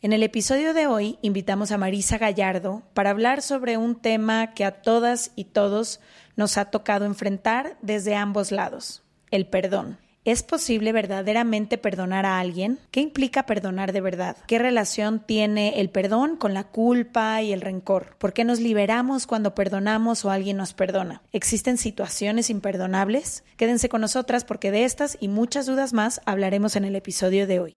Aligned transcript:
En 0.00 0.12
el 0.12 0.22
episodio 0.22 0.74
de 0.74 0.86
hoy 0.86 1.18
invitamos 1.22 1.72
a 1.72 1.76
Marisa 1.76 2.18
Gallardo 2.18 2.84
para 2.94 3.10
hablar 3.10 3.42
sobre 3.42 3.76
un 3.76 3.96
tema 3.96 4.54
que 4.54 4.64
a 4.64 4.80
todas 4.80 5.32
y 5.34 5.46
todos 5.46 5.98
nos 6.36 6.56
ha 6.56 6.66
tocado 6.66 7.04
enfrentar 7.04 7.76
desde 7.82 8.14
ambos 8.14 8.52
lados, 8.52 9.02
el 9.32 9.48
perdón. 9.48 9.98
¿Es 10.24 10.44
posible 10.44 10.92
verdaderamente 10.92 11.78
perdonar 11.78 12.26
a 12.26 12.38
alguien? 12.38 12.78
¿Qué 12.92 13.00
implica 13.00 13.44
perdonar 13.44 13.92
de 13.92 14.00
verdad? 14.00 14.36
¿Qué 14.46 14.60
relación 14.60 15.18
tiene 15.18 15.80
el 15.80 15.90
perdón 15.90 16.36
con 16.36 16.54
la 16.54 16.62
culpa 16.62 17.42
y 17.42 17.52
el 17.52 17.60
rencor? 17.60 18.14
¿Por 18.18 18.32
qué 18.32 18.44
nos 18.44 18.60
liberamos 18.60 19.26
cuando 19.26 19.56
perdonamos 19.56 20.24
o 20.24 20.30
alguien 20.30 20.58
nos 20.58 20.74
perdona? 20.74 21.22
¿Existen 21.32 21.76
situaciones 21.76 22.50
imperdonables? 22.50 23.42
Quédense 23.56 23.88
con 23.88 24.00
nosotras 24.00 24.44
porque 24.44 24.70
de 24.70 24.84
estas 24.84 25.16
y 25.18 25.26
muchas 25.26 25.66
dudas 25.66 25.92
más 25.92 26.20
hablaremos 26.24 26.76
en 26.76 26.84
el 26.84 26.94
episodio 26.94 27.48
de 27.48 27.58
hoy. 27.58 27.76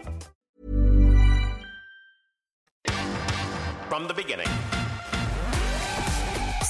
From 4.01 4.07
the 4.07 4.15
beginning. 4.15 4.50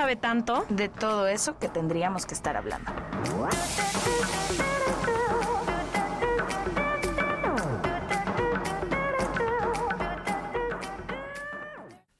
sabe 0.00 0.16
tanto. 0.16 0.64
de 0.70 0.88
todo 0.88 1.28
eso 1.28 1.58
que 1.58 1.68
tendríamos 1.68 2.24
que 2.24 2.32
estar 2.32 2.56
hablando. 2.56 2.90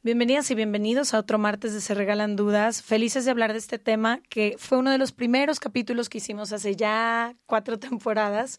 Bienvenidas 0.02 0.50
y 0.50 0.54
bienvenidos 0.54 1.14
a 1.14 1.18
otro 1.18 1.38
martes 1.38 1.72
de 1.72 1.80
Se 1.80 1.94
Regalan 1.94 2.36
Dudas. 2.36 2.82
Felices 2.82 3.24
de 3.24 3.30
hablar 3.30 3.52
de 3.52 3.58
este 3.58 3.78
tema 3.78 4.20
que 4.28 4.56
fue 4.58 4.76
uno 4.76 4.90
de 4.90 4.98
los 4.98 5.12
primeros 5.12 5.58
capítulos 5.58 6.10
que 6.10 6.18
hicimos 6.18 6.52
hace 6.52 6.76
ya 6.76 7.34
cuatro 7.46 7.78
temporadas, 7.78 8.58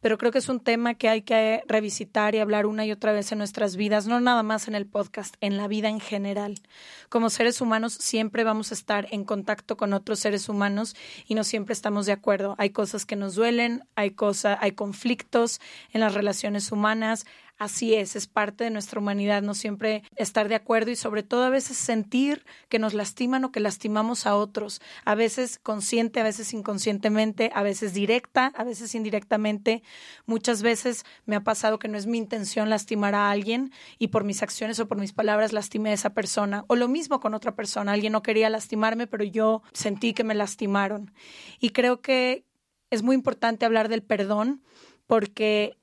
pero 0.00 0.18
creo 0.18 0.32
que 0.32 0.38
es 0.38 0.48
un 0.48 0.60
tema 0.60 0.94
que 0.94 1.08
hay 1.08 1.22
que 1.22 1.62
revisitar 1.66 2.34
y 2.34 2.38
hablar 2.38 2.66
una 2.66 2.86
y 2.86 2.92
otra 2.92 3.12
vez 3.12 3.32
en 3.32 3.38
nuestras 3.38 3.76
vidas, 3.76 4.06
no 4.06 4.20
nada 4.20 4.42
más 4.42 4.68
en 4.68 4.74
el 4.74 4.86
podcast, 4.86 5.36
en 5.40 5.56
la 5.56 5.68
vida 5.68 5.88
en 5.88 6.00
general. 6.00 6.60
Como 7.08 7.30
seres 7.30 7.60
humanos 7.60 7.94
siempre 7.94 8.44
vamos 8.44 8.70
a 8.70 8.74
estar 8.74 9.06
en 9.10 9.24
contacto 9.24 9.76
con 9.76 9.92
otros 9.92 10.18
seres 10.18 10.48
humanos 10.48 10.96
y 11.26 11.34
no 11.34 11.44
siempre 11.44 11.72
estamos 11.72 12.06
de 12.06 12.12
acuerdo. 12.12 12.54
Hay 12.58 12.70
cosas 12.70 13.04
que 13.04 13.16
nos 13.16 13.34
duelen, 13.34 13.84
hay 13.94 14.12
cosas, 14.12 14.58
hay 14.60 14.72
conflictos 14.72 15.60
en 15.92 16.00
las 16.00 16.14
relaciones 16.14 16.72
humanas, 16.72 17.26
Así 17.60 17.92
es, 17.94 18.16
es 18.16 18.26
parte 18.26 18.64
de 18.64 18.70
nuestra 18.70 19.00
humanidad, 19.00 19.42
no 19.42 19.52
siempre 19.52 20.02
estar 20.16 20.48
de 20.48 20.54
acuerdo 20.54 20.92
y 20.92 20.96
sobre 20.96 21.22
todo 21.22 21.44
a 21.44 21.50
veces 21.50 21.76
sentir 21.76 22.46
que 22.70 22.78
nos 22.78 22.94
lastiman 22.94 23.44
o 23.44 23.52
que 23.52 23.60
lastimamos 23.60 24.26
a 24.26 24.34
otros, 24.34 24.80
a 25.04 25.14
veces 25.14 25.58
consciente, 25.62 26.20
a 26.20 26.22
veces 26.22 26.54
inconscientemente, 26.54 27.50
a 27.54 27.62
veces 27.62 27.92
directa, 27.92 28.50
a 28.56 28.64
veces 28.64 28.94
indirectamente. 28.94 29.82
Muchas 30.24 30.62
veces 30.62 31.04
me 31.26 31.36
ha 31.36 31.44
pasado 31.44 31.78
que 31.78 31.88
no 31.88 31.98
es 31.98 32.06
mi 32.06 32.16
intención 32.16 32.70
lastimar 32.70 33.14
a 33.14 33.30
alguien 33.30 33.72
y 33.98 34.08
por 34.08 34.24
mis 34.24 34.42
acciones 34.42 34.80
o 34.80 34.88
por 34.88 34.96
mis 34.96 35.12
palabras 35.12 35.52
lastimé 35.52 35.90
a 35.90 35.92
esa 35.92 36.14
persona. 36.14 36.64
O 36.66 36.76
lo 36.76 36.88
mismo 36.88 37.20
con 37.20 37.34
otra 37.34 37.54
persona, 37.54 37.92
alguien 37.92 38.14
no 38.14 38.22
quería 38.22 38.48
lastimarme, 38.48 39.06
pero 39.06 39.22
yo 39.22 39.62
sentí 39.74 40.14
que 40.14 40.24
me 40.24 40.34
lastimaron. 40.34 41.12
Y 41.58 41.70
creo 41.70 42.00
que 42.00 42.46
es 42.88 43.02
muy 43.02 43.16
importante 43.16 43.66
hablar 43.66 43.90
del 43.90 44.02
perdón 44.02 44.62
porque 45.06 45.76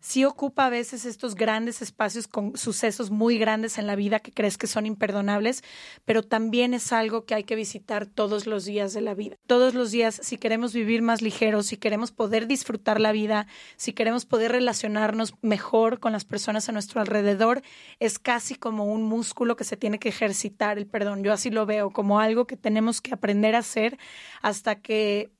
sí 0.00 0.24
ocupa 0.24 0.66
a 0.66 0.70
veces 0.70 1.04
estos 1.04 1.34
grandes 1.34 1.82
espacios 1.82 2.26
con 2.26 2.56
sucesos 2.56 3.10
muy 3.10 3.38
grandes 3.38 3.78
en 3.78 3.86
la 3.86 3.96
vida 3.96 4.20
que 4.20 4.32
crees 4.32 4.58
que 4.58 4.66
son 4.66 4.86
imperdonables, 4.86 5.62
pero 6.04 6.22
también 6.22 6.74
es 6.74 6.92
algo 6.92 7.24
que 7.24 7.34
hay 7.34 7.44
que 7.44 7.54
visitar 7.54 8.06
todos 8.06 8.46
los 8.46 8.64
días 8.64 8.92
de 8.92 9.02
la 9.02 9.14
vida. 9.14 9.36
Todos 9.46 9.74
los 9.74 9.90
días, 9.90 10.20
si 10.22 10.38
queremos 10.38 10.72
vivir 10.72 11.02
más 11.02 11.22
ligeros, 11.22 11.66
si 11.66 11.76
queremos 11.76 12.10
poder 12.12 12.46
disfrutar 12.46 13.00
la 13.00 13.12
vida, 13.12 13.46
si 13.76 13.92
queremos 13.92 14.26
poder 14.26 14.52
relacionarnos 14.52 15.34
mejor 15.42 16.00
con 16.00 16.12
las 16.12 16.24
personas 16.24 16.68
a 16.68 16.72
nuestro 16.72 17.00
alrededor, 17.00 17.62
es 17.98 18.18
casi 18.18 18.54
como 18.54 18.84
un 18.84 19.02
músculo 19.02 19.56
que 19.56 19.64
se 19.64 19.76
tiene 19.76 19.98
que 19.98 20.08
ejercitar 20.08 20.78
el 20.78 20.86
perdón. 20.86 21.22
Yo 21.22 21.32
así 21.32 21.50
lo 21.50 21.66
veo, 21.66 21.90
como 21.90 22.20
algo 22.20 22.46
que 22.46 22.56
tenemos 22.56 23.00
que 23.00 23.14
aprender 23.14 23.54
a 23.54 23.58
hacer 23.58 23.98
hasta 24.42 24.76
que 24.76 25.30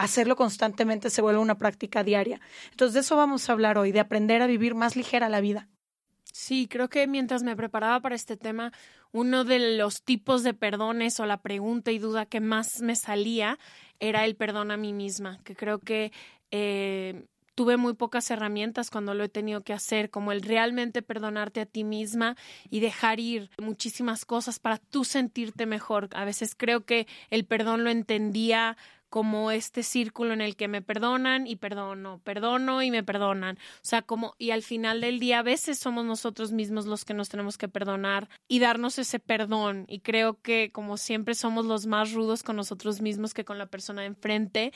hacerlo 0.00 0.34
constantemente 0.36 1.10
se 1.10 1.22
vuelve 1.22 1.40
una 1.40 1.58
práctica 1.58 2.02
diaria. 2.02 2.40
Entonces, 2.70 2.94
de 2.94 3.00
eso 3.00 3.16
vamos 3.16 3.48
a 3.48 3.52
hablar 3.52 3.78
hoy, 3.78 3.92
de 3.92 4.00
aprender 4.00 4.42
a 4.42 4.46
vivir 4.46 4.74
más 4.74 4.96
ligera 4.96 5.28
la 5.28 5.40
vida. 5.40 5.68
Sí, 6.32 6.68
creo 6.68 6.88
que 6.88 7.06
mientras 7.06 7.42
me 7.42 7.56
preparaba 7.56 8.00
para 8.00 8.14
este 8.14 8.36
tema, 8.36 8.72
uno 9.12 9.44
de 9.44 9.76
los 9.76 10.02
tipos 10.02 10.42
de 10.42 10.54
perdones 10.54 11.20
o 11.20 11.26
la 11.26 11.42
pregunta 11.42 11.90
y 11.90 11.98
duda 11.98 12.24
que 12.26 12.40
más 12.40 12.80
me 12.80 12.96
salía 12.96 13.58
era 13.98 14.24
el 14.24 14.36
perdón 14.36 14.70
a 14.70 14.76
mí 14.76 14.92
misma, 14.92 15.40
que 15.44 15.54
creo 15.54 15.80
que 15.80 16.12
eh, 16.50 17.26
tuve 17.54 17.76
muy 17.76 17.92
pocas 17.92 18.30
herramientas 18.30 18.90
cuando 18.90 19.12
lo 19.12 19.24
he 19.24 19.28
tenido 19.28 19.60
que 19.60 19.74
hacer, 19.74 20.08
como 20.08 20.32
el 20.32 20.40
realmente 20.40 21.02
perdonarte 21.02 21.60
a 21.60 21.66
ti 21.66 21.84
misma 21.84 22.36
y 22.70 22.80
dejar 22.80 23.20
ir 23.20 23.50
muchísimas 23.58 24.24
cosas 24.24 24.58
para 24.58 24.78
tú 24.78 25.04
sentirte 25.04 25.66
mejor. 25.66 26.08
A 26.14 26.24
veces 26.24 26.54
creo 26.56 26.86
que 26.86 27.06
el 27.28 27.44
perdón 27.44 27.84
lo 27.84 27.90
entendía 27.90 28.78
como 29.10 29.50
este 29.50 29.82
círculo 29.82 30.32
en 30.32 30.40
el 30.40 30.56
que 30.56 30.68
me 30.68 30.82
perdonan 30.82 31.46
y 31.46 31.56
perdono, 31.56 32.20
perdono 32.24 32.82
y 32.82 32.90
me 32.90 33.02
perdonan. 33.02 33.56
O 33.56 33.82
sea, 33.82 34.02
como, 34.02 34.34
y 34.38 34.52
al 34.52 34.62
final 34.62 35.00
del 35.00 35.18
día 35.18 35.40
a 35.40 35.42
veces 35.42 35.78
somos 35.78 36.04
nosotros 36.04 36.52
mismos 36.52 36.86
los 36.86 37.04
que 37.04 37.12
nos 37.12 37.28
tenemos 37.28 37.58
que 37.58 37.68
perdonar 37.68 38.28
y 38.48 38.60
darnos 38.60 38.98
ese 38.98 39.18
perdón. 39.18 39.84
Y 39.88 40.00
creo 40.00 40.40
que 40.40 40.70
como 40.72 40.96
siempre 40.96 41.34
somos 41.34 41.66
los 41.66 41.86
más 41.86 42.12
rudos 42.12 42.42
con 42.42 42.56
nosotros 42.56 43.02
mismos 43.02 43.34
que 43.34 43.44
con 43.44 43.58
la 43.58 43.66
persona 43.66 44.02
de 44.02 44.08
enfrente. 44.08 44.72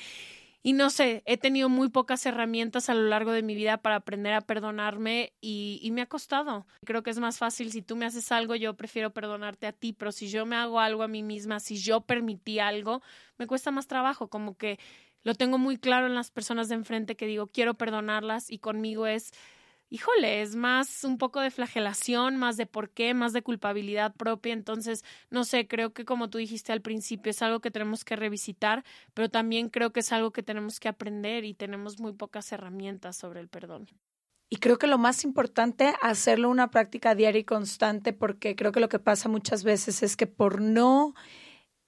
Y 0.67 0.73
no 0.73 0.89
sé, 0.89 1.23
he 1.27 1.37
tenido 1.37 1.69
muy 1.69 1.91
pocas 1.91 2.25
herramientas 2.25 2.89
a 2.89 2.95
lo 2.95 3.03
largo 3.03 3.33
de 3.33 3.43
mi 3.43 3.55
vida 3.55 3.77
para 3.77 3.97
aprender 3.97 4.33
a 4.33 4.41
perdonarme 4.41 5.35
y, 5.43 5.79
y, 5.83 5.91
me 5.91 6.01
ha 6.01 6.07
costado. 6.07 6.67
Creo 6.87 7.03
que 7.03 7.11
es 7.11 7.19
más 7.19 7.37
fácil 7.37 7.71
si 7.71 7.83
tú 7.83 7.97
me 7.97 8.07
haces 8.07 8.33
algo, 8.33 8.55
yo 8.55 8.73
prefiero 8.73 9.13
perdonarte 9.13 9.67
a 9.67 9.73
ti, 9.73 9.93
pero 9.93 10.11
si 10.11 10.29
yo 10.31 10.47
me 10.47 10.57
hago 10.57 10.81
algo 10.81 11.03
a 11.03 11.09
mí 11.09 11.23
misma, 11.23 11.61
si 11.61 11.77
yo 11.77 12.01
permití 12.01 12.61
algo, 12.61 13.03
me 13.37 13.47
cuesta 13.47 13.73
más 13.73 13.89
trabajo, 13.89 14.31
como 14.31 14.57
que 14.57 14.79
lo 15.23 15.35
tengo 15.35 15.59
muy 15.59 15.77
claro 15.77 16.07
en 16.07 16.15
las 16.15 16.31
personas 16.31 16.71
de 16.71 16.77
enfrente 16.77 17.15
que 17.15 17.27
digo, 17.27 17.47
quiero 17.49 17.75
perdonarlas 17.75 18.51
y 18.51 18.59
conmigo 18.59 19.07
es 19.07 19.33
híjole, 19.95 20.43
es 20.43 20.57
más 20.57 21.05
un 21.05 21.19
poco 21.19 21.41
de 21.41 21.53
flagelación, 21.53 22.37
más 22.37 22.57
de 22.57 22.67
por 22.67 22.91
qué, 22.91 23.15
más 23.15 23.33
de 23.33 23.43
culpabilidad 23.43 24.13
propia. 24.13 24.53
Entonces, 24.53 25.05
no 25.31 25.45
sé, 25.45 25.69
creo 25.69 25.93
que 25.93 26.05
como 26.05 26.29
tú 26.29 26.39
dijiste 26.39 26.73
al 26.73 26.81
principio, 26.81 27.31
es 27.31 27.43
algo 27.43 27.61
que 27.61 27.71
tenemos 27.71 28.05
que 28.05 28.17
revisitar, 28.17 28.85
pero 29.15 29.31
también 29.31 29.69
creo 29.69 29.93
que 29.93 30.01
es 30.01 30.11
algo 30.11 30.33
que 30.33 30.43
tenemos 30.43 30.81
que 30.81 30.89
aprender 30.89 31.45
y 31.45 31.55
tenemos 31.55 32.01
muy 32.01 32.13
pocas 32.13 32.51
herramientas 32.51 33.17
sobre 33.17 33.39
el 33.39 33.47
perdón. 33.47 33.87
Y 34.51 34.57
creo 34.57 34.79
que 34.79 34.89
lo 34.89 34.99
más 34.99 35.23
importante, 35.23 35.95
hacerlo 36.03 36.51
una 36.51 36.73
práctica 36.73 37.15
diaria 37.15 37.43
y 37.43 37.45
constante, 37.45 38.13
porque 38.13 38.57
creo 38.57 38.73
que 38.73 38.81
lo 38.81 38.89
que 38.89 38.99
pasa 38.99 39.29
muchas 39.29 39.63
veces 39.63 40.03
es 40.03 40.17
que 40.17 40.27
por 40.27 40.61
no 40.61 41.15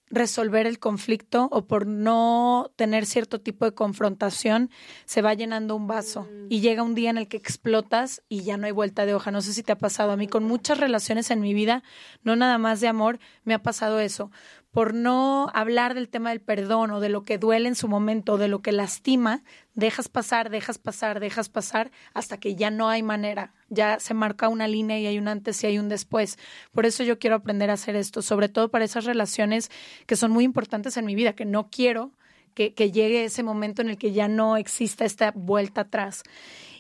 resolver 0.09 0.67
el 0.67 0.79
conflicto 0.79 1.49
o 1.51 1.67
por 1.67 1.87
no 1.87 2.71
tener 2.77 3.07
cierto 3.07 3.41
tipo 3.41 3.65
de 3.65 3.73
confrontación, 3.73 4.71
se 5.05 5.23
va 5.23 5.35
llenando 5.35 5.75
un 5.75 5.87
vaso 5.87 6.23
mm. 6.23 6.47
y 6.49 6.61
llega 6.61 6.83
un 6.83 6.95
día 6.95 7.11
en 7.11 7.19
el 7.19 7.29
que 7.29 7.37
explotas 7.37 8.23
y 8.29 8.43
ya 8.43 8.57
no 8.57 8.67
hay 8.67 8.73
vuelta 8.73 9.07
de 9.07 9.15
hoja. 9.15 9.31
No 9.31 9.43
sé 9.43 9.53
si 9.53 9.63
te 9.63 9.73
ha 9.73 9.79
pasado 9.79 10.13
a 10.13 10.17
mí 10.17 10.29
con 10.29 10.45
muchas 10.45 10.79
relaciones 10.79 11.31
en 11.31 11.41
mi 11.41 11.55
vida, 11.55 11.83
no 12.23 12.37
nada 12.37 12.59
más 12.59 12.81
de 12.81 12.89
amor, 12.89 13.19
me 13.45 13.55
ha 13.55 13.63
pasado 13.63 14.01
eso 14.01 14.31
por 14.77 14.93
no 14.93 15.51
hablar 15.55 15.95
del 15.95 16.11
tema 16.11 16.29
del 16.29 16.43
perdón 16.43 16.91
o 16.91 17.01
de 17.01 17.09
lo 17.09 17.25
que 17.25 17.39
duele 17.39 17.67
en 17.67 17.75
su 17.75 17.89
momento, 17.89 18.37
de 18.37 18.47
lo 18.47 18.61
que 18.61 18.73
lastima, 18.73 19.43
dejas 19.73 20.11
pasar, 20.11 20.51
dejas 20.51 20.77
pasar, 20.77 21.19
dejas 21.19 21.49
pasar 21.49 21.91
hasta 22.13 22.39
que 22.39 22.57
ya 22.57 22.71
no 22.71 22.91
hay 22.91 23.03
manera, 23.03 23.55
ya 23.71 23.99
se 24.01 24.13
marca 24.13 24.51
una 24.51 24.69
línea 24.69 24.99
y 24.99 25.07
hay 25.07 25.19
un 25.19 25.29
antes 25.29 25.65
y 25.65 25.67
hay 25.67 25.79
un 25.79 25.89
después. 25.89 26.39
Por 26.73 26.85
eso 26.85 27.05
yo 27.05 27.19
quiero 27.19 27.37
aprender 27.37 27.71
a 27.71 27.73
hacer 27.73 27.97
esto, 27.97 28.21
sobre 28.21 28.51
todo 28.51 28.71
para 28.71 28.85
esas 28.85 29.07
relaciones 29.07 29.71
que 30.05 30.15
son 30.15 30.31
muy 30.31 30.45
importantes 30.45 30.99
en 30.99 31.07
mi 31.07 31.15
vida, 31.15 31.33
que 31.33 31.47
no 31.47 31.71
quiero 31.71 32.13
que, 32.53 32.75
que 32.75 32.93
llegue 32.93 33.25
ese 33.25 33.43
momento 33.43 33.81
en 33.81 33.89
el 33.89 33.97
que 33.97 34.13
ya 34.13 34.29
no 34.29 34.59
exista 34.59 35.07
esta 35.07 35.33
vuelta 35.35 35.81
atrás. 35.81 36.23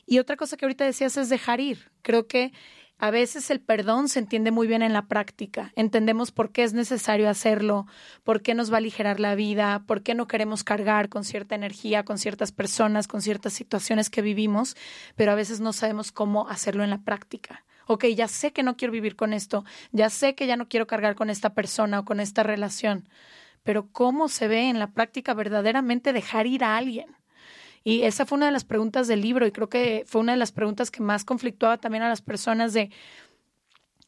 Y 0.04 0.19
otra 0.19 0.37
cosa 0.37 0.58
que 0.58 0.66
ahorita 0.66 0.84
decías 0.84 1.16
es 1.16 1.31
dejar 1.31 1.60
ir. 1.60 1.90
Creo 2.02 2.26
que 2.26 2.52
a 2.98 3.10
veces 3.10 3.50
el 3.50 3.60
perdón 3.60 4.08
se 4.08 4.19
entiende 4.19 4.50
muy 4.50 4.66
bien 4.66 4.82
en 4.82 4.93
la 4.93 5.06
práctica. 5.06 5.72
Entendemos 5.76 6.32
por 6.32 6.50
qué 6.50 6.62
es 6.62 6.72
necesario 6.72 7.28
hacerlo, 7.28 7.87
por 8.25 8.40
qué 8.40 8.54
nos 8.54 8.70
va 8.70 8.76
a 8.76 8.78
aligerar 8.78 9.20
la 9.20 9.34
vida, 9.34 9.82
por 9.87 10.02
qué 10.02 10.14
no 10.14 10.26
queremos 10.26 10.64
cargar 10.64 11.08
con 11.08 11.25
cierta 11.25 11.54
energía, 11.54 12.04
con 12.04 12.19
ciertas 12.19 12.52
personas, 12.52 13.06
con 13.06 13.20
ciertas 13.20 13.52
situaciones 13.52 14.08
que 14.08 14.22
vivimos, 14.22 14.76
pero 15.14 15.32
a 15.32 15.34
veces 15.34 15.60
no 15.60 15.72
sabemos 15.72 16.10
cómo 16.10 16.48
hacerlo 16.48 16.84
en 16.84 16.90
la 16.90 17.02
práctica. 17.02 17.64
Ok, 17.87 18.06
ya 18.06 18.28
sé 18.28 18.52
que 18.52 18.62
no 18.62 18.76
quiero 18.76 18.93
vivir 18.93 19.14
con 19.14 19.32
esto, 19.32 19.64
ya 19.92 20.10
sé 20.10 20.34
que 20.34 20.46
ya 20.46 20.56
no 20.56 20.69
quiero 20.69 20.87
cargar 20.87 21.14
con 21.14 21.31
esta 21.31 21.54
persona 21.54 22.00
o 22.00 22.04
con 22.04 22.19
esta 22.19 22.42
relación, 22.42 23.08
pero 23.62 23.88
¿cómo 23.92 24.28
se 24.28 24.49
ve 24.49 24.69
en 24.69 24.78
la 24.78 24.88
práctica 24.88 25.34
verdaderamente 25.34 26.12
dejar 26.12 26.46
ir 26.46 26.64
a 26.64 26.76
alguien? 26.76 27.16
Y 27.87 28.03
esa 28.03 28.27
fue 28.27 28.35
una 28.35 28.47
de 28.47 28.53
las 28.53 28.65
preguntas 28.65 29.06
del 29.06 29.21
libro 29.21 29.47
y 29.47 29.53
creo 29.53 29.69
que 29.69 30.03
fue 30.09 30.21
una 30.21 30.33
de 30.33 30.38
las 30.38 30.50
preguntas 30.50 30.91
que 30.91 31.05
más 31.05 31.25
conflictuaba 31.25 31.79
también 31.79 32.03
a 32.03 32.09
las 32.09 32.21
personas 32.21 32.73
de 32.73 32.91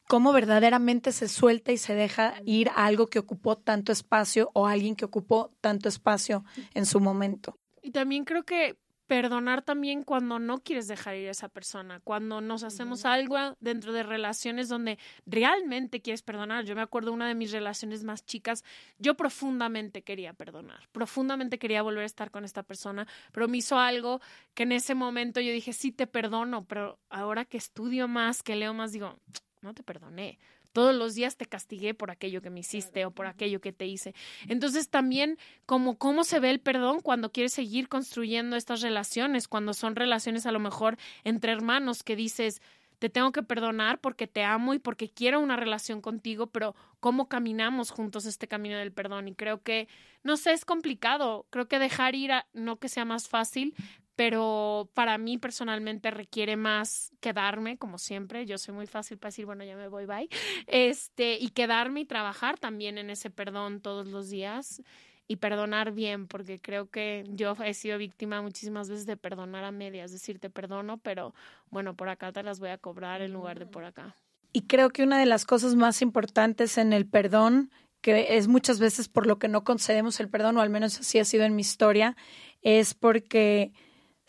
cómo 0.05 0.33
verdaderamente 0.33 1.13
se 1.13 1.29
suelta 1.29 1.71
y 1.71 1.77
se 1.77 1.95
deja 1.95 2.33
ir 2.43 2.67
a 2.75 2.87
algo 2.87 3.07
que 3.07 3.19
ocupó 3.19 3.55
tanto 3.55 3.93
espacio 3.93 4.51
o 4.53 4.67
alguien 4.67 4.97
que 4.97 5.05
ocupó 5.05 5.53
tanto 5.61 5.87
espacio 5.87 6.43
en 6.73 6.85
su 6.85 6.99
momento. 6.99 7.57
Y 7.81 7.91
también 7.91 8.25
creo 8.25 8.43
que 8.43 8.75
perdonar 9.09 9.63
también 9.63 10.03
cuando 10.03 10.37
no 10.37 10.59
quieres 10.59 10.87
dejar 10.87 11.15
ir 11.15 11.29
a 11.29 11.31
esa 11.31 11.49
persona, 11.49 11.99
cuando 11.99 12.41
nos 12.41 12.61
hacemos 12.61 13.05
algo 13.05 13.57
dentro 13.59 13.91
de 13.91 14.03
relaciones 14.03 14.69
donde 14.69 14.99
realmente 15.25 15.99
quieres 15.99 16.21
perdonar. 16.21 16.63
Yo 16.63 16.75
me 16.75 16.83
acuerdo 16.83 17.11
una 17.11 17.27
de 17.27 17.33
mis 17.33 17.51
relaciones 17.51 18.03
más 18.03 18.23
chicas, 18.23 18.63
yo 18.99 19.15
profundamente 19.15 20.03
quería 20.03 20.33
perdonar, 20.33 20.87
profundamente 20.91 21.57
quería 21.57 21.81
volver 21.81 22.03
a 22.03 22.05
estar 22.05 22.29
con 22.29 22.45
esta 22.45 22.61
persona, 22.61 23.07
pero 23.31 23.47
me 23.47 23.57
hizo 23.57 23.79
algo 23.79 24.21
que 24.53 24.61
en 24.61 24.73
ese 24.73 24.93
momento 24.93 25.41
yo 25.41 25.51
dije, 25.51 25.73
sí 25.73 25.91
te 25.91 26.05
perdono, 26.05 26.65
pero 26.65 26.99
ahora 27.09 27.45
que 27.45 27.57
estudio 27.57 28.07
más, 28.07 28.43
que 28.43 28.55
leo 28.55 28.75
más, 28.75 28.91
digo, 28.91 29.17
no 29.61 29.73
te 29.73 29.81
perdoné 29.81 30.37
todos 30.71 30.95
los 30.95 31.15
días 31.15 31.37
te 31.37 31.45
castigué 31.45 31.93
por 31.93 32.11
aquello 32.11 32.41
que 32.41 32.49
me 32.49 32.61
hiciste 32.61 33.05
o 33.05 33.11
por 33.11 33.27
aquello 33.27 33.61
que 33.61 33.73
te 33.73 33.85
hice. 33.85 34.13
Entonces 34.47 34.89
también 34.89 35.37
como 35.65 35.97
cómo 35.97 36.23
se 36.23 36.39
ve 36.39 36.49
el 36.49 36.59
perdón 36.59 37.01
cuando 37.01 37.31
quieres 37.31 37.53
seguir 37.53 37.87
construyendo 37.89 38.55
estas 38.55 38.81
relaciones, 38.81 39.47
cuando 39.47 39.73
son 39.73 39.95
relaciones 39.95 40.45
a 40.45 40.51
lo 40.51 40.59
mejor 40.59 40.97
entre 41.23 41.51
hermanos 41.51 42.03
que 42.03 42.15
dices, 42.15 42.61
te 42.99 43.09
tengo 43.09 43.31
que 43.31 43.43
perdonar 43.43 43.99
porque 43.99 44.27
te 44.27 44.43
amo 44.43 44.73
y 44.73 44.79
porque 44.79 45.09
quiero 45.09 45.39
una 45.39 45.55
relación 45.55 46.01
contigo, 46.01 46.47
pero 46.47 46.75
cómo 46.99 47.29
caminamos 47.29 47.91
juntos 47.91 48.25
este 48.25 48.47
camino 48.47 48.77
del 48.77 48.91
perdón. 48.91 49.29
Y 49.29 49.35
creo 49.35 49.63
que, 49.63 49.87
no 50.21 50.35
sé, 50.35 50.51
es 50.51 50.65
complicado. 50.65 51.47
Creo 51.49 51.67
que 51.69 51.79
dejar 51.79 52.13
ir, 52.15 52.33
a, 52.33 52.45
no 52.53 52.77
que 52.77 52.89
sea 52.89 53.05
más 53.05 53.29
fácil, 53.29 53.73
pero 54.19 54.89
para 54.95 55.17
mí 55.17 55.37
personalmente 55.37 56.11
requiere 56.11 56.57
más 56.57 57.13
quedarme, 57.21 57.77
como 57.77 57.97
siempre. 57.97 58.45
Yo 58.45 58.57
soy 58.57 58.75
muy 58.75 58.85
fácil 58.85 59.17
para 59.17 59.29
decir, 59.29 59.45
bueno, 59.45 59.63
ya 59.63 59.77
me 59.77 59.87
voy, 59.87 60.05
bye. 60.05 60.27
Este, 60.67 61.37
y 61.39 61.51
quedarme 61.51 62.01
y 62.01 62.05
trabajar 62.05 62.59
también 62.59 62.97
en 62.97 63.09
ese 63.09 63.29
perdón 63.29 63.79
todos 63.79 64.07
los 64.07 64.29
días 64.29 64.83
y 65.29 65.37
perdonar 65.37 65.93
bien, 65.93 66.27
porque 66.27 66.59
creo 66.59 66.89
que 66.89 67.23
yo 67.29 67.55
he 67.63 67.73
sido 67.73 67.97
víctima 67.97 68.41
muchísimas 68.41 68.89
veces 68.89 69.05
de 69.05 69.15
perdonar 69.15 69.63
a 69.63 69.71
medias, 69.71 70.11
decir, 70.11 70.37
te 70.37 70.49
perdono, 70.49 70.97
pero 70.97 71.33
bueno, 71.69 71.95
por 71.95 72.09
acá 72.09 72.33
te 72.33 72.43
las 72.43 72.59
voy 72.59 72.71
a 72.71 72.77
cobrar 72.77 73.21
en 73.21 73.31
lugar 73.31 73.57
de 73.57 73.67
por 73.67 73.85
acá. 73.85 74.17
Y 74.51 74.63
creo 74.63 74.89
que 74.89 75.03
una 75.03 75.17
de 75.17 75.27
las 75.27 75.45
cosas 75.45 75.75
más 75.75 76.01
importantes 76.01 76.77
en 76.77 76.91
el 76.91 77.07
perdón, 77.07 77.71
que 78.01 78.35
es 78.35 78.49
muchas 78.49 78.79
veces 78.79 79.07
por 79.07 79.25
lo 79.25 79.39
que 79.39 79.47
no 79.47 79.63
concedemos 79.63 80.19
el 80.19 80.27
perdón, 80.27 80.57
o 80.57 80.61
al 80.61 80.69
menos 80.69 80.99
así 80.99 81.19
ha 81.19 81.23
sido 81.23 81.45
en 81.45 81.55
mi 81.55 81.61
historia, 81.61 82.17
es 82.61 82.93
porque 82.93 83.71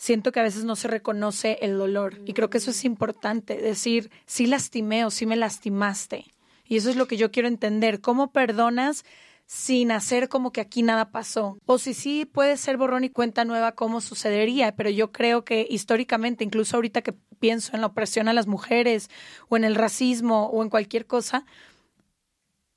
siento 0.01 0.33
que 0.33 0.41
a 0.41 0.45
veces 0.45 0.65
no 0.65 0.77
se 0.77 0.89
reconoce 0.89 1.59
el 1.61 1.77
dolor. 1.77 2.23
Y 2.25 2.33
creo 2.33 2.49
que 2.49 2.57
eso 2.57 2.71
es 2.71 2.87
importante, 2.87 3.59
decir, 3.59 4.11
sí 4.25 4.47
lastimé 4.47 5.05
o 5.05 5.11
sí 5.11 5.27
me 5.27 5.37
lastimaste. 5.37 6.25
Y 6.65 6.79
eso 6.79 6.89
es 6.89 6.97
lo 6.97 7.07
que 7.07 7.19
yo 7.19 7.31
quiero 7.31 7.49
entender. 7.49 8.01
¿Cómo 8.01 8.33
perdonas 8.33 9.05
sin 9.45 9.93
hacer 9.93 10.31
como 10.31 10.53
que 10.53 10.63
aquí 10.63 10.83
nada 10.83 11.11
pasó? 11.11 11.59
O 11.67 11.77
si 11.77 11.93
sí 11.93 12.25
puede 12.25 12.57
ser 12.57 12.79
borrón 12.79 13.05
y 13.05 13.11
cuenta 13.11 13.45
nueva, 13.45 13.73
¿cómo 13.73 14.01
sucedería? 14.01 14.75
Pero 14.75 14.89
yo 14.89 15.13
creo 15.13 15.45
que 15.45 15.67
históricamente, 15.69 16.45
incluso 16.45 16.77
ahorita 16.77 17.03
que 17.03 17.13
pienso 17.39 17.73
en 17.75 17.83
la 17.83 17.89
opresión 17.89 18.27
a 18.29 18.33
las 18.33 18.47
mujeres 18.47 19.11
o 19.51 19.59
en 19.59 19.65
el 19.65 19.75
racismo 19.75 20.47
o 20.47 20.63
en 20.63 20.71
cualquier 20.71 21.05
cosa, 21.05 21.45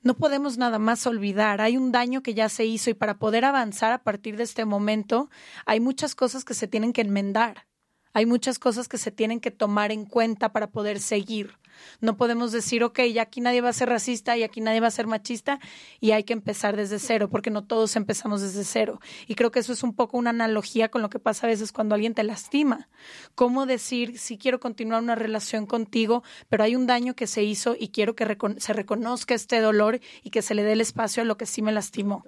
no 0.03 0.15
podemos 0.15 0.57
nada 0.57 0.79
más 0.79 1.07
olvidar, 1.07 1.61
hay 1.61 1.77
un 1.77 1.91
daño 1.91 2.21
que 2.21 2.33
ya 2.33 2.50
se 2.50 2.65
hizo 2.65 2.89
y 2.89 2.94
para 2.94 3.17
poder 3.17 3.45
avanzar 3.45 3.94
a 3.94 4.03
partir 4.03 4.38
de 4.38 4.44
este 4.44 4.65
momento 4.65 5.29
hay 5.65 5.79
muchas 5.79 6.13
cosas 6.13 6.44
que 6.44 6.53
se 6.53 6.67
tienen 6.67 6.94
que 6.94 7.01
enmendar, 7.01 7.67
hay 8.13 8.25
muchas 8.25 8.59
cosas 8.59 8.88
que 8.88 8.97
se 8.97 9.11
tienen 9.11 9.39
que 9.39 9.51
tomar 9.51 9.91
en 9.91 10.05
cuenta 10.05 10.51
para 10.51 10.67
poder 10.67 11.00
seguir. 11.00 11.57
No 12.02 12.18
podemos 12.18 12.52
decir, 12.52 12.84
ok, 12.84 13.00
ya 13.14 13.24
aquí 13.24 13.42
nadie 13.42 13.62
va 13.62 13.70
a 13.70 13.74
ser 13.74 13.90
racista 13.90 14.38
y 14.38 14.44
aquí 14.44 14.62
nadie 14.62 14.80
va 14.80 14.88
a 14.88 14.92
ser 14.92 15.08
machista 15.08 15.60
y 16.00 16.12
hay 16.12 16.24
que 16.24 16.34
empezar 16.34 16.75
desde 16.75 17.00
cero, 17.00 17.30
porque 17.30 17.50
no 17.50 17.64
todos 17.64 17.96
empezamos 17.96 18.42
desde 18.42 18.64
cero. 18.64 19.00
Y 19.28 19.36
creo 19.36 19.52
que 19.52 19.60
eso 19.60 19.74
es 19.74 19.84
un 19.84 19.94
poco 19.94 20.18
una 20.18 20.31
analogía 20.31 20.90
con 20.90 21.02
lo 21.02 21.10
que 21.10 21.20
pasa 21.20 21.48
a 21.48 21.50
veces 21.50 21.72
cuando 21.72 21.96
alguien 21.96 22.14
te 22.14 22.24
lastima. 22.24 22.90
¿Cómo 23.36 23.66
decir, 23.66 24.18
si 24.18 24.38
quiero 24.38 24.60
continuar 24.60 25.02
una 25.02 25.16
relación 25.16 25.66
contigo, 25.66 26.24
pero 26.50 26.64
hay 26.64 26.75
un 26.75 26.88
daño 26.88 27.15
que 27.15 27.27
se 27.27 27.44
hizo 27.44 27.75
y 27.80 27.89
quiero 27.89 28.15
que 28.15 28.38
se 28.58 28.74
reconozca 28.74 29.34
este 29.34 29.60
dolor 29.60 30.00
y 30.24 30.30
que 30.30 30.42
se 30.42 30.56
le 30.56 30.63
dé 30.63 30.74
el 30.74 30.82
espacio 30.82 31.24
a 31.24 31.25
lo 31.25 31.38
que 31.38 31.46
sí 31.46 31.62
me 31.62 31.72
lastimó? 31.72 32.25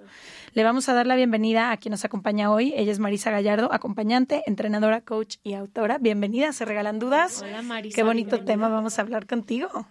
Le 0.52 0.64
vamos 0.64 0.88
a 0.88 0.94
dar 0.94 1.06
la 1.06 1.16
bienvenida 1.16 1.70
a 1.70 1.76
quien 1.76 1.90
nos 1.90 2.04
acompaña 2.04 2.50
hoy. 2.50 2.72
Ella 2.76 2.90
es 2.90 2.98
Marisa 2.98 3.30
Gallardo, 3.30 3.72
acompañante, 3.72 4.42
entrenadora, 4.46 5.02
coach 5.02 5.36
y 5.42 5.52
autora. 5.52 5.98
Bienvenida, 5.98 6.52
se 6.52 6.64
regalan 6.64 6.98
dudas. 6.98 7.42
Hola 7.42 7.60
Marisa. 7.60 7.94
Qué 7.94 8.02
bonito 8.02 8.42
tema 8.44 8.68
vamos 8.68 8.98
a 8.98 9.02
hablar 9.02 9.26
contigo. 9.36 9.86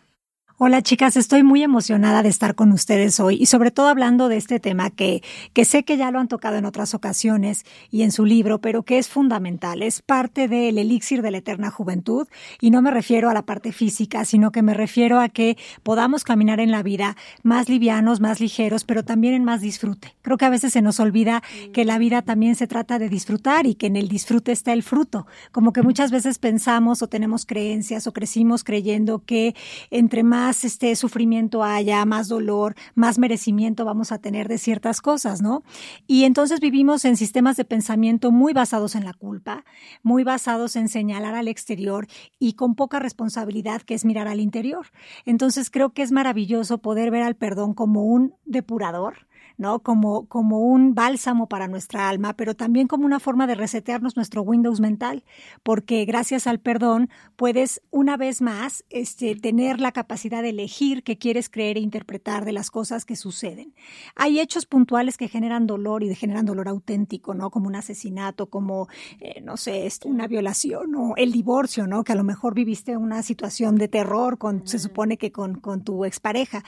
Hola 0.58 0.82
chicas, 0.82 1.18
estoy 1.18 1.44
muy 1.44 1.64
emocionada 1.64 2.24
de 2.24 2.30
estar 2.30 2.56
con 2.56 2.72
ustedes 2.72 3.20
hoy 3.20 3.36
y 3.42 3.48
sobre 3.48 3.72
todo 3.72 3.90
hablando 3.90 4.30
de 4.30 4.38
este 4.38 4.62
tema 4.62 4.90
que, 4.90 5.22
que 5.52 5.66
sé 5.66 5.84
que 5.84 5.98
ya 5.98 6.12
lo 6.12 6.20
han 6.20 6.30
tocado 6.30 6.56
en 6.56 6.64
otras 6.64 6.94
ocasiones 6.94 7.66
y 7.92 8.04
en 8.04 8.14
su 8.14 8.24
libro, 8.24 8.62
pero 8.62 8.84
que 8.84 8.98
es 8.98 9.10
fundamental, 9.10 9.84
es 9.84 10.02
parte 10.02 10.48
del 10.48 10.78
elixir 10.78 11.22
de 11.22 11.32
la 11.32 11.40
eterna 11.40 11.72
juventud 11.72 12.30
y 12.62 12.72
no 12.72 12.82
me 12.82 12.90
refiero 12.90 13.30
a 13.30 13.34
la 13.34 13.42
parte 13.42 13.74
física, 13.74 14.24
sino 14.24 14.54
que 14.54 14.62
me 14.62 14.74
refiero 14.74 15.20
a 15.20 15.28
que 15.28 15.58
podamos 15.84 16.24
caminar 16.24 16.62
en 16.62 16.72
la 16.72 16.84
vida 16.84 17.18
más 17.44 17.68
livianos, 17.68 18.22
más 18.22 18.40
ligeros, 18.40 18.86
pero 18.86 19.04
también 19.04 19.34
en 19.34 19.44
más 19.44 19.60
disfrute. 19.60 20.16
Creo 20.22 20.38
que 20.38 20.46
a 20.46 20.50
veces 20.50 20.72
se 20.72 20.82
nos 20.82 21.02
olvida 21.02 21.44
que 21.74 21.84
la 21.84 21.98
vida 21.98 22.22
también 22.22 22.56
se 22.56 22.66
trata 22.66 22.98
de 22.98 23.10
disfrutar 23.10 23.68
y 23.68 23.76
que 23.76 23.88
en 23.88 23.98
el 23.98 24.08
disfrute 24.08 24.54
está 24.54 24.72
el 24.72 24.84
fruto, 24.84 25.28
como 25.52 25.74
que 25.74 25.82
muchas 25.82 26.12
veces 26.12 26.40
pensamos 26.40 27.02
o 27.02 27.08
tenemos 27.08 27.46
creencias 27.46 28.08
o 28.08 28.14
crecimos 28.14 28.64
creyendo 28.64 29.22
que 29.26 29.54
entre 29.92 30.24
más 30.24 30.45
más 30.46 30.64
este 30.64 30.96
sufrimiento 30.96 31.64
haya, 31.64 32.06
más 32.06 32.28
dolor, 32.28 32.76
más 32.94 33.18
merecimiento 33.18 33.84
vamos 33.84 34.12
a 34.12 34.20
tener 34.20 34.48
de 34.48 34.60
ciertas 34.60 35.02
cosas, 35.02 35.42
¿no? 35.42 35.64
Y 36.06 36.26
entonces 36.26 36.60
vivimos 36.60 37.04
en 37.04 37.18
sistemas 37.18 37.58
de 37.58 37.66
pensamiento 37.66 38.32
muy 38.32 38.54
basados 38.54 38.94
en 38.94 39.06
la 39.06 39.14
culpa, 39.14 39.66
muy 40.04 40.24
basados 40.24 40.76
en 40.76 40.88
señalar 40.88 41.34
al 41.34 41.48
exterior 41.48 42.06
y 42.38 42.54
con 42.54 42.76
poca 42.76 43.00
responsabilidad 43.00 43.82
que 43.82 43.96
es 43.96 44.06
mirar 44.06 44.28
al 44.28 44.40
interior. 44.40 44.86
Entonces 45.26 45.72
creo 45.72 45.94
que 45.94 46.04
es 46.04 46.12
maravilloso 46.12 46.78
poder 46.78 47.10
ver 47.10 47.24
al 47.24 47.36
perdón 47.36 47.74
como 47.74 48.04
un 48.04 48.36
depurador 48.46 49.26
¿no? 49.58 49.80
Como, 49.80 50.26
como 50.28 50.60
un 50.60 50.96
bálsamo 50.96 51.48
para 51.48 51.68
nuestra 51.68 52.10
alma, 52.10 52.34
pero 52.34 52.56
también 52.56 52.88
como 52.88 53.06
una 53.06 53.20
forma 53.20 53.48
de 53.48 53.56
resetearnos 53.56 54.16
nuestro 54.16 54.42
Windows 54.42 54.80
mental, 54.80 55.24
porque 55.64 56.06
gracias 56.06 56.48
al 56.48 56.60
perdón 56.60 57.10
puedes 57.36 57.82
una 57.92 58.18
vez 58.18 58.42
más 58.42 58.84
este, 58.90 59.36
tener 59.36 59.80
la 59.80 59.92
capacidad 59.92 60.42
de 60.42 60.50
elegir 60.50 61.04
qué 61.04 61.18
quieres 61.18 61.50
creer 61.50 61.78
e 61.78 61.82
interpretar 61.82 62.46
de 62.46 62.52
las 62.52 62.72
cosas 62.72 63.06
que 63.06 63.16
suceden. 63.16 63.74
Hay 64.16 64.40
hechos 64.40 64.66
puntuales 64.66 65.18
que 65.18 65.28
generan 65.28 65.68
dolor 65.68 66.04
y 66.04 66.14
generan 66.16 66.46
dolor 66.46 66.68
auténtico, 66.68 67.34
¿no? 67.34 67.50
Como 67.50 67.68
un 67.68 67.76
asesinato, 67.76 68.48
como, 68.50 68.88
eh, 69.20 69.42
no 69.42 69.58
sé, 69.58 69.86
una 70.06 70.28
violación 70.28 70.96
o 70.96 71.14
el 71.16 71.32
divorcio, 71.32 71.88
¿no? 71.88 72.04
Que 72.04 72.14
a 72.14 72.16
lo 72.16 72.24
mejor 72.24 72.54
viviste 72.54 72.98
una 72.98 73.24
situación 73.24 73.76
de 73.76 73.88
terror 73.88 74.38
con, 74.38 74.68
se 74.68 74.80
supone 74.80 75.18
que 75.18 75.32
con, 75.32 75.56
con 75.60 75.84
tu 75.84 76.06
expareja. 76.06 76.64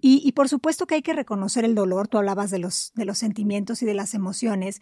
Y, 0.00 0.22
y, 0.24 0.32
por 0.32 0.48
supuesto 0.48 0.86
que 0.86 0.94
hay 0.96 1.02
que 1.02 1.12
reconocer 1.12 1.64
el 1.64 1.74
dolor, 1.74 2.08
tú 2.08 2.18
hablabas 2.18 2.50
de 2.50 2.58
los, 2.58 2.92
de 2.94 3.04
los 3.04 3.18
sentimientos 3.18 3.82
y 3.82 3.86
de 3.86 3.94
las 3.94 4.14
emociones, 4.14 4.80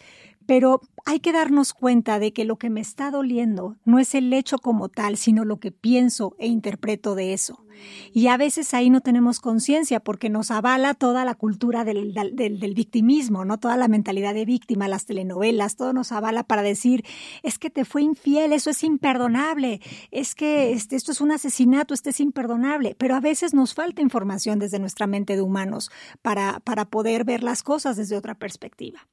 pero 0.49 0.81
hay 1.05 1.21
que 1.21 1.31
darnos 1.31 1.75
cuenta 1.75 2.19
de 2.19 2.33
que 2.33 2.47
lo 2.47 2.57
que 2.57 2.71
me 2.71 2.81
está 2.81 3.11
doliendo 3.11 3.76
no 3.85 3.99
es 3.99 4.14
el 4.14 4.33
hecho 4.33 4.57
como 4.57 4.88
tal, 4.88 5.19
sino 5.19 5.45
lo 5.45 5.61
que 5.61 5.73
pienso 5.73 6.37
e 6.38 6.47
interpreto 6.47 7.14
de 7.14 7.35
eso. 7.35 7.67
Y 8.14 8.28
a 8.28 8.38
veces 8.38 8.73
ahí 8.73 8.88
no 8.88 9.02
tenemos 9.02 9.40
conciencia 9.40 10.00
porque 10.00 10.31
nos 10.31 10.50
avala 10.50 10.95
toda 10.95 11.26
la 11.26 11.35
cultura 11.35 11.85
del, 11.85 12.14
victimismo, 12.75 13.45
¿no? 13.45 13.59
Toda 13.59 13.76
la 13.76 13.88
mentalidad 13.88 14.33
de 14.33 14.47
víctima, 14.47 14.88
las 14.88 15.05
telenovelas, 15.05 15.76
todo 15.76 15.93
nos 15.93 16.12
avala 16.12 16.45
para 16.45 16.62
decir, 16.62 17.05
es 17.43 17.59
que 17.59 17.69
te 17.69 17.85
fue 17.85 18.00
infiel, 18.00 18.55
eso 18.55 18.71
es 18.71 18.83
imperdonable, 18.85 19.83
es 20.11 20.35
que 20.35 20.73
este, 20.73 20.97
esto 20.97 21.12
es 21.12 21.21
un 21.21 21.31
asesinato, 21.31 21.93
esto 21.93 22.09
es 22.09 22.21
imperdonable, 22.21 22.97
pero 22.99 23.17
a 23.17 23.21
veces 23.21 23.52
nos 23.52 23.75
falta 23.75 24.00
información 24.00 24.59
desde 24.59 24.78
nuestra 24.78 25.07
mente 25.07 25.37
de 25.37 25.43
humanos 25.43 25.90
para 26.23 26.62
poder 26.88 27.25
ver 27.25 27.43
las 27.43 27.62
cosas 27.62 27.99
desde 27.99 28.17
otra 28.17 28.35
perspectiva. 28.35 29.07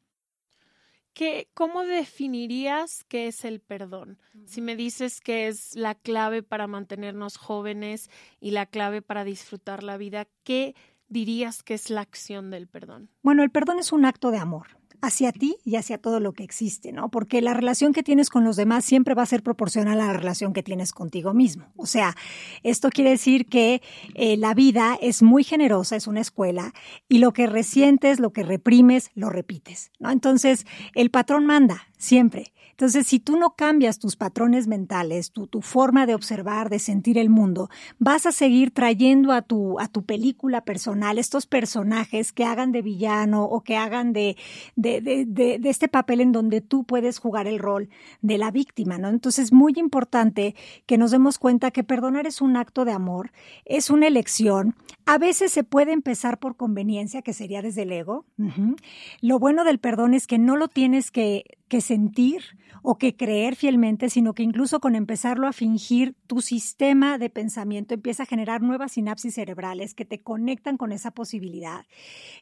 ¿Qué, 1.16 1.48
¿Cómo 1.54 1.84
definirías 1.86 3.06
qué 3.06 3.28
es 3.28 3.46
el 3.46 3.62
perdón? 3.62 4.20
Si 4.44 4.60
me 4.60 4.76
dices 4.76 5.22
que 5.22 5.48
es 5.48 5.74
la 5.74 5.96
clave 5.96 6.44
para 6.44 6.68
mantenernos 6.68 7.38
jóvenes 7.38 8.10
y 8.42 8.52
la 8.52 8.66
clave 8.66 9.02
para 9.02 9.24
disfrutar 9.24 9.82
la 9.82 9.96
vida, 9.96 10.28
¿qué 10.44 10.76
dirías 11.08 11.64
que 11.64 11.74
es 11.74 11.90
la 11.90 12.02
acción 12.02 12.52
del 12.52 12.68
perdón? 12.68 13.10
Bueno, 13.22 13.44
el 13.44 13.50
perdón 13.50 13.80
es 13.80 13.94
un 13.94 14.04
acto 14.04 14.30
de 14.30 14.40
amor 14.40 14.68
hacia 15.02 15.32
ti 15.32 15.58
y 15.64 15.76
hacia 15.76 15.98
todo 15.98 16.20
lo 16.20 16.34
que 16.34 16.44
existe, 16.44 16.92
¿no? 16.92 17.10
Porque 17.10 17.42
la 17.42 17.54
relación 17.54 17.94
que 17.94 18.04
tienes 18.04 18.30
con 18.30 18.44
los 18.44 18.56
demás 18.56 18.86
siempre 18.86 19.14
va 19.14 19.24
a 19.24 19.28
ser 19.28 19.44
proporcional 19.44 20.02
a 20.02 20.08
la 20.08 20.14
relación 20.14 20.54
que 20.54 20.64
tienes 20.64 20.92
contigo 20.92 21.34
mismo. 21.34 21.68
O 21.76 21.86
sea, 21.86 22.16
esto 22.64 22.90
quiere 22.90 23.12
decir 23.12 23.48
que 23.48 23.82
eh, 24.16 24.38
la 24.38 24.54
vida 24.54 24.98
es 25.02 25.22
muy 25.22 25.44
generosa, 25.44 25.96
es 25.96 26.08
una 26.08 26.22
escuela, 26.22 26.74
y 27.08 27.20
lo 27.20 27.34
que 27.34 27.48
resientes, 27.48 28.20
lo 28.20 28.34
que 28.34 28.44
reprimes, 28.44 29.12
lo 29.14 29.30
repites, 29.30 29.92
¿no? 30.00 30.12
Entonces, 30.12 30.66
el 30.94 31.12
patrón 31.12 31.46
manda 31.46 31.88
siempre. 31.98 32.54
Entonces, 32.76 33.08
si 33.08 33.22
tú 33.22 33.38
no 33.38 33.56
cambias 33.56 34.00
tus 34.00 34.18
patrones 34.18 34.68
mentales, 34.68 35.32
tu, 35.32 35.48
tu 35.48 35.62
forma 35.62 36.06
de 36.06 36.14
observar, 36.14 36.70
de 36.70 36.80
sentir 36.80 37.18
el 37.18 37.30
mundo, 37.30 37.70
vas 38.00 38.26
a 38.26 38.34
seguir 38.34 38.72
trayendo 38.72 39.32
a 39.32 39.42
tu, 39.42 39.80
a 39.80 39.88
tu 39.88 40.04
película 40.04 40.60
personal 40.66 41.18
estos 41.18 41.46
personajes 41.46 42.34
que 42.34 42.44
hagan 42.44 42.74
de 42.74 42.82
villano 42.82 43.46
o 43.46 43.62
que 43.62 43.78
hagan 43.78 44.12
de, 44.12 44.36
de, 44.76 45.00
de, 45.00 45.24
de, 45.26 45.58
de 45.58 45.70
este 45.70 45.88
papel 45.88 46.20
en 46.20 46.34
donde 46.34 46.60
tú 46.60 46.84
puedes 46.84 47.18
jugar 47.18 47.48
el 47.48 47.60
rol 47.60 47.88
de 48.22 48.38
la 48.38 48.52
víctima, 48.52 48.98
¿no? 48.98 49.08
Entonces, 49.08 49.46
es 49.46 49.54
muy 49.54 49.74
importante 49.78 50.54
que 50.86 50.98
nos 50.98 51.12
demos 51.12 51.40
cuenta 51.40 51.72
que 51.72 51.86
perdonar 51.86 52.28
es 52.28 52.42
un 52.42 52.58
acto 52.58 52.84
de 52.84 52.92
amor, 52.92 53.32
es 53.64 53.90
una 53.90 54.08
elección. 54.08 54.76
A 55.06 55.18
veces 55.18 55.52
se 55.52 55.64
puede 55.64 55.92
empezar 55.92 56.40
por 56.40 56.58
conveniencia, 56.58 57.22
que 57.22 57.34
sería 57.34 57.62
desde 57.62 57.84
el 57.84 57.92
ego. 57.92 58.26
Lo 59.22 59.40
bueno 59.40 59.64
del 59.64 59.80
perdón 59.80 60.14
es 60.14 60.28
que 60.28 60.40
no 60.40 60.56
lo 60.58 60.68
tienes 60.68 61.12
que 61.12 61.44
que 61.68 61.82
sentir 61.82 62.44
o 62.84 62.98
que 62.98 63.16
creer 63.16 63.56
fielmente, 63.56 64.10
sino 64.10 64.34
que 64.34 64.44
incluso 64.44 64.80
con 64.80 64.96
empezarlo 64.96 65.48
a 65.48 65.54
fingir, 65.54 66.16
tu 66.28 66.42
sistema 66.42 67.18
de 67.18 67.30
pensamiento 67.30 67.94
empieza 67.94 68.24
a 68.24 68.28
generar 68.28 68.62
nuevas 68.62 68.94
sinapsis 68.94 69.36
cerebrales 69.36 69.96
que 69.96 70.06
te 70.06 70.22
conectan 70.22 70.78
con 70.78 70.92
esa 70.92 71.12
posibilidad. 71.12 71.86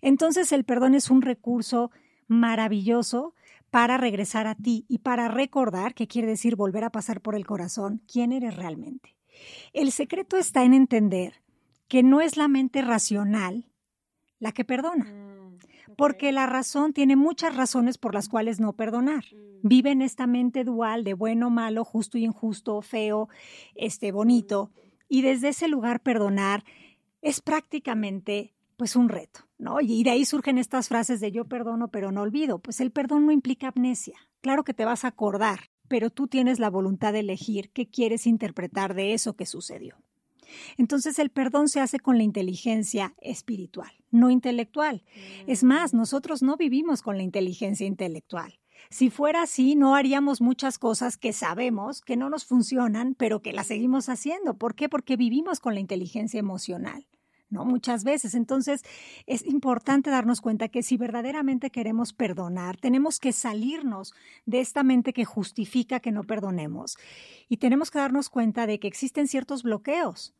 Entonces 0.01 0.51
el 0.51 0.65
perdón 0.65 0.95
es 0.95 1.09
un 1.09 1.21
recurso 1.21 1.91
maravilloso 2.27 3.33
para 3.69 3.97
regresar 3.97 4.45
a 4.45 4.55
ti 4.55 4.85
y 4.87 4.99
para 4.99 5.29
recordar, 5.29 5.93
que 5.93 6.07
quiere 6.07 6.27
decir 6.27 6.55
volver 6.55 6.83
a 6.83 6.91
pasar 6.91 7.21
por 7.21 7.35
el 7.35 7.45
corazón, 7.45 8.01
quién 8.11 8.33
eres 8.33 8.55
realmente. 8.55 9.15
El 9.71 9.91
secreto 9.91 10.37
está 10.37 10.63
en 10.63 10.73
entender 10.73 11.42
que 11.93 12.01
no 12.01 12.21
es 12.21 12.37
la 12.37 12.47
mente 12.47 12.81
racional 12.81 13.69
la 14.39 14.51
que 14.51 14.65
perdona 14.65 15.05
porque 15.95 16.31
la 16.31 16.47
razón 16.47 16.91
tiene 16.91 17.15
muchas 17.15 17.55
razones 17.55 17.99
por 17.99 18.15
las 18.15 18.29
cuales 18.29 18.59
no 18.59 18.73
perdonar. 18.73 19.25
Vive 19.61 19.91
en 19.91 20.01
esta 20.01 20.25
mente 20.25 20.63
dual 20.63 21.03
de 21.03 21.13
bueno, 21.13 21.51
malo, 21.51 21.85
justo 21.85 22.17
injusto, 22.17 22.81
feo, 22.81 23.29
este 23.75 24.11
bonito, 24.11 24.71
y 25.07 25.21
desde 25.21 25.49
ese 25.49 25.67
lugar 25.67 25.99
perdonar 25.99 26.63
es 27.21 27.41
prácticamente 27.41 28.55
pues 28.75 28.95
un 28.95 29.07
reto, 29.07 29.41
¿no? 29.59 29.79
Y 29.79 30.01
de 30.01 30.09
ahí 30.09 30.25
surgen 30.25 30.57
estas 30.57 30.87
frases 30.87 31.19
de 31.19 31.31
yo 31.31 31.45
perdono 31.45 31.89
pero 31.89 32.11
no 32.11 32.23
olvido. 32.23 32.57
Pues 32.57 32.81
el 32.81 32.89
perdón 32.89 33.27
no 33.27 33.31
implica 33.31 33.67
amnesia. 33.67 34.17
Claro 34.41 34.63
que 34.63 34.73
te 34.73 34.83
vas 34.83 35.05
a 35.05 35.09
acordar, 35.09 35.69
pero 35.89 36.09
tú 36.09 36.25
tienes 36.25 36.57
la 36.57 36.71
voluntad 36.71 37.13
de 37.13 37.19
elegir 37.19 37.69
qué 37.69 37.87
quieres 37.87 38.25
interpretar 38.25 38.95
de 38.95 39.13
eso 39.13 39.35
que 39.35 39.45
sucedió. 39.45 39.97
Entonces 40.77 41.19
el 41.19 41.29
perdón 41.29 41.69
se 41.69 41.79
hace 41.79 41.99
con 41.99 42.17
la 42.17 42.23
inteligencia 42.23 43.13
espiritual, 43.21 43.91
no 44.11 44.29
intelectual. 44.29 45.03
Mm. 45.45 45.51
Es 45.51 45.63
más, 45.63 45.93
nosotros 45.93 46.41
no 46.41 46.57
vivimos 46.57 47.01
con 47.01 47.17
la 47.17 47.23
inteligencia 47.23 47.87
intelectual. 47.87 48.59
Si 48.89 49.09
fuera 49.09 49.43
así, 49.43 49.75
no 49.75 49.95
haríamos 49.95 50.41
muchas 50.41 50.77
cosas 50.77 51.17
que 51.17 51.33
sabemos 51.33 52.01
que 52.01 52.17
no 52.17 52.29
nos 52.29 52.45
funcionan, 52.45 53.15
pero 53.15 53.41
que 53.41 53.53
las 53.53 53.67
seguimos 53.67 54.09
haciendo. 54.09 54.55
¿Por 54.55 54.75
qué? 54.75 54.89
Porque 54.89 55.15
vivimos 55.15 55.59
con 55.59 55.73
la 55.73 55.79
inteligencia 55.79 56.39
emocional. 56.39 57.07
¿no? 57.49 57.65
Muchas 57.65 58.03
veces. 58.03 58.33
Entonces, 58.33 58.83
es 59.27 59.45
importante 59.45 60.09
darnos 60.09 60.41
cuenta 60.41 60.67
que 60.69 60.83
si 60.83 60.97
verdaderamente 60.97 61.69
queremos 61.69 62.11
perdonar, 62.11 62.77
tenemos 62.77 63.19
que 63.19 63.31
salirnos 63.31 64.13
de 64.45 64.59
esta 64.59 64.83
mente 64.83 65.13
que 65.13 65.23
justifica 65.23 65.99
que 65.99 66.11
no 66.11 66.23
perdonemos. 66.23 66.97
Y 67.47 67.57
tenemos 67.57 67.91
que 67.91 67.99
darnos 67.99 68.29
cuenta 68.29 68.65
de 68.67 68.79
que 68.79 68.87
existen 68.87 69.27
ciertos 69.27 69.63
bloqueos 69.63 70.33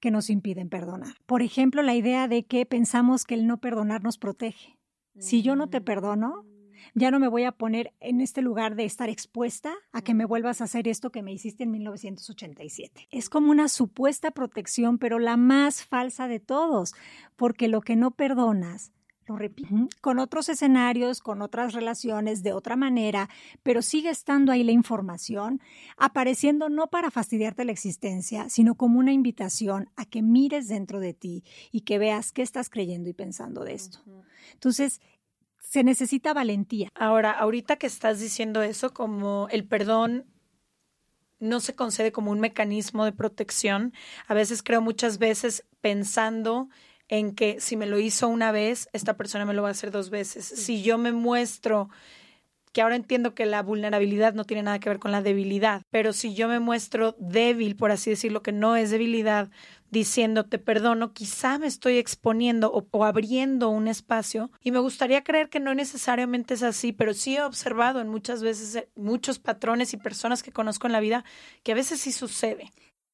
que 0.00 0.10
nos 0.10 0.30
impiden 0.30 0.68
perdonar. 0.68 1.14
Por 1.26 1.42
ejemplo, 1.42 1.82
la 1.82 1.94
idea 1.94 2.28
de 2.28 2.44
que 2.44 2.66
pensamos 2.66 3.24
que 3.24 3.34
el 3.34 3.46
no 3.46 3.58
perdonar 3.58 4.02
nos 4.02 4.18
protege. 4.18 4.78
Si 5.18 5.42
yo 5.42 5.54
no 5.54 5.68
te 5.68 5.80
perdono, 5.80 6.46
ya 6.94 7.10
no 7.10 7.20
me 7.20 7.28
voy 7.28 7.44
a 7.44 7.52
poner 7.52 7.92
en 8.00 8.20
este 8.20 8.42
lugar 8.42 8.74
de 8.74 8.84
estar 8.84 9.08
expuesta 9.08 9.74
a 9.92 10.02
que 10.02 10.14
me 10.14 10.24
vuelvas 10.24 10.60
a 10.60 10.64
hacer 10.64 10.88
esto 10.88 11.10
que 11.10 11.22
me 11.22 11.32
hiciste 11.32 11.64
en 11.64 11.70
1987. 11.72 13.08
Es 13.10 13.28
como 13.28 13.50
una 13.50 13.68
supuesta 13.68 14.30
protección, 14.30 14.98
pero 14.98 15.18
la 15.18 15.36
más 15.36 15.84
falsa 15.84 16.28
de 16.28 16.40
todos, 16.40 16.94
porque 17.36 17.68
lo 17.68 17.80
que 17.80 17.96
no 17.96 18.12
perdonas 18.12 18.92
lo 19.30 19.36
repito, 19.36 19.68
con 20.00 20.18
otros 20.18 20.48
escenarios, 20.48 21.20
con 21.20 21.40
otras 21.40 21.72
relaciones, 21.72 22.42
de 22.42 22.52
otra 22.52 22.74
manera, 22.74 23.28
pero 23.62 23.80
sigue 23.80 24.10
estando 24.10 24.50
ahí 24.50 24.64
la 24.64 24.72
información, 24.72 25.60
apareciendo 25.96 26.68
no 26.68 26.88
para 26.88 27.12
fastidiarte 27.12 27.64
la 27.64 27.70
existencia, 27.70 28.48
sino 28.48 28.74
como 28.74 28.98
una 28.98 29.12
invitación 29.12 29.88
a 29.94 30.04
que 30.04 30.22
mires 30.22 30.66
dentro 30.66 30.98
de 30.98 31.14
ti 31.14 31.44
y 31.70 31.82
que 31.82 31.98
veas 31.98 32.32
qué 32.32 32.42
estás 32.42 32.68
creyendo 32.70 33.08
y 33.08 33.12
pensando 33.12 33.62
de 33.62 33.74
esto. 33.74 34.00
Entonces, 34.54 35.00
se 35.60 35.84
necesita 35.84 36.34
valentía. 36.34 36.88
Ahora, 36.96 37.30
ahorita 37.30 37.76
que 37.76 37.86
estás 37.86 38.18
diciendo 38.18 38.62
eso, 38.62 38.92
como 38.92 39.46
el 39.52 39.64
perdón 39.64 40.26
no 41.38 41.60
se 41.60 41.76
concede 41.76 42.10
como 42.10 42.32
un 42.32 42.40
mecanismo 42.40 43.04
de 43.04 43.12
protección, 43.12 43.92
a 44.26 44.34
veces 44.34 44.64
creo 44.64 44.80
muchas 44.80 45.18
veces 45.18 45.64
pensando 45.80 46.68
en 47.10 47.34
que 47.34 47.60
si 47.60 47.76
me 47.76 47.86
lo 47.86 47.98
hizo 47.98 48.28
una 48.28 48.52
vez, 48.52 48.88
esta 48.92 49.16
persona 49.16 49.44
me 49.44 49.52
lo 49.52 49.62
va 49.62 49.68
a 49.68 49.72
hacer 49.72 49.90
dos 49.90 50.10
veces. 50.10 50.44
Si 50.46 50.82
yo 50.82 50.96
me 50.96 51.10
muestro, 51.10 51.90
que 52.72 52.82
ahora 52.82 52.94
entiendo 52.94 53.34
que 53.34 53.46
la 53.46 53.64
vulnerabilidad 53.64 54.32
no 54.32 54.44
tiene 54.44 54.62
nada 54.62 54.78
que 54.78 54.88
ver 54.88 55.00
con 55.00 55.10
la 55.10 55.20
debilidad, 55.20 55.82
pero 55.90 56.12
si 56.12 56.34
yo 56.34 56.46
me 56.46 56.60
muestro 56.60 57.16
débil, 57.18 57.74
por 57.74 57.90
así 57.90 58.10
decirlo, 58.10 58.44
que 58.44 58.52
no 58.52 58.76
es 58.76 58.90
debilidad, 58.90 59.50
diciendo 59.90 60.46
te 60.46 60.60
perdono, 60.60 61.12
quizá 61.12 61.58
me 61.58 61.66
estoy 61.66 61.98
exponiendo 61.98 62.72
o, 62.72 62.86
o, 62.92 63.04
abriendo 63.04 63.70
un 63.70 63.88
espacio 63.88 64.52
y 64.62 64.70
me 64.70 64.78
gustaría 64.78 65.24
creer 65.24 65.48
que 65.48 65.58
no 65.58 65.74
necesariamente 65.74 66.54
es 66.54 66.62
así, 66.62 66.92
pero 66.92 67.12
sí 67.12 67.36
he 67.36 67.42
observado 67.42 68.00
en 68.00 68.08
muchas 68.08 68.40
veces 68.40 68.86
muchos 68.94 69.40
patrones 69.40 69.92
y 69.94 69.96
personas 69.96 70.44
que 70.44 70.52
conozco 70.52 70.86
en 70.86 70.92
la 70.92 71.00
vida 71.00 71.24
que 71.64 71.72
a 71.72 71.74
veces 71.74 72.00
sí 72.00 72.12
sucede. 72.12 72.70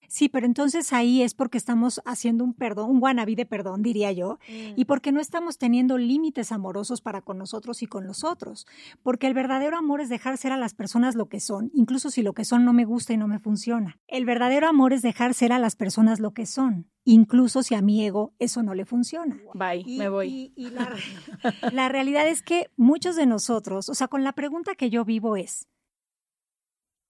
Sí, 0.08 0.28
pero 0.28 0.46
entonces 0.46 0.92
ahí 0.92 1.22
es 1.22 1.34
porque 1.34 1.58
estamos 1.58 2.00
haciendo 2.04 2.44
un 2.44 2.54
perdón, 2.54 2.90
un 2.90 3.02
wannabe 3.02 3.34
de 3.36 3.46
perdón, 3.46 3.82
diría 3.82 4.12
yo, 4.12 4.38
y 4.48 4.82
Mm. 4.84 4.86
porque 4.86 5.12
no 5.12 5.20
estamos 5.20 5.58
teniendo 5.58 5.98
límites 5.98 6.52
amorosos 6.52 7.00
para 7.00 7.22
con 7.22 7.38
nosotros 7.38 7.82
y 7.82 7.86
con 7.86 8.06
los 8.06 8.24
otros. 8.24 8.66
Porque 9.02 9.26
el 9.26 9.34
verdadero 9.34 9.76
amor 9.76 10.00
es 10.00 10.08
dejar 10.08 10.36
ser 10.38 10.52
a 10.52 10.56
las 10.56 10.74
personas 10.74 11.14
lo 11.14 11.28
que 11.28 11.40
son, 11.40 11.70
incluso 11.74 12.10
si 12.10 12.22
lo 12.22 12.32
que 12.32 12.44
son 12.44 12.64
no 12.64 12.72
me 12.72 12.84
gusta 12.84 13.12
y 13.12 13.16
no 13.16 13.28
me 13.28 13.38
funciona. 13.38 13.98
El 14.06 14.24
verdadero 14.24 14.68
amor 14.68 14.92
es 14.92 15.02
dejar 15.02 15.34
ser 15.34 15.52
a 15.52 15.58
las 15.58 15.76
personas 15.76 16.20
lo 16.20 16.32
que 16.32 16.46
son, 16.46 16.90
incluso 17.04 17.62
si 17.62 17.74
a 17.74 17.82
mi 17.82 18.04
ego 18.04 18.34
eso 18.38 18.62
no 18.62 18.74
le 18.74 18.84
funciona. 18.84 19.38
Bye, 19.54 19.82
Y- 19.86 19.98
me 19.98 20.08
voy. 20.08 20.28
y- 20.28 20.66
y 20.66 20.70
la, 20.70 20.90
la 21.72 21.88
realidad 21.88 22.26
es 22.28 22.42
que 22.42 22.70
muchos 22.76 23.16
de 23.16 23.26
nosotros, 23.26 23.88
o 23.88 23.94
sea, 23.94 24.08
con 24.08 24.24
la 24.24 24.32
pregunta 24.32 24.74
que 24.74 24.90
yo 24.90 25.04
vivo 25.04 25.36
es, 25.36 25.68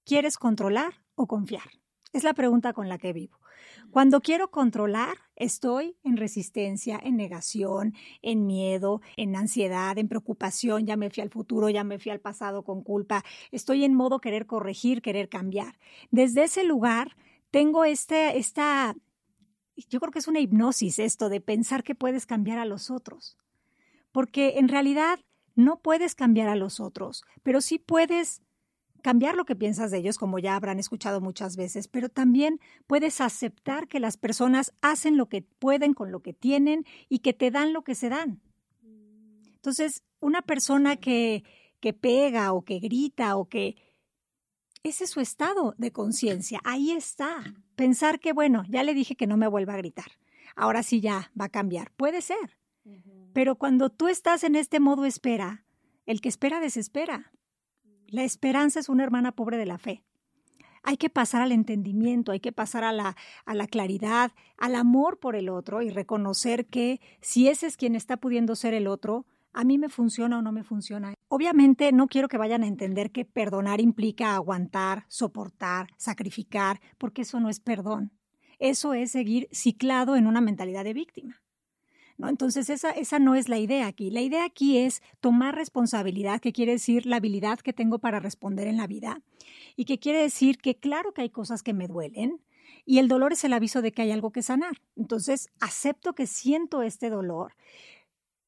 ¿quieres 0.04 0.36
controlar 0.38 1.02
o 1.14 1.26
confiar? 1.26 1.68
Es 2.12 2.24
la 2.24 2.34
pregunta 2.34 2.72
con 2.72 2.88
la 2.88 2.98
que 2.98 3.12
vivo. 3.12 3.38
Cuando 3.90 4.20
quiero 4.20 4.50
controlar, 4.50 5.16
estoy 5.36 5.96
en 6.02 6.16
resistencia, 6.16 7.00
en 7.02 7.16
negación, 7.16 7.94
en 8.22 8.46
miedo, 8.46 9.00
en 9.16 9.36
ansiedad, 9.36 9.96
en 9.98 10.08
preocupación, 10.08 10.86
ya 10.86 10.96
me 10.96 11.10
fui 11.10 11.22
al 11.22 11.30
futuro, 11.30 11.68
ya 11.68 11.84
me 11.84 11.98
fui 11.98 12.10
al 12.12 12.20
pasado 12.20 12.62
con 12.62 12.82
culpa, 12.82 13.24
estoy 13.50 13.84
en 13.84 13.94
modo 13.94 14.20
querer 14.20 14.46
corregir, 14.46 15.02
querer 15.02 15.28
cambiar. 15.28 15.78
Desde 16.10 16.44
ese 16.44 16.64
lugar 16.64 17.16
tengo 17.50 17.84
este, 17.84 18.38
esta, 18.38 18.94
yo 19.88 20.00
creo 20.00 20.12
que 20.12 20.18
es 20.18 20.28
una 20.28 20.40
hipnosis 20.40 20.98
esto 20.98 21.28
de 21.28 21.40
pensar 21.40 21.82
que 21.82 21.94
puedes 21.94 22.26
cambiar 22.26 22.58
a 22.58 22.64
los 22.64 22.90
otros, 22.90 23.36
porque 24.12 24.58
en 24.58 24.68
realidad 24.68 25.20
no 25.54 25.80
puedes 25.80 26.14
cambiar 26.14 26.48
a 26.48 26.56
los 26.56 26.80
otros, 26.80 27.24
pero 27.42 27.60
sí 27.60 27.78
puedes 27.78 28.42
cambiar 29.06 29.36
lo 29.36 29.44
que 29.44 29.54
piensas 29.54 29.92
de 29.92 29.98
ellos, 29.98 30.18
como 30.18 30.40
ya 30.40 30.56
habrán 30.56 30.80
escuchado 30.80 31.20
muchas 31.20 31.54
veces, 31.56 31.86
pero 31.86 32.08
también 32.08 32.58
puedes 32.88 33.20
aceptar 33.20 33.86
que 33.86 34.00
las 34.00 34.16
personas 34.16 34.72
hacen 34.82 35.16
lo 35.16 35.28
que 35.28 35.42
pueden 35.42 35.94
con 35.94 36.10
lo 36.10 36.22
que 36.22 36.32
tienen 36.32 36.84
y 37.08 37.20
que 37.20 37.32
te 37.32 37.52
dan 37.52 37.72
lo 37.72 37.84
que 37.84 37.94
se 37.94 38.08
dan. 38.08 38.40
Entonces, 39.54 40.02
una 40.18 40.42
persona 40.42 40.96
que, 40.96 41.44
que 41.78 41.92
pega 41.92 42.52
o 42.52 42.64
que 42.64 42.80
grita 42.80 43.36
o 43.36 43.48
que... 43.48 43.76
Ese 44.82 45.04
es 45.04 45.10
su 45.10 45.20
estado 45.20 45.76
de 45.78 45.92
conciencia, 45.92 46.58
ahí 46.64 46.90
está. 46.90 47.54
Pensar 47.76 48.18
que, 48.18 48.32
bueno, 48.32 48.64
ya 48.68 48.82
le 48.82 48.92
dije 48.92 49.14
que 49.14 49.28
no 49.28 49.36
me 49.36 49.46
vuelva 49.46 49.74
a 49.74 49.78
gritar, 49.78 50.10
ahora 50.56 50.82
sí 50.82 51.00
ya 51.00 51.30
va 51.40 51.44
a 51.44 51.50
cambiar. 51.50 51.92
Puede 51.92 52.22
ser, 52.22 52.58
pero 53.32 53.54
cuando 53.54 53.88
tú 53.88 54.08
estás 54.08 54.42
en 54.42 54.56
este 54.56 54.80
modo 54.80 55.04
espera, 55.04 55.64
el 56.06 56.20
que 56.20 56.28
espera 56.28 56.58
desespera. 56.58 57.30
La 58.08 58.22
esperanza 58.22 58.80
es 58.80 58.88
una 58.88 59.02
hermana 59.02 59.32
pobre 59.32 59.56
de 59.56 59.66
la 59.66 59.78
fe. 59.78 60.02
Hay 60.82 60.96
que 60.96 61.10
pasar 61.10 61.42
al 61.42 61.50
entendimiento, 61.50 62.30
hay 62.30 62.38
que 62.38 62.52
pasar 62.52 62.84
a 62.84 62.92
la, 62.92 63.16
a 63.44 63.54
la 63.54 63.66
claridad, 63.66 64.30
al 64.56 64.76
amor 64.76 65.18
por 65.18 65.34
el 65.34 65.48
otro 65.48 65.82
y 65.82 65.90
reconocer 65.90 66.66
que 66.66 67.00
si 67.20 67.48
ese 67.48 67.66
es 67.66 67.76
quien 67.76 67.96
está 67.96 68.16
pudiendo 68.16 68.54
ser 68.54 68.72
el 68.72 68.86
otro, 68.86 69.26
a 69.52 69.64
mí 69.64 69.78
me 69.78 69.88
funciona 69.88 70.38
o 70.38 70.42
no 70.42 70.52
me 70.52 70.62
funciona. 70.62 71.14
Obviamente 71.28 71.90
no 71.90 72.06
quiero 72.06 72.28
que 72.28 72.38
vayan 72.38 72.62
a 72.62 72.68
entender 72.68 73.10
que 73.10 73.24
perdonar 73.24 73.80
implica 73.80 74.34
aguantar, 74.34 75.06
soportar, 75.08 75.88
sacrificar, 75.96 76.80
porque 76.98 77.22
eso 77.22 77.40
no 77.40 77.48
es 77.48 77.58
perdón. 77.58 78.12
Eso 78.58 78.94
es 78.94 79.10
seguir 79.10 79.48
ciclado 79.50 80.14
en 80.14 80.26
una 80.26 80.40
mentalidad 80.40 80.84
de 80.84 80.92
víctima. 80.92 81.42
¿No? 82.18 82.28
Entonces, 82.28 82.70
esa, 82.70 82.90
esa 82.90 83.18
no 83.18 83.34
es 83.34 83.48
la 83.48 83.58
idea 83.58 83.86
aquí. 83.86 84.10
La 84.10 84.20
idea 84.20 84.44
aquí 84.44 84.78
es 84.78 85.02
tomar 85.20 85.54
responsabilidad, 85.54 86.40
que 86.40 86.52
quiere 86.52 86.72
decir 86.72 87.06
la 87.06 87.16
habilidad 87.16 87.58
que 87.60 87.72
tengo 87.72 87.98
para 87.98 88.20
responder 88.20 88.66
en 88.66 88.76
la 88.76 88.86
vida, 88.86 89.22
y 89.76 89.84
que 89.84 89.98
quiere 89.98 90.20
decir 90.20 90.58
que 90.58 90.76
claro 90.76 91.12
que 91.12 91.22
hay 91.22 91.30
cosas 91.30 91.62
que 91.62 91.74
me 91.74 91.88
duelen, 91.88 92.40
y 92.84 92.98
el 92.98 93.08
dolor 93.08 93.32
es 93.32 93.44
el 93.44 93.52
aviso 93.52 93.82
de 93.82 93.92
que 93.92 94.02
hay 94.02 94.10
algo 94.12 94.30
que 94.30 94.42
sanar. 94.42 94.80
Entonces, 94.96 95.48
acepto 95.60 96.14
que 96.14 96.26
siento 96.26 96.82
este 96.82 97.10
dolor, 97.10 97.54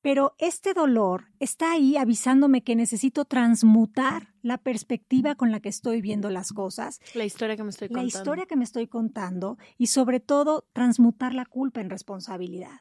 pero 0.00 0.34
este 0.38 0.75
dolor 0.75 1.26
está 1.40 1.72
ahí 1.72 1.96
avisándome 1.96 2.62
que 2.62 2.76
necesito 2.76 3.25
transmutar 3.25 4.32
la 4.42 4.58
perspectiva 4.58 5.34
con 5.34 5.50
la 5.50 5.60
que 5.60 5.68
estoy 5.68 6.00
viendo 6.00 6.30
las 6.30 6.52
cosas, 6.52 7.00
La 7.14 7.25
historia 7.25 7.56
que 7.56 7.64
me 7.64 7.70
estoy 7.70 7.88
la 7.88 7.94
contando. 7.94 8.18
historia 8.18 8.46
que 8.46 8.56
me 8.56 8.64
estoy 8.64 8.87
contando 8.87 9.58
y 9.76 9.88
sobre 9.88 10.20
todo 10.20 10.66
transmutar 10.72 11.34
la 11.34 11.44
culpa 11.44 11.80
en 11.80 11.90
responsabilidad. 11.90 12.80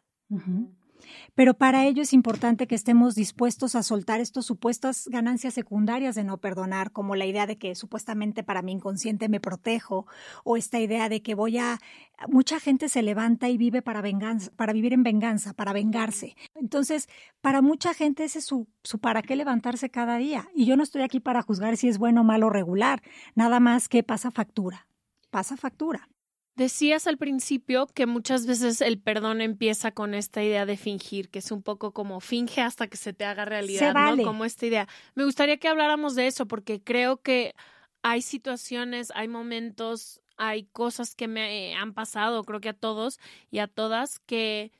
Pero 1.36 1.54
para 1.54 1.86
ello 1.86 2.02
es 2.02 2.14
importante 2.14 2.68
que 2.68 2.76
estemos 2.76 3.16
dispuestos 3.16 3.76
a 3.76 3.84
soltar 3.84 4.20
estas 4.20 4.46
supuestas 4.46 5.08
ganancias 5.08 5.54
secundarias 5.54 6.16
de 6.16 6.24
no 6.24 6.38
perdonar, 6.38 6.92
como 6.92 7.16
la 7.16 7.26
idea 7.26 7.46
de 7.46 7.58
que 7.58 7.76
supuestamente 7.76 8.44
para 8.44 8.62
mi 8.62 8.72
inconsciente 8.72 9.30
me 9.30 9.40
protejo, 9.40 10.08
o 10.44 10.58
esta 10.58 10.80
idea 10.80 11.10
de 11.10 11.22
que 11.22 11.36
voy 11.36 11.58
a... 11.58 11.80
Mucha 12.28 12.60
gente 12.60 12.90
se 12.90 13.04
levanta 13.04 13.50
y 13.50 13.58
vive 13.58 13.82
para 13.82 14.02
venganza, 14.02 14.52
para 14.56 14.74
vivir 14.74 14.94
en 14.94 15.04
venganza, 15.04 15.54
para 15.54 15.74
vengarse. 15.74 16.36
Entonces, 16.56 17.08
para 17.42 17.62
mucha 17.62 17.94
gente 17.94 18.24
ese 18.24 18.40
es 18.40 18.46
su, 18.46 18.68
su 18.84 19.00
para 19.00 19.22
qué 19.22 19.36
levantarse 19.36 19.90
cada 19.90 20.18
día. 20.18 20.50
Y 20.56 20.66
yo 20.66 20.76
no 20.78 20.84
estoy 20.84 21.04
aquí 21.04 21.20
para 21.20 21.44
juzgar 21.44 21.78
si 21.78 21.88
es 21.88 22.00
bueno, 22.00 22.24
malo, 22.24 22.50
regular, 22.50 23.04
nada 23.36 23.60
más 23.60 23.88
que 23.88 24.04
pasa 24.04 24.32
factura. 24.32 24.88
Pasa 25.30 25.58
factura. 25.58 26.10
Decías 26.58 27.06
al 27.06 27.20
principio 27.20 27.86
que 27.86 28.08
muchas 28.08 28.48
veces 28.48 28.82
el 28.82 29.00
perdón 29.00 29.42
empieza 29.42 29.92
con 29.92 30.16
esta 30.16 30.44
idea 30.44 30.66
de 30.66 30.76
fingir, 30.76 31.30
que 31.30 31.38
es 31.38 31.52
un 31.52 31.62
poco 31.62 31.94
como 31.94 32.20
finge 32.20 32.62
hasta 32.62 32.88
que 32.88 32.98
se 32.98 33.14
te 33.14 33.26
haga 33.26 33.46
realidad, 33.46 33.94
vale. 33.94 34.24
¿no? 34.24 34.30
Como 34.30 34.44
esta 34.44 34.66
idea. 34.66 34.88
Me 35.14 35.24
gustaría 35.24 35.58
que 35.58 35.68
habláramos 35.68 36.16
de 36.16 36.26
eso 36.26 36.48
porque 36.48 36.82
creo 36.82 37.22
que 37.22 37.54
hay 38.02 38.24
situaciones, 38.24 39.12
hay 39.14 39.28
momentos, 39.28 40.24
hay 40.36 40.64
cosas 40.64 41.14
que 41.14 41.28
me 41.28 41.76
han 41.76 41.94
pasado, 41.94 42.44
creo 42.44 42.60
que 42.60 42.70
a 42.70 42.74
todos 42.74 43.20
y 43.52 43.60
a 43.60 43.68
todas, 43.68 44.18
que 44.18 44.72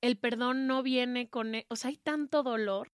el 0.00 0.16
perdón 0.16 0.66
no 0.66 0.82
viene 0.82 1.28
con, 1.28 1.54
e- 1.54 1.66
o 1.68 1.76
sea, 1.76 1.90
hay 1.90 1.98
tanto 1.98 2.44
dolor, 2.44 2.92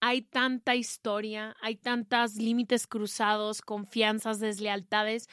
hay 0.00 0.22
tanta 0.22 0.74
historia, 0.74 1.54
hay 1.60 1.76
tantos 1.76 2.34
límites 2.34 2.88
cruzados, 2.88 3.62
confianzas, 3.62 4.40
deslealtades 4.40 5.28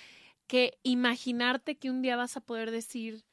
que 0.47 0.79
imaginarte 0.83 1.77
que 1.77 1.89
un 1.89 2.01
día 2.01 2.15
vas 2.15 2.37
a 2.37 2.41
poder 2.41 2.71
decir, 2.71 3.23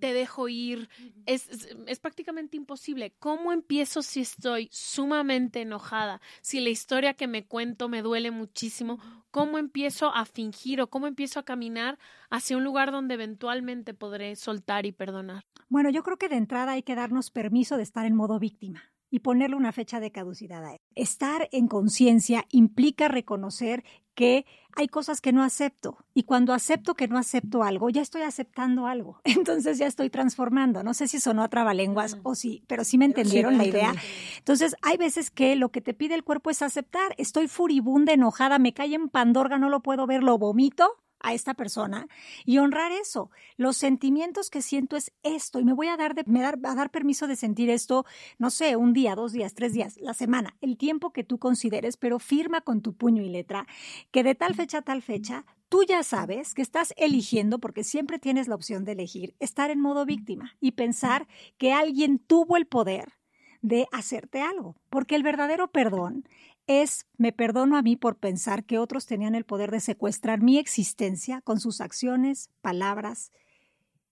te 0.00 0.12
dejo 0.12 0.48
ir, 0.48 0.88
es, 1.26 1.48
es, 1.48 1.68
es 1.86 2.00
prácticamente 2.00 2.56
imposible. 2.56 3.14
¿Cómo 3.18 3.52
empiezo 3.52 4.02
si 4.02 4.20
estoy 4.20 4.68
sumamente 4.72 5.60
enojada? 5.60 6.20
Si 6.40 6.60
la 6.60 6.70
historia 6.70 7.14
que 7.14 7.26
me 7.26 7.46
cuento 7.46 7.88
me 7.88 8.02
duele 8.02 8.30
muchísimo, 8.30 8.98
¿cómo 9.30 9.58
empiezo 9.58 10.12
a 10.12 10.24
fingir 10.24 10.80
o 10.80 10.90
cómo 10.90 11.06
empiezo 11.06 11.38
a 11.40 11.44
caminar 11.44 11.98
hacia 12.30 12.56
un 12.56 12.64
lugar 12.64 12.90
donde 12.90 13.14
eventualmente 13.14 13.94
podré 13.94 14.36
soltar 14.36 14.86
y 14.86 14.92
perdonar? 14.92 15.44
Bueno, 15.68 15.90
yo 15.90 16.02
creo 16.02 16.16
que 16.16 16.28
de 16.28 16.36
entrada 16.36 16.72
hay 16.72 16.82
que 16.82 16.94
darnos 16.94 17.30
permiso 17.30 17.76
de 17.76 17.82
estar 17.82 18.04
en 18.04 18.16
modo 18.16 18.38
víctima 18.38 18.82
y 19.10 19.20
ponerle 19.20 19.56
una 19.56 19.72
fecha 19.72 20.00
de 20.00 20.10
caducidad 20.10 20.64
a 20.64 20.72
él. 20.72 20.78
Estar 20.94 21.48
en 21.52 21.68
conciencia 21.68 22.44
implica 22.50 23.08
reconocer 23.08 23.84
que 24.18 24.46
hay 24.74 24.88
cosas 24.88 25.20
que 25.20 25.32
no 25.32 25.44
acepto 25.44 25.96
y 26.12 26.24
cuando 26.24 26.52
acepto 26.52 26.94
que 26.94 27.06
no 27.06 27.18
acepto 27.18 27.62
algo, 27.62 27.88
ya 27.88 28.02
estoy 28.02 28.22
aceptando 28.22 28.88
algo. 28.88 29.20
Entonces 29.24 29.78
ya 29.78 29.86
estoy 29.86 30.10
transformando. 30.10 30.82
No 30.82 30.92
sé 30.92 31.06
si 31.06 31.20
sonó 31.20 31.44
a 31.44 31.48
trabalenguas 31.48 32.18
o 32.24 32.34
sí, 32.34 32.64
pero 32.66 32.82
sí 32.82 32.98
me 32.98 33.04
entendieron 33.04 33.58
la 33.58 33.64
idea. 33.64 33.94
Entonces 34.38 34.74
hay 34.82 34.96
veces 34.96 35.30
que 35.30 35.54
lo 35.54 35.68
que 35.68 35.80
te 35.80 35.94
pide 35.94 36.16
el 36.16 36.24
cuerpo 36.24 36.50
es 36.50 36.62
aceptar. 36.62 37.14
Estoy 37.16 37.46
furibunda, 37.46 38.12
enojada, 38.12 38.58
me 38.58 38.74
cae 38.74 38.92
en 38.92 39.08
pandorga, 39.08 39.56
no 39.56 39.68
lo 39.68 39.84
puedo 39.84 40.04
ver, 40.08 40.24
lo 40.24 40.36
vomito 40.36 40.96
a 41.20 41.34
esta 41.34 41.54
persona 41.54 42.06
y 42.44 42.58
honrar 42.58 42.92
eso. 42.92 43.30
Los 43.56 43.76
sentimientos 43.76 44.50
que 44.50 44.62
siento 44.62 44.96
es 44.96 45.12
esto 45.22 45.60
y 45.60 45.64
me 45.64 45.72
voy 45.72 45.88
a 45.88 45.96
dar, 45.96 46.14
de, 46.14 46.24
me 46.26 46.40
dar, 46.40 46.58
a 46.64 46.74
dar 46.74 46.90
permiso 46.90 47.26
de 47.26 47.36
sentir 47.36 47.70
esto, 47.70 48.04
no 48.38 48.50
sé, 48.50 48.76
un 48.76 48.92
día, 48.92 49.14
dos 49.14 49.32
días, 49.32 49.54
tres 49.54 49.72
días, 49.72 49.96
la 49.98 50.14
semana, 50.14 50.56
el 50.60 50.76
tiempo 50.76 51.12
que 51.12 51.24
tú 51.24 51.38
consideres, 51.38 51.96
pero 51.96 52.18
firma 52.18 52.60
con 52.60 52.82
tu 52.82 52.94
puño 52.94 53.22
y 53.22 53.28
letra 53.28 53.66
que 54.10 54.22
de 54.22 54.34
tal 54.34 54.54
fecha 54.54 54.78
a 54.78 54.82
tal 54.82 55.02
fecha 55.02 55.44
tú 55.68 55.84
ya 55.84 56.02
sabes 56.02 56.54
que 56.54 56.62
estás 56.62 56.94
eligiendo, 56.96 57.58
porque 57.58 57.84
siempre 57.84 58.18
tienes 58.18 58.48
la 58.48 58.54
opción 58.54 58.84
de 58.84 58.92
elegir, 58.92 59.34
estar 59.38 59.70
en 59.70 59.80
modo 59.80 60.06
víctima 60.06 60.56
y 60.60 60.72
pensar 60.72 61.28
que 61.58 61.72
alguien 61.72 62.18
tuvo 62.18 62.56
el 62.56 62.66
poder 62.66 63.12
de 63.60 63.86
hacerte 63.92 64.40
algo, 64.40 64.76
porque 64.88 65.16
el 65.16 65.22
verdadero 65.22 65.68
perdón 65.68 66.24
es 66.68 67.06
me 67.16 67.32
perdono 67.32 67.76
a 67.76 67.82
mí 67.82 67.96
por 67.96 68.18
pensar 68.18 68.64
que 68.64 68.78
otros 68.78 69.06
tenían 69.06 69.34
el 69.34 69.44
poder 69.44 69.72
de 69.72 69.80
secuestrar 69.80 70.40
mi 70.40 70.58
existencia 70.58 71.40
con 71.40 71.58
sus 71.58 71.80
acciones, 71.80 72.50
palabras 72.60 73.32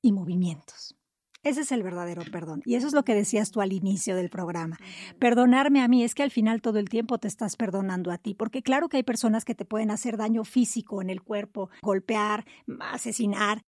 y 0.02 0.12
movimientos. 0.12 0.96
Ese 1.42 1.60
es 1.60 1.70
el 1.70 1.84
verdadero 1.84 2.22
perdón. 2.32 2.62
Y 2.64 2.74
eso 2.74 2.88
es 2.88 2.92
lo 2.92 3.04
que 3.04 3.14
decías 3.14 3.52
tú 3.52 3.60
al 3.60 3.72
inicio 3.72 4.16
del 4.16 4.30
programa. 4.30 4.78
Perdonarme 5.20 5.80
a 5.80 5.86
mí 5.86 6.02
es 6.02 6.14
que 6.14 6.24
al 6.24 6.32
final 6.32 6.60
todo 6.60 6.80
el 6.80 6.88
tiempo 6.88 7.18
te 7.18 7.28
estás 7.28 7.56
perdonando 7.56 8.10
a 8.10 8.18
ti, 8.18 8.34
porque 8.34 8.62
claro 8.62 8.88
que 8.88 8.96
hay 8.96 9.02
personas 9.04 9.44
que 9.44 9.54
te 9.54 9.64
pueden 9.64 9.92
hacer 9.92 10.16
daño 10.16 10.42
físico 10.42 11.02
en 11.02 11.10
el 11.10 11.22
cuerpo, 11.22 11.70
golpear, 11.82 12.46
asesinar. 12.80 13.62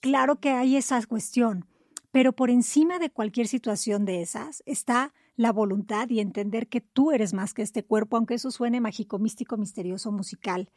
Claro 0.00 0.40
que 0.40 0.50
hay 0.50 0.76
esa 0.76 1.00
cuestión, 1.06 1.66
pero 2.10 2.32
por 2.32 2.50
encima 2.50 2.98
de 2.98 3.10
cualquier 3.10 3.46
situación 3.46 4.06
de 4.06 4.22
esas 4.22 4.62
está 4.66 5.12
la 5.36 5.52
voluntad 5.52 6.08
y 6.10 6.20
entender 6.20 6.68
que 6.68 6.80
tú 6.80 7.12
eres 7.12 7.32
más 7.32 7.54
que 7.54 7.62
este 7.62 7.84
cuerpo, 7.84 8.16
aunque 8.16 8.34
eso 8.34 8.50
suene 8.50 8.80
mágico, 8.80 9.18
místico, 9.18 9.56
misterioso, 9.56 10.12
musical. 10.12 10.70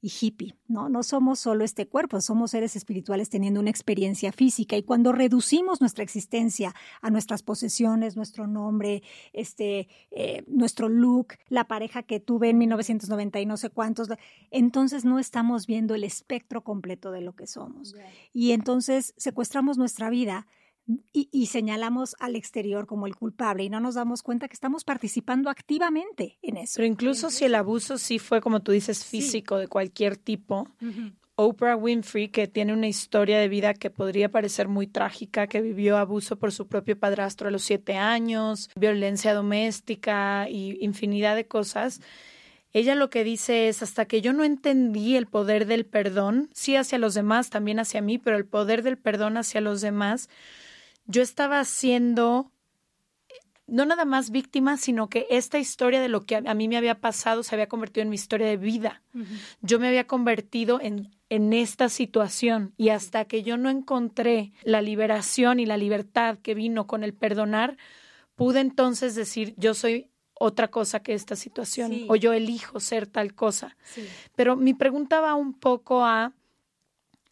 y 0.00 0.12
hippie, 0.20 0.54
¿no? 0.68 0.88
No 0.88 1.02
somos 1.02 1.40
solo 1.40 1.64
este 1.64 1.88
cuerpo, 1.88 2.20
somos 2.20 2.52
seres 2.52 2.76
espirituales 2.76 3.30
teniendo 3.30 3.58
una 3.58 3.70
experiencia 3.70 4.30
física 4.30 4.76
y 4.76 4.84
cuando 4.84 5.10
reducimos 5.10 5.80
nuestra 5.80 6.04
existencia 6.04 6.72
a 7.02 7.10
nuestras 7.10 7.42
posesiones, 7.42 8.14
nuestro 8.14 8.46
nombre, 8.46 9.02
este, 9.32 9.88
eh, 10.12 10.44
nuestro 10.46 10.88
look, 10.88 11.34
la 11.48 11.64
pareja 11.66 12.04
que 12.04 12.20
tuve 12.20 12.50
en 12.50 12.58
1990 12.58 13.40
y 13.40 13.46
no 13.46 13.56
sé 13.56 13.70
cuántos, 13.70 14.08
entonces 14.52 15.04
no 15.04 15.18
estamos 15.18 15.66
viendo 15.66 15.96
el 15.96 16.04
espectro 16.04 16.62
completo 16.62 17.10
de 17.10 17.22
lo 17.22 17.34
que 17.34 17.48
somos. 17.48 17.96
Y 18.32 18.52
entonces 18.52 19.14
secuestramos 19.16 19.78
nuestra 19.78 20.10
vida 20.10 20.46
y, 21.12 21.46
señalamos 21.46 22.16
al 22.18 22.34
exterior 22.36 22.86
como 22.86 23.06
el 23.06 23.14
culpable 23.14 23.64
y 23.64 23.68
no 23.68 23.80
nos 23.80 23.94
damos 23.94 24.22
cuenta 24.22 24.48
que 24.48 24.54
estamos 24.54 24.84
participando 24.84 25.50
activamente 25.50 26.38
en 26.42 26.56
eso. 26.56 26.74
Pero 26.76 26.86
incluso 26.86 27.30
si 27.30 27.44
el 27.44 27.54
abuso 27.54 27.98
sí 27.98 28.18
fue, 28.18 28.40
como 28.40 28.60
tú 28.60 28.72
dices, 28.72 29.04
físico 29.04 29.58
de 29.58 29.68
cualquier 29.68 30.16
tipo, 30.16 30.68
Oprah 31.34 31.76
Winfrey, 31.76 32.28
que 32.28 32.48
tiene 32.48 32.72
una 32.72 32.88
historia 32.88 33.38
de 33.38 33.48
vida 33.48 33.74
que 33.74 33.90
podría 33.90 34.30
parecer 34.30 34.66
muy 34.66 34.86
trágica, 34.86 35.46
que 35.46 35.60
vivió 35.60 35.98
abuso 35.98 36.36
por 36.36 36.52
su 36.52 36.66
propio 36.66 36.98
padrastro 36.98 37.48
a 37.48 37.50
los 37.50 37.62
siete 37.62 37.96
años, 37.96 38.70
violencia 38.74 39.34
doméstica 39.34 40.48
y 40.48 40.78
infinidad 40.80 41.36
de 41.36 41.46
cosas. 41.46 42.00
Ella 42.72 42.94
lo 42.94 43.10
que 43.10 43.24
dice 43.24 43.68
es, 43.68 43.82
hasta 43.82 44.06
que 44.06 44.20
yo 44.20 44.32
no 44.32 44.44
entendí 44.44 45.16
el 45.16 45.26
poder 45.26 45.66
del 45.66 45.84
perdón, 45.86 46.50
sí 46.52 46.76
hacia 46.76 46.98
los 46.98 47.14
demás, 47.14 47.50
también 47.50 47.78
hacia 47.78 48.00
mí, 48.00 48.18
pero 48.18 48.36
el 48.36 48.44
poder 48.46 48.82
del 48.82 48.98
perdón 48.98 49.36
hacia 49.36 49.60
los 49.60 49.80
demás, 49.80 50.28
yo 51.08 51.22
estaba 51.22 51.64
siendo 51.64 52.52
no 53.66 53.84
nada 53.84 54.04
más 54.06 54.30
víctima, 54.30 54.76
sino 54.78 55.08
que 55.08 55.26
esta 55.30 55.58
historia 55.58 56.00
de 56.00 56.08
lo 56.08 56.24
que 56.24 56.36
a, 56.36 56.54
mí 56.54 56.68
me 56.68 56.78
había 56.78 57.00
pasado 57.00 57.42
se 57.42 57.54
había 57.54 57.68
convertido 57.68 58.02
en 58.02 58.08
mi 58.08 58.14
historia 58.14 58.46
de 58.46 58.56
vida. 58.56 59.02
Yo 59.60 59.78
me 59.78 59.88
había 59.88 60.06
convertido 60.06 60.80
en, 60.80 61.10
en 61.28 61.52
esta 61.52 61.90
situación 61.90 62.72
y 62.78 62.88
hasta 62.88 63.26
que 63.26 63.42
yo 63.42 63.58
no 63.58 63.68
encontré 63.68 64.52
la 64.62 64.80
liberación 64.80 65.60
y 65.60 65.66
la 65.66 65.76
libertad 65.76 66.38
que 66.38 66.54
vino 66.54 66.86
con 66.86 67.04
el 67.04 67.12
perdonar, 67.12 67.76
pude 68.36 68.60
entonces 68.60 69.14
decir, 69.14 69.54
yo 69.58 69.74
soy 69.74 70.08
otra 70.32 70.68
cosa 70.68 71.00
que 71.00 71.12
esta 71.12 71.36
situación 71.36 72.06
o 72.08 72.16
yo 72.16 72.32
elijo 72.32 72.80
ser 72.80 73.06
tal 73.06 73.34
cosa. 73.34 73.76
Pero 74.34 74.56
mi 74.56 74.72
pregunta 74.72 75.20
va 75.20 75.34
un 75.34 75.52
poco 75.52 76.04
a 76.04 76.32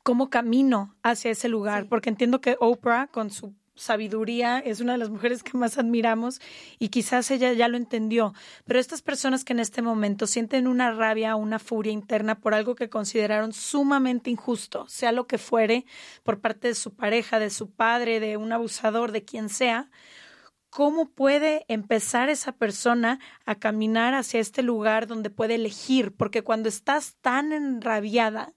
cómo 0.03 0.29
camino 0.29 0.95
hacia 1.03 1.31
ese 1.31 1.49
lugar, 1.49 1.89
porque 1.89 2.11
entiendo 2.11 2.41
que 2.41 2.57
Oprah 2.61 3.07
con 3.07 3.31
su 3.31 3.55
sabiduría, 3.77 4.59
es 4.59 4.81
una 4.81 4.93
de 4.93 4.99
las 4.99 5.11
mujeres 5.11 5.43
que 5.43 5.57
más 5.57 5.79
admiramos 5.79 6.41
y 6.79 6.89
quizás 6.89 7.31
ella 7.31 7.53
ya 7.53 7.69
lo 7.69 7.77
entendió, 7.77 8.35
pero 8.65 8.81
estas 8.81 9.03
personas 9.03 9.45
que 9.45 9.53
en 9.53 9.61
este 9.61 9.83
momento 9.83 10.27
sienten 10.27 10.67
una 10.67 10.93
rabia, 10.93 11.37
una 11.37 11.59
furia 11.59 11.93
interna 11.93 12.41
por 12.41 12.55
algo 12.55 12.75
que 12.75 12.89
consideraron 12.89 13.53
sumamente 13.53 14.31
injusto, 14.31 14.87
sea 14.89 15.13
lo 15.13 15.27
que 15.27 15.39
fuere, 15.39 15.85
por 16.23 16.41
parte 16.41 16.69
de 16.69 16.75
su 16.75 16.95
pareja, 16.95 17.39
de 17.39 17.51
su 17.51 17.71
padre, 17.71 18.21
de 18.21 18.37
un 18.37 18.53
abusador, 18.53 19.13
de 19.13 19.25
quien 19.25 19.49
sea, 19.49 19.91
¿cómo 20.71 21.11
puede 21.11 21.65
empezar 21.69 22.29
esa 22.29 22.53
persona 22.53 23.19
a 23.45 23.55
caminar 23.55 24.15
hacia 24.15 24.41
este 24.41 24.63
lugar 24.63 25.07
donde 25.07 25.31
puede 25.31 25.55
elegir? 25.55 26.15
Porque 26.15 26.43
cuando 26.43 26.69
estás 26.69 27.17
tan 27.21 27.53
enrabiada 27.53 28.53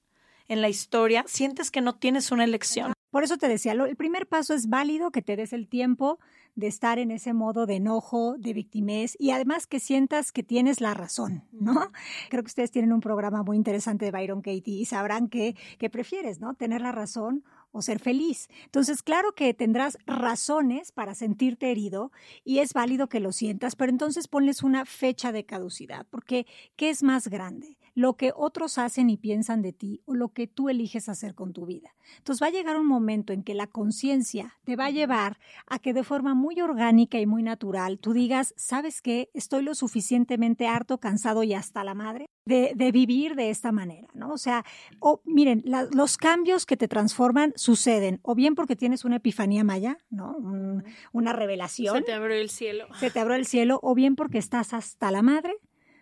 en 0.47 0.62
la 0.62 0.69
historia, 0.69 1.23
sientes 1.27 1.71
que 1.71 1.82
no 1.82 1.95
tienes 1.95 2.32
una 2.32 2.43
elección. 2.43 2.93
Por 3.10 3.24
eso 3.24 3.38
te 3.38 3.48
decía, 3.48 3.74
el 3.74 3.95
primer 3.95 4.28
paso 4.28 4.54
es 4.54 4.69
válido 4.69 5.12
que 5.12 5.22
te 5.22 5.36
des 5.36 5.54
el 5.54 5.67
tiempo 5.67 6.19
de 6.56 6.67
estar 6.67 7.00
en 7.00 7.12
ese 7.12 7.34
modo 7.34 7.65
de 7.65 7.76
enojo, 7.76 8.36
de 8.38 8.54
victimez 8.54 9.15
y 9.17 9.32
además 9.32 9.65
que 9.65 9.80
sientas 9.80 10.32
que 10.32 10.43
tienes 10.43 10.82
la 10.82 10.93
razón, 10.93 11.43
¿no? 11.52 11.74
Creo 12.30 12.43
que 12.43 12.48
ustedes 12.48 12.72
tienen 12.72 12.93
un 12.93 13.00
programa 13.00 13.43
muy 13.43 13.58
interesante 13.58 14.06
de 14.06 14.12
Byron 14.12 14.41
Katie 14.41 14.82
y 14.82 14.86
sabrán 14.86 15.30
que, 15.30 15.56
que 15.78 15.89
prefieres, 15.89 16.39
¿no? 16.39 16.54
Tener 16.54 16.82
la 16.82 16.91
razón 16.91 17.43
o 17.72 17.82
ser 17.82 18.00
feliz. 18.00 18.50
Entonces, 18.65 19.04
claro 19.04 19.34
que 19.34 19.54
tendrás 19.54 19.98
razones 20.06 20.91
para 20.91 21.15
sentirte 21.15 21.72
herido 21.72 22.12
y 22.43 22.60
es 22.60 22.74
válido 22.74 23.10
que 23.10 23.19
lo 23.19 23.32
sientas, 23.32 23.76
pero 23.76 23.91
entonces 23.91 24.28
ponles 24.28 24.63
una 24.63 24.86
fecha 24.86 25.32
de 25.32 25.45
caducidad, 25.45 26.06
porque 26.10 26.45
¿qué 26.76 26.89
es 26.89 27.04
más 27.04 27.28
grande? 27.28 27.78
Lo 27.99 28.15
que 28.15 28.31
otros 28.33 28.77
hacen 28.77 29.09
y 29.09 29.17
piensan 29.17 29.62
de 29.62 29.73
ti 29.73 30.01
o 30.05 30.15
lo 30.15 30.29
que 30.29 30.47
tú 30.47 30.69
eliges 30.69 31.09
hacer 31.09 31.35
con 31.35 31.51
tu 31.51 31.65
vida. 31.65 31.93
Entonces 32.17 32.41
va 32.41 32.47
a 32.47 32.51
llegar 32.51 32.77
un 32.77 32.85
momento 32.85 33.33
en 33.33 33.43
que 33.43 33.53
la 33.53 33.67
conciencia 33.67 34.57
te 34.63 34.77
va 34.77 34.85
a 34.85 34.89
llevar 34.89 35.38
a 35.67 35.79
que 35.79 35.93
de 35.93 36.05
forma 36.05 36.33
muy 36.33 36.62
orgánica 36.62 37.19
y 37.19 37.25
muy 37.25 37.43
natural 37.43 37.99
tú 37.99 38.13
digas, 38.13 38.53
¿sabes 38.55 39.01
qué? 39.01 39.29
Estoy 39.33 39.63
lo 39.63 39.75
suficientemente 39.75 40.65
harto, 40.65 40.99
cansado 40.99 41.43
y 41.43 41.53
hasta 41.53 41.83
la 41.83 41.93
madre 41.93 42.29
de, 42.45 42.91
vivir 42.93 43.35
de 43.35 43.49
esta 43.49 43.73
manera, 43.73 44.07
¿no? 44.13 44.31
O 44.31 44.38
sea, 44.38 44.63
o, 44.99 45.21
miren, 45.25 45.62
los 45.91 46.17
cambios 46.17 46.65
que 46.65 46.77
te 46.77 46.88
transforman 46.88 47.51
suceden 47.57 48.21
o 48.23 48.33
bien 48.33 48.55
porque 48.55 48.77
tienes 48.77 49.03
una 49.03 49.17
epifanía 49.17 49.65
maya, 49.65 49.97
¿no? 50.09 50.38
una 51.12 51.33
revelación. 51.33 51.97
Se 51.97 52.01
te 52.03 52.13
abrió 52.13 52.38
el 52.38 52.49
cielo. 52.49 52.88
Se 52.99 53.12
te 53.12 53.19
abrió 53.19 53.35
el 53.35 53.45
cielo 53.45 53.79
o 53.83 53.93
bien 53.93 54.15
porque 54.15 54.38
estás 54.38 54.73
hasta 54.73 55.12
la 55.12 55.21
madre 55.21 55.53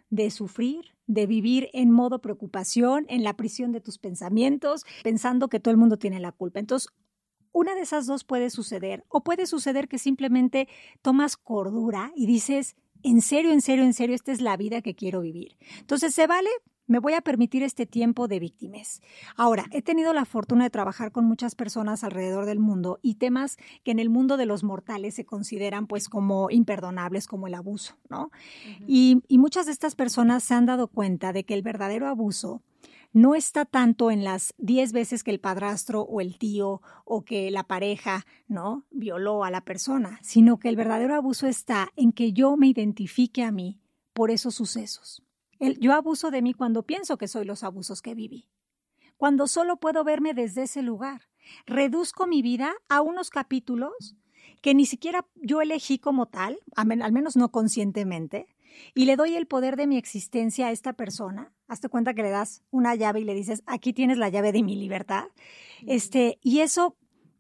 de 0.10 0.32
sufrir, 0.32 0.96
de 1.06 1.26
vivir 1.26 1.70
en 1.74 1.92
modo 1.92 2.20
preocupación, 2.20 3.06
en 3.10 3.24
la 3.24 3.36
prisión 3.36 3.72
de 3.72 3.82
tus 3.82 3.98
pensamientos, 3.98 4.84
pensando 5.04 5.50
que 5.50 5.60
todo 5.60 5.72
el 5.72 5.78
mundo 5.78 5.98
tiene 5.98 6.20
la 6.20 6.32
culpa. 6.32 6.60
Entonces, 6.60 6.90
una 7.52 7.76
de 7.76 7.82
esas 7.82 8.06
dos 8.06 8.24
puede 8.24 8.50
suceder, 8.50 9.04
o 9.10 9.24
puede 9.24 9.48
suceder 9.48 9.88
que 9.88 9.98
simplemente 9.98 10.68
tomas 11.02 11.38
cordura 11.38 12.12
y 12.16 12.28
dices, 12.28 12.76
en 13.04 13.22
serio, 13.22 13.52
en 13.52 13.62
serio, 13.62 13.84
en 13.84 13.94
serio, 13.94 14.16
esta 14.16 14.32
es 14.32 14.42
la 14.42 14.58
vida 14.58 14.82
que 14.82 14.96
quiero 14.96 15.22
vivir. 15.22 15.58
Entonces, 15.80 16.14
¿se 16.14 16.28
vale? 16.28 16.50
Me 16.88 17.00
voy 17.00 17.14
a 17.14 17.22
permitir 17.22 17.64
este 17.64 17.86
tiempo 17.86 18.28
de 18.28 18.40
víctimas. 18.40 19.02
Ahora, 19.36 19.66
he 19.72 19.82
tenido 19.82 20.14
la 20.14 20.26
fortuna 20.26 20.64
de 20.64 20.70
trabajar 20.70 21.12
con 21.12 21.26
muchas 21.26 21.54
personas 21.54 22.04
alrededor 22.04 22.46
del 22.46 22.60
mundo 22.60 23.00
y 23.02 23.16
temas 23.16 23.58
que 23.84 23.92
en 23.92 24.00
el 24.00 24.10
mundo 24.10 24.38
de 24.38 24.46
los 24.46 24.64
mortales 24.64 25.14
se 25.14 25.26
consideran 25.26 25.88
pues 25.88 26.10
como 26.10 26.50
imperdonables, 26.50 27.28
como 27.28 27.48
el 27.48 27.54
abuso, 27.54 27.96
¿no? 28.10 28.32
y, 28.88 29.22
y 29.28 29.38
muchas 29.38 29.66
de 29.66 29.74
estas 29.74 29.96
personas 29.96 30.44
se 30.44 30.54
han 30.54 30.66
dado 30.66 30.88
cuenta 30.88 31.34
de 31.34 31.44
que 31.44 31.54
el 31.54 31.62
verdadero 31.62 32.08
abuso 32.08 32.62
no 33.14 33.36
está 33.36 33.66
tanto 33.66 34.12
en 34.12 34.24
las 34.24 34.54
diez 34.58 34.92
veces 34.92 35.24
que 35.24 35.32
el 35.32 35.40
padrastro 35.40 36.02
o 36.02 36.22
el 36.22 36.38
tío 36.38 36.82
o 37.06 37.24
que 37.24 37.50
la 37.52 37.64
pareja, 37.64 38.26
¿no? 38.48 38.86
violó 38.92 39.44
a 39.44 39.52
la 39.52 39.62
persona, 39.62 40.20
sino 40.22 40.60
que 40.60 40.70
el 40.70 40.76
verdadero 40.76 41.16
abuso 41.16 41.48
está 41.48 41.90
en 41.96 42.12
que 42.12 42.34
yo 42.34 42.56
me 42.58 42.68
identifique 42.68 43.44
a 43.44 43.52
mí 43.52 43.80
por 44.14 44.32
esos 44.32 44.56
sucesos 44.56 45.27
yo 45.60 45.94
abuso 45.94 46.32
de 46.32 46.42
mí 46.42 46.54
cuando 46.54 46.84
pienso 46.84 47.18
que 47.18 47.28
soy 47.28 47.46
los 47.46 47.64
abusos 47.64 48.02
que 48.02 48.16
viví. 48.16 48.50
Cuando 49.18 49.48
solo 49.48 49.78
puedo 49.78 50.04
verme 50.04 50.34
desde 50.34 50.64
ese 50.64 50.82
lugar. 50.82 51.22
Reduzco 51.66 52.28
mi 52.28 52.42
vida 52.42 52.74
a 52.90 53.02
unos 53.02 53.30
capítulos 53.30 54.16
que 54.62 54.74
ni 54.74 54.86
siquiera 54.86 55.26
yo 55.36 55.62
elegí 55.62 56.00
como 56.00 56.28
tal, 56.28 56.60
al 56.76 57.12
menos 57.12 57.36
no 57.36 57.52
conscientemente, 57.52 58.48
y 58.94 59.06
le 59.06 59.16
doy 59.16 59.36
el 59.36 59.48
poder 59.48 59.76
de 59.76 59.88
mi 59.88 59.98
existencia 59.98 60.68
a 60.68 60.72
esta 60.72 60.94
persona. 60.94 61.54
Hazte 61.68 61.90
cuenta 61.90 62.14
que 62.14 62.24
le 62.24 62.30
das 62.30 62.64
una 62.70 62.96
llave 62.96 63.22
y 63.22 63.24
le 63.24 63.34
dices, 63.34 63.64
aquí 63.66 63.94
tienes 63.94 64.18
la 64.18 64.30
llave 64.30 64.52
de 64.52 64.64
mi 64.64 64.76
libertad. 64.76 65.26
Este, 65.86 66.40
y 66.42 66.60
eso 66.60 66.96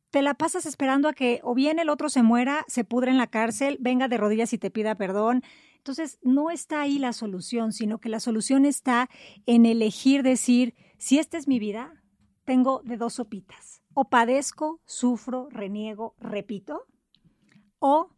te 0.09 0.21
la 0.21 0.33
pasas 0.33 0.65
esperando 0.65 1.09
a 1.09 1.13
que 1.13 1.41
o 1.43 1.53
bien 1.53 1.79
el 1.79 1.89
otro 1.89 2.09
se 2.09 2.23
muera, 2.23 2.65
se 2.67 2.83
pudre 2.83 3.11
en 3.11 3.17
la 3.17 3.27
cárcel, 3.27 3.77
venga 3.79 4.07
de 4.07 4.17
rodillas 4.17 4.53
y 4.53 4.57
te 4.57 4.71
pida 4.71 4.95
perdón, 4.95 5.43
entonces, 5.87 6.19
no 6.21 6.51
está 6.51 6.81
ahí 6.81 6.99
la 6.99 7.13
solución, 7.13 7.71
sino 7.71 7.99
que 7.99 8.09
la 8.09 8.19
solución 8.19 8.65
está 8.65 9.09
en 9.45 9.65
elegir 9.65 10.21
decir, 10.21 10.75
si 10.97 11.17
esta 11.17 11.37
es 11.37 11.47
mi 11.47 11.59
vida, 11.59 12.03
tengo 12.43 12.81
de 12.83 12.97
dos 12.97 13.13
sopitas. 13.13 13.81
O 13.93 14.09
padezco, 14.09 14.81
sufro, 14.85 15.47
reniego, 15.49 16.13
repito, 16.19 16.83
o 17.79 18.09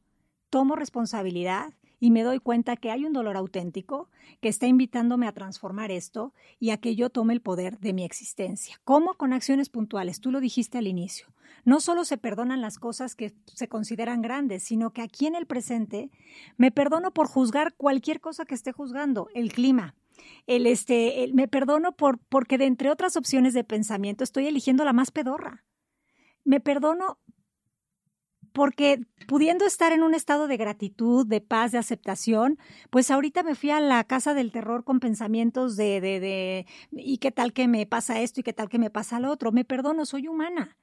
tomo 0.50 0.76
responsabilidad 0.76 1.74
y 2.00 2.12
me 2.12 2.24
doy 2.24 2.40
cuenta 2.40 2.76
que 2.76 2.92
hay 2.92 3.06
un 3.06 3.14
dolor 3.14 3.38
auténtico 3.38 4.10
que 4.42 4.50
está 4.50 4.68
invitándome 4.68 5.28
a 5.28 5.34
transformar 5.34 5.92
esto 5.92 6.34
y 6.60 6.70
a 6.70 6.78
que 6.78 6.96
yo 6.96 7.10
tome 7.10 7.34
el 7.34 7.42
poder 7.42 7.80
de 7.80 7.94
mi 7.94 8.04
existencia. 8.04 8.80
¿Cómo? 8.84 9.16
Con 9.16 9.34
acciones 9.34 9.70
puntuales. 9.70 10.22
Tú 10.22 10.32
lo 10.32 10.40
dijiste 10.40 10.78
al 10.78 10.88
inicio. 10.88 11.28
No 11.66 11.82
solo 11.82 12.06
se 12.06 12.18
perdonan 12.18 12.62
las 12.62 12.78
cosas 12.78 13.16
que 13.16 13.34
se 13.46 13.68
consideran 13.68 14.22
grandes, 14.22 14.64
sino 14.64 14.92
que 14.92 15.02
aquí 15.02 15.28
en 15.28 15.36
el 15.36 15.46
presente 15.46 16.10
me 16.58 16.72
perdono 16.72 17.12
por 17.12 17.28
juzgar 17.28 17.74
cualquier 17.76 18.22
cosa 18.22 18.46
que 18.46 18.56
esté 18.56 18.72
juzgando, 18.72 19.28
el 19.34 19.52
clima, 19.52 19.96
el 20.48 20.68
este, 20.68 21.30
me 21.34 21.48
perdono 21.48 21.94
por 21.94 22.18
porque 22.18 22.58
de 22.58 22.66
entre 22.66 22.90
otras 22.90 23.18
opciones 23.18 23.54
de 23.54 23.64
pensamiento 23.64 24.24
estoy 24.24 24.48
eligiendo 24.48 24.86
la 24.86 24.94
más 24.94 25.12
pedorra. 25.12 25.64
Me 26.44 26.60
perdono 26.60 27.20
porque 28.54 29.06
pudiendo 29.28 29.66
estar 29.66 29.92
en 29.92 30.04
un 30.04 30.14
estado 30.14 30.48
de 30.48 30.58
gratitud, 30.58 31.26
de 31.28 31.42
paz, 31.42 31.72
de 31.72 31.78
aceptación, 31.78 32.58
pues 32.90 33.12
ahorita 33.12 33.44
me 33.44 33.56
fui 33.56 33.70
a 33.72 33.80
la 33.80 34.04
casa 34.06 34.34
del 34.34 34.52
terror 34.52 34.84
con 34.84 35.00
pensamientos 35.00 35.76
de, 35.78 36.02
de, 36.02 36.20
de, 36.20 36.66
y 36.92 37.18
qué 37.20 37.32
tal 37.32 37.54
que 37.54 37.68
me 37.68 37.86
pasa 37.86 38.20
esto 38.22 38.40
y 38.40 38.44
qué 38.44 38.54
tal 38.54 38.70
que 38.70 38.80
me 38.80 38.90
pasa 38.90 39.20
lo 39.20 39.32
otro. 39.32 39.52
Me 39.52 39.66
perdono, 39.66 40.06
soy 40.06 40.28
humana. 40.28 40.78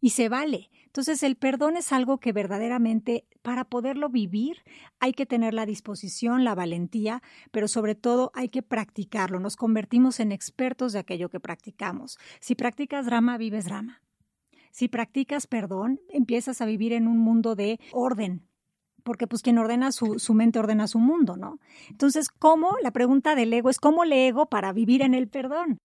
y 0.00 0.10
se 0.10 0.28
vale. 0.28 0.70
Entonces 0.86 1.22
el 1.22 1.36
perdón 1.36 1.76
es 1.76 1.92
algo 1.92 2.18
que 2.18 2.32
verdaderamente 2.32 3.26
para 3.42 3.64
poderlo 3.64 4.08
vivir 4.08 4.62
hay 4.98 5.12
que 5.12 5.26
tener 5.26 5.54
la 5.54 5.66
disposición, 5.66 6.44
la 6.44 6.54
valentía, 6.54 7.22
pero 7.50 7.68
sobre 7.68 7.94
todo 7.94 8.32
hay 8.34 8.48
que 8.48 8.62
practicarlo. 8.62 9.40
Nos 9.40 9.56
convertimos 9.56 10.20
en 10.20 10.32
expertos 10.32 10.92
de 10.92 11.00
aquello 11.00 11.28
que 11.28 11.40
practicamos. 11.40 12.18
Si 12.40 12.54
practicas 12.54 13.06
drama, 13.06 13.36
vives 13.38 13.66
drama. 13.66 14.02
Si 14.70 14.88
practicas 14.88 15.46
perdón, 15.46 16.00
empiezas 16.08 16.60
a 16.60 16.66
vivir 16.66 16.92
en 16.92 17.08
un 17.08 17.18
mundo 17.18 17.54
de 17.54 17.80
orden, 17.92 18.46
porque 19.02 19.26
pues 19.26 19.42
quien 19.42 19.58
ordena 19.58 19.92
su, 19.92 20.18
su, 20.18 20.34
mente 20.34 20.58
ordena 20.58 20.86
su 20.86 20.98
mundo, 20.98 21.36
¿no? 21.36 21.58
Entonces, 21.88 22.28
¿cómo? 22.28 22.76
La 22.82 22.92
pregunta 22.92 23.34
del 23.34 23.52
ego 23.52 23.70
es 23.70 23.78
¿cómo 23.78 24.04
le 24.04 24.28
ego 24.28 24.46
para 24.46 24.72
vivir 24.72 25.02
en 25.02 25.14
el 25.14 25.28
perdón? 25.28 25.78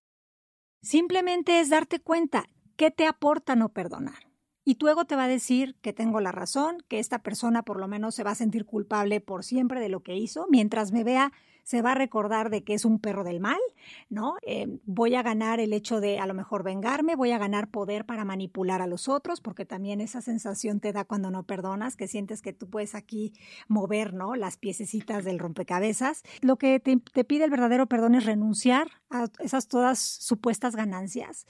Simplemente 0.82 1.60
es 1.60 1.70
darte 1.70 2.00
cuenta 2.00 2.46
qué 2.76 2.92
te 2.92 3.08
aporta 3.08 3.56
no 3.56 3.70
perdonar. 3.70 4.30
Y 4.64 4.76
tu 4.76 4.88
ego 4.88 5.06
te 5.06 5.16
va 5.16 5.26
a 5.26 5.28
decir 5.28 5.76
que 5.82 5.94
tengo 5.94 6.20
la 6.20 6.32
razón, 6.32 6.78
que 6.88 7.00
esta 7.00 7.20
persona 7.20 7.62
por 7.62 7.80
lo 7.80 7.88
menos 7.88 8.16
se 8.16 8.24
va 8.24 8.32
a 8.32 8.36
sentir 8.36 8.66
culpable 8.66 9.22
por 9.22 9.44
siempre 9.44 9.80
de 9.80 9.90
lo 9.90 10.02
que 10.02 10.16
hizo, 10.16 10.48
mientras 10.50 10.92
me 10.92 11.04
vea 11.04 11.32
se 11.66 11.82
va 11.82 11.92
a 11.92 11.96
recordar 11.96 12.52
de 12.52 12.64
que 12.64 12.76
es 12.76 12.86
un 12.86 13.00
perro 13.00 13.24
del 13.24 13.40
mal, 13.40 13.60
¿no? 14.08 14.36
Eh, 14.44 14.80
voy 14.86 15.16
a 15.16 15.24
ganar 15.24 15.60
el 15.60 15.74
hecho 15.74 16.00
de 16.00 16.20
a 16.20 16.28
lo 16.28 16.36
mejor 16.36 16.64
vengarme, 16.64 17.16
voy 17.16 17.32
a 17.32 17.40
ganar 17.40 17.72
poder 17.72 18.06
para 18.06 18.24
manipular 18.24 18.84
a 18.84 18.88
los 18.88 19.10
otros, 19.10 19.42
porque 19.42 19.66
también 19.66 20.00
esa 20.00 20.22
sensación 20.22 20.80
te 20.80 20.94
da 20.94 21.06
cuando 21.06 21.32
no 21.32 21.42
perdonas, 21.44 21.98
que 21.98 22.08
sientes 22.08 22.44
que 22.44 22.54
tú 22.54 22.70
puedes 22.70 22.94
aquí 22.94 23.34
mover, 23.68 24.14
¿no? 24.14 24.36
Las 24.36 24.58
piececitas 24.58 25.26
del 25.26 25.40
rompecabezas. 25.40 26.22
Lo 26.42 26.58
que 26.58 26.80
te, 26.80 26.98
te 26.98 27.24
pide 27.24 27.46
el 27.46 27.50
verdadero 27.50 27.88
perdón 27.88 28.14
es 28.14 28.26
renunciar 28.26 28.88
a 29.10 29.26
esas 29.40 29.68
todas 29.68 29.98
supuestas 30.00 30.76
ganancias 30.76 31.48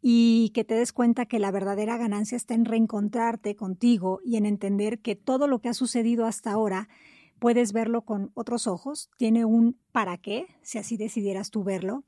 y 0.00 0.52
que 0.54 0.64
te 0.64 0.74
des 0.74 0.94
cuenta 0.94 1.26
que 1.26 1.38
la 1.38 1.50
verdadera 1.50 1.98
ganancia 1.98 2.36
está 2.36 2.54
en 2.54 2.64
reencontrarte 2.64 3.56
contigo 3.56 4.20
y 4.24 4.36
en 4.36 4.46
entender 4.46 5.00
que 5.00 5.16
todo 5.16 5.46
lo 5.46 5.58
que 5.58 5.68
ha 5.68 5.74
sucedido 5.74 6.24
hasta 6.24 6.50
ahora 6.50 6.88
puedes 7.40 7.72
verlo 7.72 8.02
con 8.02 8.30
otros 8.34 8.68
ojos, 8.68 9.10
tiene 9.16 9.44
un 9.44 9.76
para 9.90 10.18
qué, 10.18 10.46
si 10.62 10.78
así 10.78 10.96
decidieras 10.96 11.50
tú 11.50 11.64
verlo, 11.64 12.04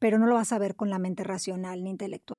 pero 0.00 0.18
no 0.18 0.26
lo 0.26 0.34
vas 0.34 0.52
a 0.52 0.58
ver 0.58 0.74
con 0.74 0.90
la 0.90 0.98
mente 0.98 1.22
racional 1.22 1.84
ni 1.84 1.90
intelectual. 1.90 2.38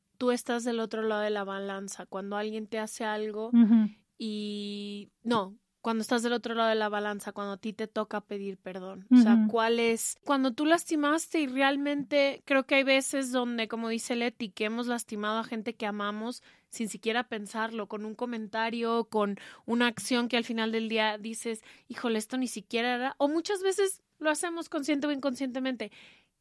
tú 0.21 0.29
estás 0.29 0.63
del 0.63 0.79
otro 0.79 1.01
lado 1.01 1.23
de 1.23 1.31
la 1.31 1.43
balanza? 1.43 2.05
Cuando 2.05 2.37
alguien 2.37 2.67
te 2.67 2.77
hace 2.77 3.03
algo 3.03 3.49
y 4.19 5.09
no, 5.23 5.57
cuando 5.81 6.03
estás 6.03 6.21
del 6.21 6.33
otro 6.33 6.53
lado 6.53 6.69
de 6.69 6.75
la 6.75 6.89
balanza, 6.89 7.31
cuando 7.31 7.53
a 7.53 7.57
ti 7.57 7.73
te 7.73 7.87
toca 7.87 8.21
pedir 8.21 8.59
perdón. 8.59 9.07
O 9.09 9.17
sea, 9.17 9.47
¿cuál 9.49 9.79
es? 9.79 10.19
Cuando 10.23 10.53
tú 10.53 10.67
lastimaste 10.67 11.39
y 11.39 11.47
realmente 11.47 12.43
creo 12.45 12.67
que 12.67 12.75
hay 12.75 12.83
veces 12.83 13.31
donde, 13.31 13.67
como 13.67 13.89
dice 13.89 14.15
Leti, 14.15 14.49
que 14.49 14.65
hemos 14.65 14.85
lastimado 14.85 15.39
a 15.39 15.43
gente 15.43 15.73
que 15.73 15.87
amamos 15.87 16.43
sin 16.69 16.87
siquiera 16.87 17.27
pensarlo, 17.27 17.87
con 17.87 18.05
un 18.05 18.13
comentario, 18.13 19.05
con 19.05 19.39
una 19.65 19.87
acción 19.87 20.27
que 20.27 20.37
al 20.37 20.43
final 20.45 20.71
del 20.71 20.87
día 20.87 21.17
dices, 21.17 21.63
híjole, 21.87 22.19
esto 22.19 22.37
ni 22.37 22.47
siquiera 22.47 22.93
era, 22.93 23.15
o 23.17 23.27
muchas 23.27 23.63
veces 23.63 24.03
lo 24.19 24.29
hacemos 24.29 24.69
consciente 24.69 25.07
o 25.07 25.11
inconscientemente. 25.11 25.91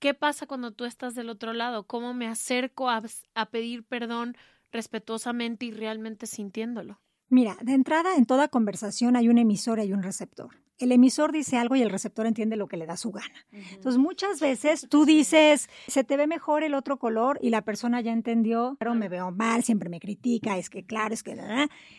¿Qué 0.00 0.14
pasa 0.14 0.46
cuando 0.46 0.72
tú 0.72 0.86
estás 0.86 1.14
del 1.14 1.28
otro 1.28 1.52
lado? 1.52 1.86
¿Cómo 1.86 2.14
me 2.14 2.26
acerco 2.26 2.88
a, 2.88 3.02
pedir 3.50 3.84
perdón 3.84 4.34
respetuosamente 4.72 5.66
y 5.66 5.72
realmente 5.72 6.26
sintiéndolo? 6.26 6.98
Mira, 7.28 7.58
de 7.60 7.74
entrada 7.74 8.16
en 8.16 8.24
toda 8.24 8.48
conversación 8.48 9.14
hay 9.14 9.28
un 9.28 9.36
emisor 9.36 9.78
y 9.78 9.92
un 9.92 10.02
receptor. 10.02 10.56
El 10.80 10.92
emisor 10.92 11.32
dice 11.32 11.56
algo 11.56 11.76
y 11.76 11.82
el 11.82 11.90
receptor 11.90 12.26
entiende 12.26 12.56
lo 12.56 12.68
que 12.68 12.76
le 12.76 12.86
da 12.86 12.96
su 12.96 13.12
gana. 13.12 13.46
Entonces, 13.52 13.98
muchas 13.98 14.40
veces 14.40 14.86
tú 14.88 15.04
dices, 15.04 15.68
se 15.86 16.04
te 16.04 16.16
ve 16.16 16.26
mejor 16.26 16.62
el 16.62 16.74
otro 16.74 16.98
color 16.98 17.38
y 17.42 17.50
la 17.50 17.62
persona 17.62 18.00
ya 18.00 18.12
entendió, 18.12 18.76
pero 18.78 18.94
me 18.94 19.08
veo 19.08 19.30
mal, 19.30 19.62
siempre 19.62 19.88
me 19.88 20.00
critica, 20.00 20.58
es 20.58 20.70
que 20.70 20.84
claro, 20.84 21.14
es 21.14 21.22
que... 21.22 21.30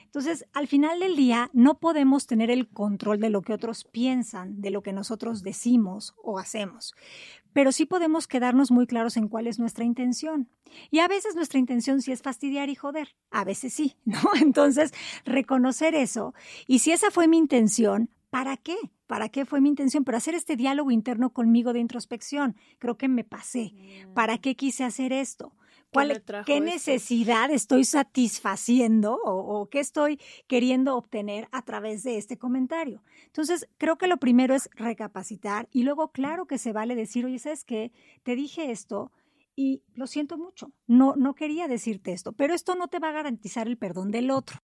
Entonces, 0.04 0.46
al 0.54 0.68
final 0.68 1.00
del 1.00 1.16
día, 1.16 1.50
no 1.54 1.80
podemos 1.80 2.28
tener 2.28 2.52
el 2.52 2.68
control 2.68 3.20
de 3.20 3.30
lo 3.30 3.42
que 3.42 3.54
otros 3.54 3.86
piensan, 3.86 4.62
de 4.62 4.72
lo 4.72 4.82
que 4.82 4.94
nosotros 4.94 5.42
decimos 5.42 6.14
o 6.22 6.38
hacemos 6.38 6.94
pero 7.54 7.72
sí 7.72 7.86
podemos 7.86 8.28
quedarnos 8.28 8.72
muy 8.72 8.88
claros 8.88 9.18
en 9.18 9.28
cuál 9.28 9.48
es 9.48 9.60
nuestra 9.60 9.84
intención. 9.84 10.50
Y 10.90 11.00
a 11.00 11.08
veces 11.08 11.36
nuestra 11.36 11.60
intención 11.60 12.02
sí 12.02 12.12
es 12.12 12.22
fastidiar 12.22 12.70
y 12.70 12.76
joder, 12.76 13.16
a 13.30 13.44
veces 13.44 13.74
sí, 13.74 13.98
¿no? 14.06 14.20
Entonces, 14.40 14.94
reconocer 15.26 15.96
eso. 15.96 16.34
Y 16.68 16.80
si 16.80 16.92
esa 16.92 17.12
fue 17.12 17.28
mi 17.28 17.38
intención, 17.38 18.10
¿Para 18.32 18.56
qué? 18.56 18.78
¿Para 19.08 19.28
qué 19.28 19.46
fue 19.46 19.60
mi 19.60 19.70
intención? 19.70 20.06
Para 20.06 20.18
hacer 20.18 20.36
este 20.36 20.56
diálogo 20.56 20.90
interno 20.90 21.34
conmigo 21.34 21.74
de 21.74 21.80
introspección. 21.80 22.56
Creo 22.80 22.98
que 22.98 23.10
me 23.10 23.26
pasé. 23.26 23.74
Mm. 23.74 24.14
¿Para 24.14 24.38
qué 24.40 24.56
quise 24.56 24.86
hacer 24.86 25.12
esto? 25.12 25.54
¿Cuál, 25.92 26.24
¿Qué, 26.46 26.62
necesidad 26.62 27.52
estoy 27.52 27.84
satisfaciendo 27.84 29.16
o, 29.26 29.60
o, 29.60 29.70
qué 29.70 29.82
estoy 29.82 30.22
queriendo 30.48 30.96
obtener 30.96 31.50
a 31.52 31.64
través 31.64 32.04
de 32.04 32.18
este 32.18 32.38
comentario? 32.38 33.04
Entonces, 33.26 33.68
creo 33.78 33.98
que 33.98 34.08
lo 34.08 34.16
primero 34.16 34.56
es 34.56 34.70
recapacitar 34.74 35.68
y 35.74 35.84
luego, 35.84 36.14
claro 36.14 36.46
que 36.46 36.58
se 36.58 36.72
vale 36.72 36.96
decir, 36.96 37.26
oye, 37.26 37.40
¿sabes 37.40 37.66
qué? 37.66 37.92
Te 38.24 38.38
dije 38.38 38.72
esto 38.72 39.12
y 39.54 39.84
lo 39.94 40.08
siento 40.08 40.38
mucho. 40.38 40.72
No, 40.88 41.18
no 41.18 41.36
quería 41.36 41.68
decirte 41.68 42.14
esto, 42.14 42.32
pero 42.32 42.54
esto 42.54 42.76
no 42.76 42.88
te 42.88 43.00
va 43.00 43.10
a 43.10 43.14
garantizar 43.14 43.68
el 43.68 43.78
perdón 43.78 44.12
del 44.12 44.32
otro, 44.32 44.60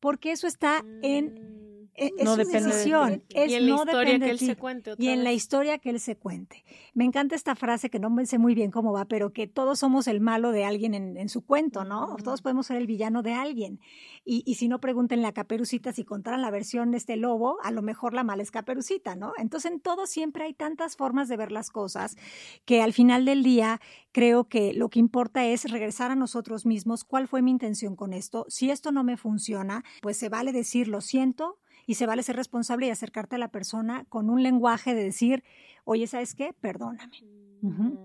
porque 0.00 0.32
eso 0.32 0.46
está 0.46 0.82
en 1.02 1.63
E, 1.94 2.12
es 2.18 2.24
no 2.24 2.36
decisión. 2.36 3.22
Es 3.28 3.50
y 3.50 3.54
en 3.54 3.66
la 3.66 3.74
historia 3.74 4.18
que 4.18 4.30
él 4.30 4.38
se 4.38 4.56
cuente. 4.56 4.94
y 4.98 5.08
en 5.08 5.24
la 5.24 5.32
historia 5.32 5.78
que 5.78 5.90
él 5.90 6.00
se 6.00 6.16
cuente. 6.16 6.64
Me 6.92 7.04
encanta 7.04 7.34
esta 7.34 7.54
frase 7.54 7.90
que 7.90 7.98
no 7.98 8.10
me 8.10 8.26
sé 8.26 8.38
muy 8.38 8.54
bien 8.54 8.70
cómo 8.70 8.92
va, 8.92 9.04
pero 9.04 9.32
que 9.32 9.46
todos 9.46 9.78
somos 9.78 10.08
el 10.08 10.20
malo 10.20 10.50
de 10.50 10.64
alguien 10.64 10.94
en, 10.94 11.28
su 11.28 11.44
cuento, 11.44 11.84
¿no? 11.84 12.16
Todos 12.22 12.42
podemos 12.42 12.66
ser 12.66 12.76
el 12.76 12.86
villano 12.86 13.22
de 13.22 13.32
alguien. 13.32 13.80
Y, 14.24 14.42
y, 14.46 14.54
si 14.54 14.68
no, 14.68 14.80
pregúntenle 14.80 15.26
a 15.26 15.32
Caperucita 15.32 15.92
si 15.92 16.04
contaran 16.04 16.42
la 16.42 16.50
versión 16.50 16.90
de 16.90 16.98
este 16.98 17.16
lobo, 17.16 17.58
a 17.62 17.70
lo 17.70 17.82
mejor 17.82 18.14
la 18.14 18.24
mala 18.24 18.42
es 18.42 18.50
Caperucita, 18.50 19.16
¿no? 19.16 19.32
Entonces, 19.38 19.70
en 19.70 19.80
todo 19.80 20.06
siempre 20.06 20.44
hay 20.44 20.54
tantas 20.54 20.96
formas 20.96 21.28
de 21.28 21.36
ver 21.36 21.52
las 21.52 21.70
cosas 21.70 22.16
que 22.64 22.82
al 22.82 22.92
final 22.92 23.24
del 23.24 23.42
día 23.42 23.80
creo 24.12 24.48
que 24.48 24.72
lo 24.72 24.88
que 24.88 24.98
importa 24.98 25.44
es 25.46 25.70
regresar 25.70 26.10
a 26.10 26.16
nosotros 26.16 26.66
mismos. 26.66 27.04
¿Cuál 27.04 27.28
fue 27.28 27.42
mi 27.42 27.50
intención 27.50 27.96
con 27.96 28.12
esto? 28.12 28.46
Si 28.48 28.70
esto 28.70 28.92
no 28.92 29.04
me 29.04 29.16
funciona, 29.16 29.84
pues 30.02 30.16
se 30.16 30.28
vale 30.28 30.52
decir 30.52 30.88
lo 30.88 31.00
siento 31.00 31.58
y 31.86 31.94
se 31.94 32.06
vale 32.06 32.22
ser 32.22 32.36
responsable 32.36 32.86
y 32.86 32.90
acercarte 32.90 33.36
a 33.36 33.38
la 33.38 33.48
persona 33.48 34.04
con 34.08 34.30
un 34.30 34.42
lenguaje 34.42 34.94
de 34.94 35.02
decir, 35.02 35.44
oye, 35.84 36.06
¿sabes 36.06 36.34
qué? 36.34 36.52
Perdóname. 36.52 37.24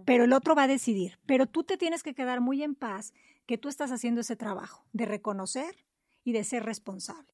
Pero 0.06 0.24
el 0.24 0.34
otro 0.34 0.56
va 0.56 0.64
a 0.64 0.68
decidir. 0.68 1.20
Pero 1.26 1.46
tú 1.46 1.64
te 1.64 1.78
tienes 1.78 2.02
que 2.02 2.14
quedar 2.14 2.40
muy 2.40 2.64
en 2.64 2.76
paz 2.76 3.14
que 3.46 3.58
tú 3.58 3.68
estás 3.68 3.92
haciendo 3.92 4.22
ese 4.22 4.36
trabajo 4.36 4.86
de 4.94 5.06
reconocer 5.06 5.76
y 6.24 6.32
de 6.32 6.44
ser 6.44 6.64
responsable. 6.64 7.34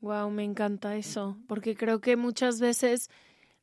Wow, 0.00 0.30
me 0.30 0.44
encanta 0.44 0.96
eso, 0.96 1.38
porque 1.46 1.76
creo 1.76 2.00
que 2.00 2.16
muchas 2.16 2.60
veces 2.60 3.10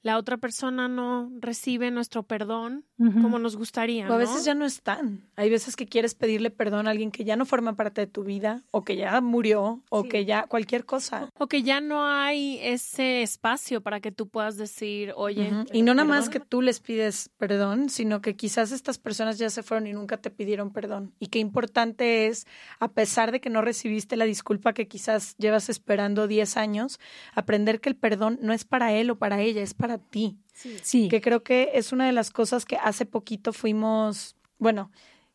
la 0.03 0.17
otra 0.17 0.37
persona 0.37 0.87
no 0.89 1.31
recibe 1.39 1.89
nuestro 1.89 2.23
perdón 2.23 2.85
como 3.21 3.37
nos 3.37 3.57
gustaría. 3.57 4.09
O 4.09 4.13
a 4.13 4.17
veces 4.17 4.45
ya 4.45 4.53
no 4.53 4.63
están. 4.63 5.27
Hay 5.35 5.49
veces 5.49 5.75
que 5.75 5.87
quieres 5.87 6.15
pedirle 6.15 6.51
perdón 6.51 6.87
a 6.87 6.91
alguien 6.91 7.11
que 7.11 7.25
ya 7.25 7.35
no 7.35 7.45
forma 7.45 7.75
parte 7.75 7.99
de 7.99 8.07
tu 8.07 8.23
vida, 8.23 8.63
o 8.71 8.83
que 8.83 8.95
ya 8.95 9.19
murió, 9.19 9.81
o 9.89 10.03
que 10.03 10.23
ya 10.23 10.43
cualquier 10.43 10.85
cosa. 10.85 11.29
O 11.37 11.47
que 11.47 11.63
ya 11.63 11.81
no 11.81 12.05
hay 12.05 12.59
ese 12.61 13.23
espacio 13.23 13.81
para 13.81 13.99
que 13.99 14.13
tú 14.13 14.29
puedas 14.29 14.55
decir, 14.55 15.13
oye. 15.17 15.51
Y 15.73 15.81
no 15.81 15.93
nada 15.93 16.07
más 16.07 16.29
que 16.29 16.39
tú 16.39 16.61
les 16.61 16.79
pides 16.79 17.29
perdón, 17.37 17.89
sino 17.89 18.21
que 18.21 18.35
quizás 18.35 18.71
estas 18.71 18.97
personas 18.99 19.37
ya 19.37 19.49
se 19.49 19.63
fueron 19.63 19.87
y 19.87 19.93
nunca 19.93 20.17
te 20.17 20.29
pidieron 20.29 20.71
perdón. 20.71 21.13
Y 21.19 21.27
qué 21.27 21.39
importante 21.39 22.27
es, 22.27 22.45
a 22.79 22.89
pesar 22.89 23.31
de 23.31 23.41
que 23.41 23.49
no 23.49 23.61
recibiste 23.61 24.15
la 24.15 24.25
disculpa 24.25 24.73
que 24.73 24.87
quizás 24.87 25.35
llevas 25.37 25.67
esperando 25.69 26.27
10 26.27 26.55
años, 26.57 26.99
aprender 27.33 27.81
que 27.81 27.89
el 27.89 27.95
perdón 27.95 28.39
no 28.41 28.53
es 28.53 28.63
para 28.63 28.93
él 28.93 29.09
o 29.09 29.17
para 29.17 29.41
ella, 29.41 29.61
es 29.61 29.73
para 29.73 29.92
ti. 29.97 30.37
Sí. 30.53 31.07
Que 31.09 31.21
creo 31.21 31.43
que 31.43 31.71
es 31.73 31.91
una 31.91 32.05
de 32.05 32.11
las 32.11 32.29
cosas 32.29 32.65
que 32.65 32.77
hace 32.77 33.05
poquito 33.05 33.53
fuimos, 33.53 34.35
bueno, 34.59 34.91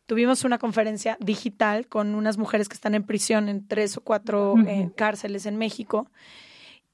tuvimos 0.07 0.45
una 0.45 0.59
conferencia 0.59 1.17
digital 1.21 1.87
con 1.87 2.15
unas 2.15 2.39
mujeres 2.39 2.69
que 2.69 2.75
están 2.75 2.95
en 2.95 3.05
prisión 3.05 3.49
en 3.49 3.67
tres 3.67 3.97
o 3.97 4.01
cuatro 4.01 4.55
eh, 4.67 4.91
cárceles 4.97 5.47
en 5.47 5.57
México. 5.57 6.11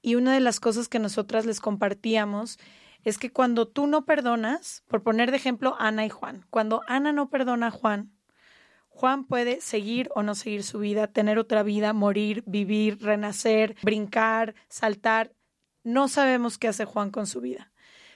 Y 0.02 0.16
una 0.16 0.34
de 0.34 0.40
las 0.40 0.58
cosas 0.60 0.88
que 0.88 0.98
nosotras 0.98 1.46
les 1.46 1.60
compartíamos 1.60 2.58
es 3.04 3.18
que 3.18 3.30
cuando 3.30 3.68
tú 3.68 3.86
no 3.86 4.04
perdonas, 4.04 4.82
por 4.88 5.02
poner 5.02 5.30
de 5.30 5.36
ejemplo 5.36 5.76
Ana 5.78 6.06
y 6.06 6.08
Juan, 6.08 6.44
cuando 6.50 6.82
Ana 6.88 7.12
no 7.12 7.28
perdona 7.28 7.68
a 7.68 7.70
Juan, 7.70 8.10
Juan 8.88 9.24
puede 9.24 9.60
seguir 9.60 10.08
o 10.14 10.22
no 10.22 10.34
seguir 10.34 10.62
su 10.62 10.78
vida, 10.78 11.08
tener 11.08 11.38
otra 11.38 11.62
vida, 11.62 11.92
morir, 11.92 12.44
vivir, 12.46 13.02
renacer, 13.02 13.76
brincar, 13.82 14.54
saltar. 14.68 15.32
No 15.84 16.08
sabemos 16.08 16.58
qué 16.58 16.68
hace 16.68 16.84
Juan 16.84 17.10
con 17.10 17.26
su 17.26 17.40
vida. 17.40 17.70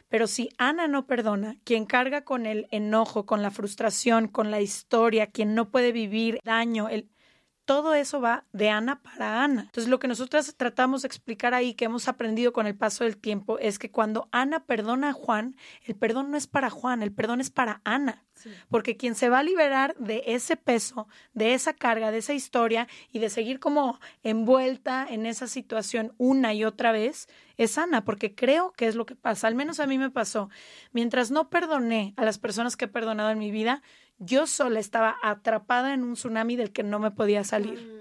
Pero 0.08 0.26
si 0.26 0.48
Ana 0.56 0.88
no 0.88 1.06
perdona, 1.06 1.56
quien 1.64 1.84
carga 1.84 2.24
con 2.24 2.46
el 2.46 2.66
enojo, 2.70 3.26
con 3.26 3.42
la 3.42 3.50
frustración, 3.50 4.26
con 4.26 4.50
la 4.50 4.60
historia, 4.60 5.26
quien 5.26 5.54
no 5.54 5.70
puede 5.70 5.92
vivir 5.92 6.40
daño, 6.44 6.88
el, 6.88 7.10
todo 7.68 7.92
eso 7.92 8.18
va 8.18 8.46
de 8.54 8.70
Ana 8.70 9.02
para 9.02 9.44
Ana. 9.44 9.60
Entonces, 9.60 9.90
lo 9.90 9.98
que 9.98 10.08
nosotras 10.08 10.54
tratamos 10.56 11.02
de 11.02 11.08
explicar 11.08 11.52
ahí, 11.52 11.74
que 11.74 11.84
hemos 11.84 12.08
aprendido 12.08 12.50
con 12.54 12.66
el 12.66 12.74
paso 12.74 13.04
del 13.04 13.18
tiempo, 13.18 13.58
es 13.58 13.78
que 13.78 13.90
cuando 13.90 14.26
Ana 14.32 14.64
perdona 14.64 15.10
a 15.10 15.12
Juan, 15.12 15.54
el 15.84 15.94
perdón 15.94 16.30
no 16.30 16.38
es 16.38 16.46
para 16.46 16.70
Juan, 16.70 17.02
el 17.02 17.12
perdón 17.12 17.42
es 17.42 17.50
para 17.50 17.82
Ana. 17.84 18.24
Porque 18.70 18.96
quien 18.96 19.14
se 19.14 19.28
va 19.28 19.40
a 19.40 19.42
liberar 19.42 19.94
de 19.98 20.22
ese 20.28 20.56
peso, 20.56 21.08
de 21.34 21.52
esa 21.52 21.74
carga, 21.74 22.10
de 22.10 22.18
esa 22.18 22.32
historia 22.32 22.88
y 23.12 23.18
de 23.18 23.28
seguir 23.28 23.60
como 23.60 24.00
envuelta 24.22 25.06
en 25.06 25.26
esa 25.26 25.46
situación 25.46 26.14
una 26.16 26.54
y 26.54 26.64
otra 26.64 26.90
vez, 26.90 27.28
es 27.58 27.76
Ana, 27.76 28.02
porque 28.02 28.34
creo 28.34 28.72
que 28.72 28.86
es 28.86 28.94
lo 28.94 29.04
que 29.04 29.16
pasa. 29.16 29.46
Al 29.46 29.56
menos 29.56 29.78
a 29.78 29.86
mí 29.86 29.98
me 29.98 30.10
pasó. 30.10 30.48
Mientras 30.92 31.30
no 31.30 31.50
perdoné 31.50 32.14
a 32.16 32.24
las 32.24 32.38
personas 32.38 32.76
que 32.76 32.86
he 32.86 32.88
perdonado 32.88 33.30
en 33.30 33.38
mi 33.38 33.50
vida, 33.50 33.82
yo 34.18 34.46
sola 34.46 34.80
estaba 34.80 35.16
atrapada 35.22 35.94
en 35.94 36.02
un 36.02 36.14
tsunami 36.14 36.56
del 36.56 36.72
que 36.72 36.82
no 36.82 36.98
me 36.98 37.10
podía 37.10 37.44
salir. 37.44 37.80
Mm. 37.80 37.98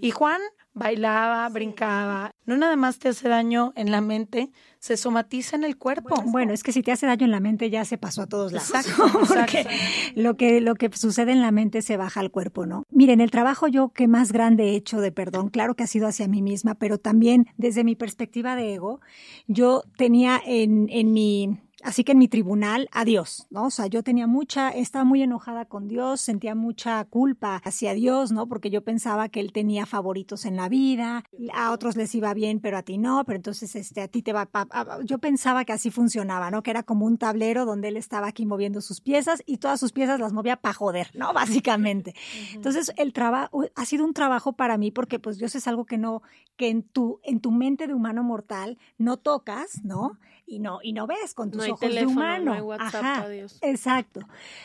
Y 0.00 0.10
Juan 0.10 0.40
bailaba, 0.78 1.48
brincaba. 1.48 2.30
No 2.46 2.56
nada 2.56 2.76
más 2.76 2.98
te 2.98 3.08
hace 3.08 3.28
daño 3.28 3.72
en 3.76 3.90
la 3.90 4.00
mente, 4.00 4.50
se 4.78 4.96
somatiza 4.96 5.56
en 5.56 5.64
el 5.64 5.76
cuerpo. 5.76 6.22
Bueno, 6.26 6.52
es 6.52 6.62
que 6.62 6.72
si 6.72 6.82
te 6.82 6.92
hace 6.92 7.06
daño 7.06 7.24
en 7.24 7.32
la 7.32 7.40
mente 7.40 7.68
ya 7.68 7.84
se 7.84 7.98
pasó 7.98 8.22
a 8.22 8.26
todos 8.26 8.52
lados. 8.52 8.70
Exacto, 8.70 9.06
Porque 9.28 9.66
lo 10.14 10.36
que 10.36 10.60
lo 10.60 10.76
que 10.76 10.90
sucede 10.96 11.32
en 11.32 11.42
la 11.42 11.50
mente 11.50 11.82
se 11.82 11.96
baja 11.96 12.20
al 12.20 12.30
cuerpo, 12.30 12.64
¿no? 12.64 12.84
Miren, 12.90 13.20
el 13.20 13.30
trabajo 13.30 13.66
yo 13.66 13.90
que 13.90 14.08
más 14.08 14.32
grande 14.32 14.70
he 14.70 14.76
hecho 14.76 15.00
de 15.00 15.12
perdón, 15.12 15.48
claro 15.48 15.74
que 15.74 15.82
ha 15.82 15.88
sido 15.88 16.06
hacia 16.06 16.28
mí 16.28 16.42
misma, 16.42 16.76
pero 16.76 16.98
también 16.98 17.46
desde 17.56 17.84
mi 17.84 17.96
perspectiva 17.96 18.54
de 18.54 18.74
ego, 18.74 19.00
yo 19.46 19.82
tenía 19.96 20.40
en, 20.44 20.88
en 20.90 21.12
mi 21.12 21.58
Así 21.84 22.02
que 22.02 22.12
en 22.12 22.18
mi 22.18 22.26
tribunal, 22.26 22.88
adiós, 22.92 23.46
¿no? 23.50 23.66
O 23.66 23.70
sea, 23.70 23.86
yo 23.86 24.02
tenía 24.02 24.26
mucha, 24.26 24.70
estaba 24.70 25.04
muy 25.04 25.22
enojada 25.22 25.64
con 25.64 25.86
Dios, 25.86 26.20
sentía 26.20 26.56
mucha 26.56 27.04
culpa 27.04 27.60
hacia 27.64 27.94
Dios, 27.94 28.32
¿no? 28.32 28.48
Porque 28.48 28.68
yo 28.68 28.82
pensaba 28.82 29.28
que 29.28 29.38
Él 29.38 29.52
tenía 29.52 29.86
favoritos 29.86 30.44
en 30.44 30.56
la 30.56 30.68
vida, 30.68 31.22
a 31.54 31.70
otros 31.70 31.96
les 31.96 32.12
iba 32.16 32.34
bien, 32.34 32.58
pero 32.58 32.78
a 32.78 32.82
ti 32.82 32.98
no, 32.98 33.24
pero 33.24 33.36
entonces 33.36 33.76
este, 33.76 34.00
a 34.00 34.08
ti 34.08 34.22
te 34.22 34.32
va, 34.32 34.48
yo 35.04 35.18
pensaba 35.18 35.64
que 35.64 35.72
así 35.72 35.90
funcionaba, 35.90 36.50
¿no? 36.50 36.64
Que 36.64 36.70
era 36.70 36.82
como 36.82 37.06
un 37.06 37.16
tablero 37.16 37.64
donde 37.64 37.88
Él 37.88 37.96
estaba 37.96 38.26
aquí 38.26 38.44
moviendo 38.44 38.80
sus 38.80 39.00
piezas 39.00 39.42
y 39.46 39.58
todas 39.58 39.78
sus 39.78 39.92
piezas 39.92 40.18
las 40.18 40.32
movía 40.32 40.56
para 40.56 40.74
joder, 40.74 41.10
¿no? 41.14 41.32
Básicamente. 41.62 42.14
Entonces, 42.54 42.92
el 42.96 43.12
trabajo, 43.12 43.64
ha 43.76 43.84
sido 43.84 44.04
un 44.04 44.14
trabajo 44.14 44.52
para 44.52 44.78
mí 44.78 44.90
porque 44.90 45.20
pues 45.20 45.38
Dios 45.38 45.54
es 45.54 45.68
algo 45.68 45.86
que 45.86 45.96
no, 45.96 46.22
que 46.56 46.70
en 46.70 46.82
tu, 46.82 47.20
en 47.22 47.40
tu 47.40 47.52
mente 47.52 47.86
de 47.86 47.94
humano 47.94 48.24
mortal 48.24 48.78
no 48.96 49.16
tocas, 49.16 49.84
¿no? 49.84 50.18
Y 50.50 50.60
no, 50.60 50.78
y 50.82 50.94
no 50.94 51.06
ves 51.06 51.34
con 51.34 51.50
tus 51.50 51.68
ojos 51.68 51.94
de 51.94 52.06
humano. 52.06 52.54
Exacto. 53.60 54.20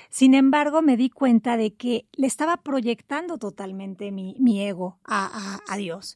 Sin 0.09 0.33
embargo, 0.33 0.81
me 0.81 0.95
di 0.95 1.09
cuenta 1.09 1.57
de 1.57 1.73
que 1.73 2.07
le 2.13 2.25
estaba 2.25 2.55
proyectando 2.57 3.37
totalmente 3.37 4.11
mi, 4.11 4.37
mi 4.39 4.61
ego 4.61 4.97
a, 5.03 5.25
a, 5.25 5.73
a 5.73 5.77
Dios. 5.77 6.15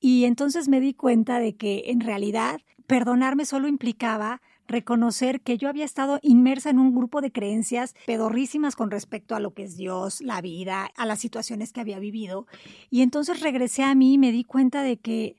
Y 0.00 0.24
entonces 0.24 0.68
me 0.68 0.80
di 0.80 0.94
cuenta 0.94 1.40
de 1.40 1.56
que 1.56 1.84
en 1.88 2.00
realidad 2.00 2.60
perdonarme 2.86 3.44
solo 3.44 3.68
implicaba 3.68 4.40
reconocer 4.66 5.40
que 5.42 5.58
yo 5.58 5.68
había 5.68 5.84
estado 5.84 6.18
inmersa 6.22 6.70
en 6.70 6.78
un 6.78 6.94
grupo 6.94 7.20
de 7.20 7.30
creencias 7.30 7.94
pedorrísimas 8.06 8.76
con 8.76 8.90
respecto 8.90 9.34
a 9.34 9.40
lo 9.40 9.52
que 9.52 9.64
es 9.64 9.76
Dios, 9.76 10.20
la 10.20 10.40
vida, 10.40 10.90
a 10.96 11.06
las 11.06 11.20
situaciones 11.20 11.72
que 11.72 11.80
había 11.80 11.98
vivido. 11.98 12.46
Y 12.90 13.02
entonces 13.02 13.40
regresé 13.40 13.82
a 13.82 13.94
mí 13.94 14.14
y 14.14 14.18
me 14.18 14.32
di 14.32 14.44
cuenta 14.44 14.82
de 14.82 14.96
que 14.96 15.36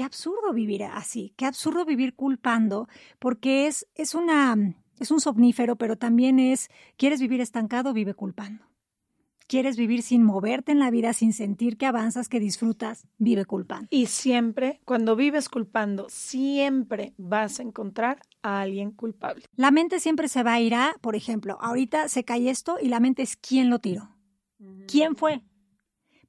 qué 0.00 0.04
absurdo 0.04 0.54
vivir 0.54 0.84
así, 0.84 1.34
qué 1.36 1.44
absurdo 1.44 1.84
vivir 1.84 2.14
culpando, 2.14 2.88
porque 3.18 3.66
es, 3.66 3.86
es, 3.94 4.14
una, 4.14 4.56
es 4.98 5.10
un 5.10 5.20
somnífero, 5.20 5.76
pero 5.76 5.96
también 5.96 6.38
es, 6.38 6.70
¿quieres 6.96 7.20
vivir 7.20 7.42
estancado? 7.42 7.92
Vive 7.92 8.14
culpando. 8.14 8.64
quieres 9.46 9.76
vivir 9.76 10.00
sin 10.00 10.22
moverte 10.22 10.72
en 10.72 10.78
la 10.78 10.90
vida, 10.90 11.12
sin 11.12 11.34
sentir 11.34 11.76
que 11.76 11.84
avanzas, 11.84 12.30
que 12.30 12.40
disfrutas, 12.40 13.06
vive 13.18 13.44
culpando. 13.44 13.88
Y 13.90 14.06
siempre, 14.06 14.80
cuando 14.86 15.16
vives 15.16 15.50
culpando, 15.50 16.06
siempre 16.08 17.12
vas 17.18 17.60
a 17.60 17.62
encontrar 17.62 18.22
a 18.40 18.62
alguien 18.62 18.92
culpable. 18.92 19.44
La 19.54 19.70
mente 19.70 20.00
siempre 20.00 20.28
se 20.28 20.42
va 20.42 20.54
a 20.54 20.60
ir 20.62 20.74
a, 20.74 20.94
por 21.02 21.14
ejemplo, 21.14 21.58
ahorita 21.60 22.08
se 22.08 22.24
cae 22.24 22.48
esto 22.48 22.78
y 22.80 22.88
la 22.88 23.00
mente 23.00 23.20
es 23.20 23.36
quién 23.36 23.68
lo 23.68 23.80
tiró. 23.80 24.16
¿Quién 24.86 25.14
fue? 25.14 25.42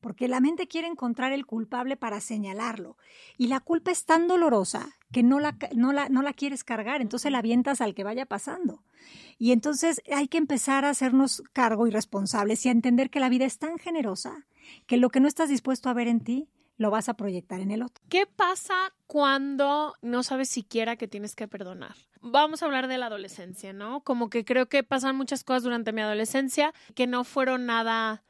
Porque 0.01 0.27
la 0.27 0.41
mente 0.41 0.67
quiere 0.67 0.87
encontrar 0.87 1.31
el 1.31 1.45
culpable 1.45 1.95
para 1.95 2.19
señalarlo. 2.19 2.97
Y 3.37 3.47
la 3.47 3.59
culpa 3.59 3.91
es 3.91 4.05
tan 4.05 4.27
dolorosa 4.27 4.97
que 5.11 5.23
no 5.23 5.39
la, 5.39 5.57
no 5.75 5.93
la, 5.93 6.09
no 6.09 6.21
la 6.21 6.33
quieres 6.33 6.63
cargar, 6.63 7.01
entonces 7.01 7.31
la 7.31 7.37
avientas 7.37 7.79
al 7.81 7.93
que 7.93 8.03
vaya 8.03 8.25
pasando. 8.25 8.83
Y 9.37 9.51
entonces 9.51 10.01
hay 10.13 10.27
que 10.27 10.37
empezar 10.37 10.85
a 10.85 10.89
hacernos 10.89 11.43
cargo 11.53 11.87
y 11.87 11.91
responsables 11.91 12.65
y 12.65 12.69
a 12.69 12.73
entender 12.73 13.09
que 13.09 13.19
la 13.19 13.29
vida 13.29 13.45
es 13.45 13.57
tan 13.57 13.77
generosa 13.77 14.45
que 14.87 14.97
lo 14.97 15.09
que 15.09 15.19
no 15.19 15.27
estás 15.27 15.49
dispuesto 15.49 15.89
a 15.89 15.93
ver 15.93 16.07
en 16.07 16.21
ti, 16.21 16.49
lo 16.77 16.89
vas 16.89 17.09
a 17.09 17.13
proyectar 17.13 17.61
en 17.61 17.69
el 17.69 17.83
otro. 17.83 18.03
¿Qué 18.09 18.25
pasa 18.25 18.93
cuando 19.06 19.93
no 20.02 20.23
sabes 20.23 20.49
siquiera 20.49 20.95
que 20.95 21.08
tienes 21.08 21.35
que 21.35 21.47
perdonar? 21.47 21.95
Vamos 22.21 22.62
a 22.62 22.65
hablar 22.65 22.87
de 22.87 22.97
la 22.97 23.06
adolescencia, 23.06 23.71
¿no? 23.71 24.02
Como 24.02 24.29
que 24.29 24.43
creo 24.45 24.67
que 24.67 24.83
pasan 24.83 25.15
muchas 25.15 25.43
cosas 25.43 25.63
durante 25.63 25.93
mi 25.93 26.02
adolescencia 26.02 26.73
que 26.95 27.06
no 27.06 27.23
fueron 27.23 27.67
nada 27.67 28.23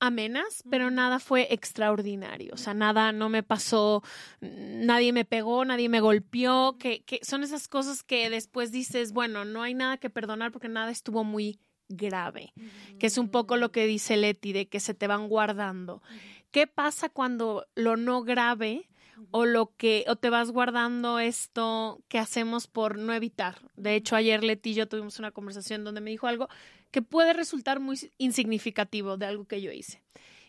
amenas, 0.00 0.62
pero 0.70 0.90
nada 0.90 1.18
fue 1.18 1.48
extraordinario. 1.50 2.54
O 2.54 2.56
sea, 2.56 2.74
nada, 2.74 3.12
no 3.12 3.28
me 3.28 3.42
pasó, 3.42 4.02
nadie 4.40 5.12
me 5.12 5.24
pegó, 5.24 5.64
nadie 5.64 5.88
me 5.88 6.00
golpeó, 6.00 6.76
que, 6.78 7.02
que 7.04 7.20
son 7.22 7.42
esas 7.42 7.68
cosas 7.68 8.02
que 8.02 8.30
después 8.30 8.72
dices, 8.72 9.12
bueno, 9.12 9.44
no 9.44 9.62
hay 9.62 9.74
nada 9.74 9.96
que 9.96 10.10
perdonar 10.10 10.52
porque 10.52 10.68
nada 10.68 10.90
estuvo 10.90 11.24
muy 11.24 11.58
grave, 11.88 12.52
que 12.98 13.06
es 13.06 13.18
un 13.18 13.30
poco 13.30 13.56
lo 13.56 13.72
que 13.72 13.86
dice 13.86 14.16
Leti, 14.16 14.52
de 14.52 14.68
que 14.68 14.80
se 14.80 14.94
te 14.94 15.06
van 15.06 15.28
guardando. 15.28 16.02
¿Qué 16.50 16.66
pasa 16.66 17.08
cuando 17.08 17.66
lo 17.74 17.96
no 17.96 18.22
grave 18.22 18.88
o 19.30 19.46
lo 19.46 19.74
que 19.76 20.04
o 20.06 20.16
te 20.16 20.30
vas 20.30 20.50
guardando 20.50 21.18
esto 21.18 22.00
que 22.08 22.18
hacemos 22.18 22.66
por 22.66 22.98
no 22.98 23.12
evitar? 23.12 23.58
De 23.76 23.94
hecho, 23.94 24.16
ayer 24.16 24.44
Leti 24.44 24.70
y 24.70 24.74
yo 24.74 24.88
tuvimos 24.88 25.18
una 25.18 25.30
conversación 25.30 25.84
donde 25.84 26.00
me 26.00 26.10
dijo 26.10 26.26
algo 26.26 26.48
que 26.90 27.02
puede 27.02 27.32
resultar 27.32 27.80
muy 27.80 27.98
insignificativo 28.18 29.16
de 29.16 29.26
algo 29.26 29.44
que 29.44 29.60
yo 29.60 29.72
hice. 29.72 30.02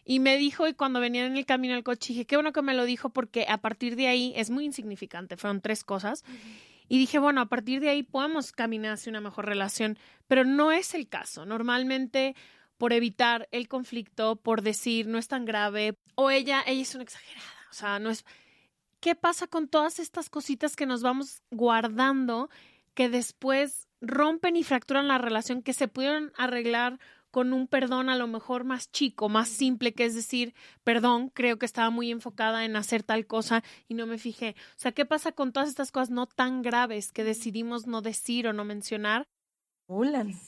Y 0.05 0.19
me 0.19 0.37
dijo, 0.37 0.67
y 0.67 0.73
cuando 0.73 0.99
venía 0.99 1.25
en 1.25 1.37
el 1.37 1.45
camino 1.45 1.75
al 1.75 1.83
coche, 1.83 2.13
dije, 2.13 2.25
qué 2.25 2.35
bueno 2.35 2.51
que 2.51 2.61
me 2.61 2.73
lo 2.73 2.85
dijo 2.85 3.09
porque 3.09 3.45
a 3.47 3.59
partir 3.59 3.95
de 3.95 4.07
ahí 4.07 4.33
es 4.35 4.49
muy 4.49 4.65
insignificante, 4.65 5.37
fueron 5.37 5.61
tres 5.61 5.83
cosas. 5.83 6.23
Y 6.87 6.97
dije, 6.97 7.19
bueno, 7.19 7.41
a 7.41 7.45
partir 7.45 7.79
de 7.79 7.89
ahí 7.89 8.01
podemos 8.01 8.51
caminar 8.51 8.93
hacia 8.93 9.11
una 9.11 9.21
mejor 9.21 9.45
relación, 9.45 9.99
pero 10.27 10.45
no 10.45 10.71
es 10.71 10.95
el 10.95 11.07
caso. 11.07 11.45
Normalmente, 11.45 12.35
por 12.79 12.93
evitar 12.93 13.47
el 13.51 13.67
conflicto, 13.67 14.37
por 14.37 14.63
decir, 14.63 15.05
no 15.05 15.19
es 15.19 15.27
tan 15.27 15.45
grave, 15.45 15.95
o 16.15 16.31
ella, 16.31 16.63
ella 16.65 16.81
es 16.81 16.95
una 16.95 17.03
exagerada, 17.03 17.67
o 17.69 17.73
sea, 17.73 17.99
no 17.99 18.09
es... 18.09 18.25
¿Qué 18.99 19.15
pasa 19.15 19.47
con 19.47 19.67
todas 19.67 19.99
estas 19.99 20.29
cositas 20.29 20.75
que 20.75 20.85
nos 20.85 21.03
vamos 21.03 21.43
guardando 21.51 22.49
que 22.95 23.07
después 23.09 23.88
rompen 24.01 24.55
y 24.55 24.63
fracturan 24.63 25.07
la 25.07 25.17
relación 25.17 25.61
que 25.61 25.73
se 25.73 25.87
pudieron 25.87 26.31
arreglar 26.37 26.99
con 27.31 27.53
un 27.53 27.67
perdón 27.67 28.09
a 28.09 28.15
lo 28.15 28.27
mejor 28.27 28.63
más 28.63 28.91
chico, 28.91 29.29
más 29.29 29.49
simple, 29.49 29.93
que 29.93 30.05
es 30.05 30.15
decir, 30.15 30.53
perdón, 30.83 31.29
creo 31.29 31.59
que 31.59 31.65
estaba 31.65 31.89
muy 31.89 32.11
enfocada 32.11 32.65
en 32.65 32.75
hacer 32.75 33.03
tal 33.03 33.27
cosa 33.27 33.63
y 33.87 33.93
no 33.93 34.07
me 34.07 34.17
fijé. 34.17 34.55
O 34.71 34.79
sea, 34.79 34.91
¿qué 34.91 35.05
pasa 35.05 35.31
con 35.31 35.51
todas 35.51 35.69
estas 35.69 35.91
cosas 35.91 36.09
no 36.09 36.25
tan 36.25 36.61
graves 36.61 37.11
que 37.11 37.23
decidimos 37.23 37.85
no 37.87 38.01
decir 38.01 38.47
o 38.47 38.53
no 38.53 38.65
mencionar? 38.65 39.27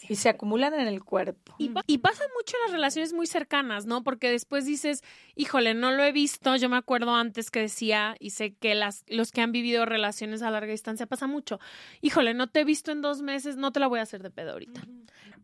Y 0.08 0.16
se 0.16 0.30
acumulan 0.30 0.76
en 0.76 0.88
el 0.88 1.04
cuerpo. 1.04 1.56
Y, 1.58 1.72
y, 1.88 1.98
pasa 1.98 2.24
mucho 2.38 2.56
en 2.58 2.64
las 2.66 2.72
relaciones 2.74 3.12
muy 3.12 3.26
cercanas, 3.26 3.88
¿no? 3.88 4.04
Porque 4.04 4.30
después 4.30 4.66
dices, 4.66 5.04
híjole, 5.36 5.74
no 5.74 5.92
lo 5.92 6.04
he 6.04 6.12
visto. 6.12 6.56
Yo 6.58 6.70
me 6.70 6.78
acuerdo 6.78 7.16
antes 7.16 7.50
que 7.50 7.62
decía, 7.62 8.16
y 8.20 8.32
sé 8.32 8.54
que 8.54 8.76
las, 8.76 9.04
los 9.08 9.32
que 9.32 9.42
han 9.42 9.52
vivido 9.52 9.86
relaciones 9.86 10.44
a 10.44 10.52
larga 10.52 10.72
distancia 10.72 11.08
pasa 11.08 11.26
mucho. 11.26 11.60
Híjole, 12.02 12.36
no 12.36 12.48
te 12.48 12.60
he 12.60 12.64
visto 12.64 12.92
en 12.92 13.02
dos 13.02 13.24
meses, 13.24 13.58
no 13.58 13.72
te 13.72 13.80
la 13.80 13.88
voy 13.88 14.00
a 14.00 14.04
hacer 14.04 14.22
de 14.22 14.30
pedo 14.30 14.52
ahorita. 14.52 14.82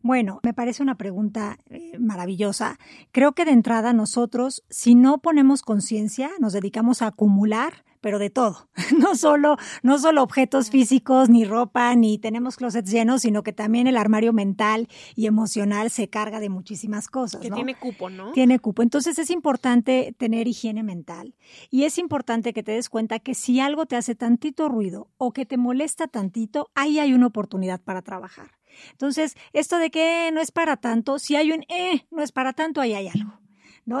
Bueno, 0.02 0.38
me 0.44 0.54
parece 0.54 0.84
una 0.84 0.94
pregunta 0.94 1.58
eh, 1.68 1.98
maravillosa. 1.98 2.78
Creo 3.10 3.32
que 3.32 3.44
de 3.44 3.50
entrada 3.50 3.92
nosotros, 3.92 4.62
si 4.70 4.94
no 4.94 5.18
ponemos 5.18 5.62
conciencia, 5.62 6.30
nos 6.38 6.52
dedicamos 6.52 7.02
a 7.02 7.08
acumular 7.08 7.84
pero 8.00 8.18
de 8.18 8.30
todo. 8.30 8.68
No 8.98 9.14
solo, 9.14 9.56
no 9.82 9.98
solo 9.98 10.22
objetos 10.22 10.70
físicos, 10.70 11.28
ni 11.28 11.44
ropa, 11.44 11.94
ni 11.94 12.18
tenemos 12.18 12.56
closets 12.56 12.90
llenos, 12.90 13.22
sino 13.22 13.42
que 13.42 13.52
también 13.52 13.86
el 13.86 13.96
armario 13.96 14.32
mental 14.32 14.88
y 15.14 15.26
emocional 15.26 15.90
se 15.90 16.08
carga 16.08 16.40
de 16.40 16.48
muchísimas 16.48 17.06
cosas. 17.06 17.40
Que 17.40 17.50
tiene 17.50 17.76
cupo, 17.76 18.10
¿no? 18.10 18.32
Tiene 18.32 18.58
cupo. 18.58 18.82
Entonces 18.82 19.18
es 19.18 19.30
importante 19.30 20.14
tener 20.18 20.48
higiene 20.48 20.82
mental. 20.82 21.34
Y 21.70 21.84
es 21.84 21.96
importante 21.98 22.52
que 22.52 22.62
te 22.62 22.72
des 22.72 22.88
cuenta 22.88 23.20
que 23.20 23.34
si 23.34 23.60
algo 23.60 23.86
te 23.86 23.96
hace 23.96 24.14
tantito 24.14 24.68
ruido 24.68 25.08
o 25.16 25.32
que 25.32 25.46
te 25.46 25.56
molesta 25.56 26.08
tantito, 26.08 26.70
ahí 26.74 26.98
hay 26.98 27.14
una 27.14 27.28
oportunidad 27.28 27.80
para 27.80 28.02
trabajar. 28.02 28.58
Entonces, 28.92 29.36
esto 29.52 29.78
de 29.78 29.90
que 29.90 30.30
no 30.32 30.40
es 30.40 30.50
para 30.50 30.76
tanto, 30.76 31.18
si 31.18 31.36
hay 31.36 31.52
un 31.52 31.64
eh, 31.68 32.06
no 32.10 32.22
es 32.22 32.32
para 32.32 32.52
tanto, 32.52 32.80
ahí 32.80 32.94
hay 32.94 33.08
algo. 33.08 33.38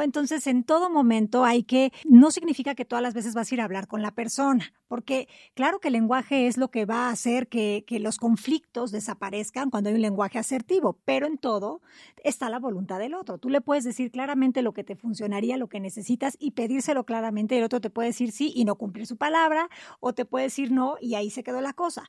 Entonces, 0.02 0.46
en 0.46 0.64
todo 0.64 0.90
momento 0.90 1.44
hay 1.44 1.62
que, 1.62 1.92
no 2.04 2.30
significa 2.30 2.74
que 2.74 2.84
todas 2.84 3.02
las 3.02 3.14
veces 3.14 3.34
vas 3.34 3.50
a 3.50 3.54
ir 3.54 3.60
a 3.60 3.64
hablar 3.64 3.88
con 3.88 4.02
la 4.02 4.10
persona, 4.10 4.74
porque 4.86 5.28
claro 5.54 5.80
que 5.80 5.88
el 5.88 5.94
lenguaje 5.94 6.46
es 6.46 6.58
lo 6.58 6.70
que 6.70 6.84
va 6.84 7.08
a 7.08 7.10
hacer 7.10 7.48
que, 7.48 7.84
los 7.98 8.18
conflictos 8.18 8.92
desaparezcan 8.92 9.70
cuando 9.70 9.88
hay 9.88 9.96
un 9.96 10.02
lenguaje 10.02 10.38
asertivo, 10.38 10.98
pero 11.04 11.26
en 11.26 11.38
todo 11.38 11.80
está 12.22 12.48
la 12.48 12.58
voluntad 12.58 12.98
del 12.98 13.14
otro. 13.14 13.38
Tú 13.38 13.48
le 13.48 13.60
puedes 13.60 13.82
decir 13.82 14.10
claramente 14.10 14.62
lo 14.62 14.72
que 14.72 14.84
te 14.84 14.94
funcionaría, 14.94 15.56
lo 15.56 15.68
que 15.68 15.80
necesitas 15.80 16.36
y 16.38 16.52
pedírselo 16.52 17.04
claramente, 17.04 17.58
el 17.58 17.64
otro 17.64 17.80
te 17.80 17.90
puede 17.90 18.08
decir 18.08 18.30
sí 18.30 18.52
y 18.54 18.64
no 18.64 18.76
cumplir 18.76 19.06
su 19.06 19.16
palabra, 19.16 19.68
o 20.00 20.12
te 20.12 20.24
puede 20.26 20.44
decir 20.44 20.70
no 20.70 20.96
y 21.00 21.14
ahí 21.14 21.30
se 21.30 21.42
quedó 21.42 21.60
la 21.60 21.72
cosa. 21.72 22.04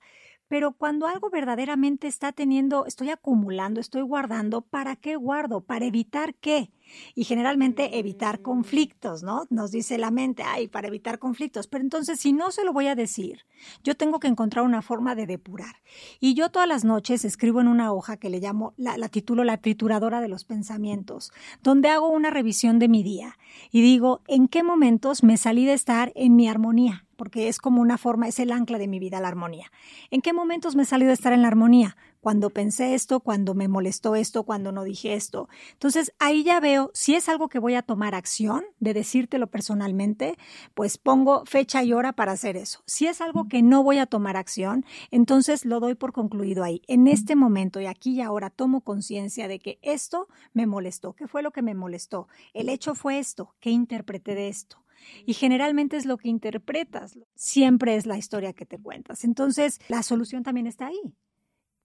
Pero 0.50 0.74
cuando 0.74 1.08
algo 1.08 1.30
verdaderamente 1.30 2.08
está 2.08 2.32
teniendo, 2.32 2.86
estoy 2.88 3.12
acumulando, 3.12 3.80
estoy 3.80 4.02
guardando, 4.02 4.62
¿para 4.62 4.96
qué 4.96 5.16
guardo? 5.16 5.62
¿Para 5.62 5.86
evitar 5.86 6.36
qué? 6.36 6.72
Y 7.16 7.24
generalmente 7.24 8.00
evitar 8.00 8.42
conflictos, 8.42 9.24
¿no? 9.24 9.46
Nos 9.50 9.72
dice 9.72 9.98
la 9.98 10.12
mente, 10.12 10.44
ay, 10.44 10.68
para 10.68 10.88
evitar 10.88 11.20
conflictos. 11.20 11.68
Pero 11.68 11.84
entonces, 11.84 12.20
si 12.20 12.34
no 12.34 12.52
se 12.52 12.64
lo 12.64 12.74
voy 12.74 12.88
a 12.88 12.96
decir, 12.96 13.46
yo 13.84 13.96
tengo 13.96 14.20
que 14.20 14.28
encontrar 14.28 14.66
una 14.66 14.82
forma 14.82 15.16
de 15.16 15.28
depurar. 15.28 15.78
Y 16.20 16.34
yo 16.34 16.50
todas 16.50 16.68
las 16.68 16.86
noches 16.86 17.26
escribo 17.26 17.62
en 17.62 17.68
una 17.68 17.92
hoja 17.92 18.18
que 18.18 18.30
le 18.30 18.40
llamo, 18.40 18.74
la, 18.78 18.98
la 18.98 19.10
titulo 19.10 19.44
la 19.44 19.58
trituradora 19.58 20.22
de 20.22 20.28
los 20.28 20.46
pensamientos, 20.46 21.32
donde 21.64 21.90
hago 21.90 22.10
una 22.10 22.30
revisión 22.30 22.80
de 22.80 22.88
mi 22.88 23.04
día 23.04 23.38
y 23.72 23.82
digo, 23.82 24.22
¿en 24.28 24.48
qué 24.48 24.64
momentos 24.64 25.24
me 25.24 25.38
salí 25.38 25.66
de 25.66 25.74
estar 25.74 26.12
en 26.16 26.36
mi 26.36 26.48
armonía? 26.48 27.06
porque 27.20 27.50
es 27.50 27.58
como 27.58 27.82
una 27.82 27.98
forma, 27.98 28.30
es 28.30 28.40
el 28.40 28.50
ancla 28.50 28.78
de 28.78 28.88
mi 28.88 28.98
vida, 28.98 29.20
la 29.20 29.28
armonía. 29.28 29.74
¿En 30.10 30.22
qué 30.22 30.32
momentos 30.32 30.78
me 30.78 30.86
salido 30.86 31.10
de 31.10 31.16
estar 31.16 31.34
en 31.34 31.42
la 31.42 31.50
armonía? 31.50 31.98
Cuando 32.22 32.50
pensé 32.50 32.96
esto, 32.96 33.22
cuando 33.22 33.54
me 33.54 33.68
molestó 33.68 34.16
esto, 34.16 34.44
cuando 34.44 34.72
no 34.72 34.84
dije 34.84 35.14
esto. 35.14 35.48
Entonces 35.74 36.14
ahí 36.20 36.44
ya 36.44 36.60
veo 36.60 36.92
si 36.94 37.16
es 37.16 37.30
algo 37.30 37.48
que 37.48 37.60
voy 37.60 37.76
a 37.76 37.82
tomar 37.82 38.14
acción 38.14 38.66
de 38.80 38.94
decírtelo 38.94 39.48
personalmente, 39.48 40.38
pues 40.74 40.98
pongo 40.98 41.46
fecha 41.46 41.84
y 41.84 41.94
hora 41.94 42.14
para 42.14 42.34
hacer 42.34 42.58
eso. 42.58 42.82
Si 42.86 43.08
es 43.08 43.22
algo 43.22 43.48
que 43.48 43.62
no 43.62 43.84
voy 43.84 44.00
a 44.00 44.06
tomar 44.06 44.36
acción, 44.36 44.86
entonces 45.12 45.64
lo 45.64 45.80
doy 45.80 45.96
por 45.96 46.12
concluido 46.12 46.64
ahí. 46.64 46.82
En 46.88 47.08
este 47.08 47.36
momento 47.36 47.80
y 47.80 47.86
aquí 47.86 48.12
y 48.16 48.22
ahora 48.22 48.50
tomo 48.50 48.82
conciencia 48.82 49.48
de 49.48 49.60
que 49.60 49.80
esto 49.82 50.28
me 50.54 50.68
molestó. 50.68 51.14
¿Qué 51.14 51.28
fue 51.28 51.42
lo 51.42 51.52
que 51.52 51.62
me 51.62 51.74
molestó? 51.74 52.28
El 52.54 52.70
hecho 52.70 52.96
fue 52.96 53.20
esto. 53.20 53.56
¿Qué 53.60 53.70
interpreté 53.70 54.36
de 54.36 54.50
esto? 54.50 54.84
Y 55.26 55.34
generalmente 55.34 55.96
es 55.96 56.06
lo 56.06 56.18
que 56.18 56.28
interpretas, 56.28 57.18
siempre 57.34 57.96
es 57.96 58.06
la 58.06 58.18
historia 58.18 58.52
que 58.52 58.66
te 58.66 58.78
cuentas. 58.78 59.24
Entonces, 59.24 59.80
la 59.88 60.04
solución 60.04 60.44
también 60.44 60.68
está 60.68 60.88
ahí 60.88 61.16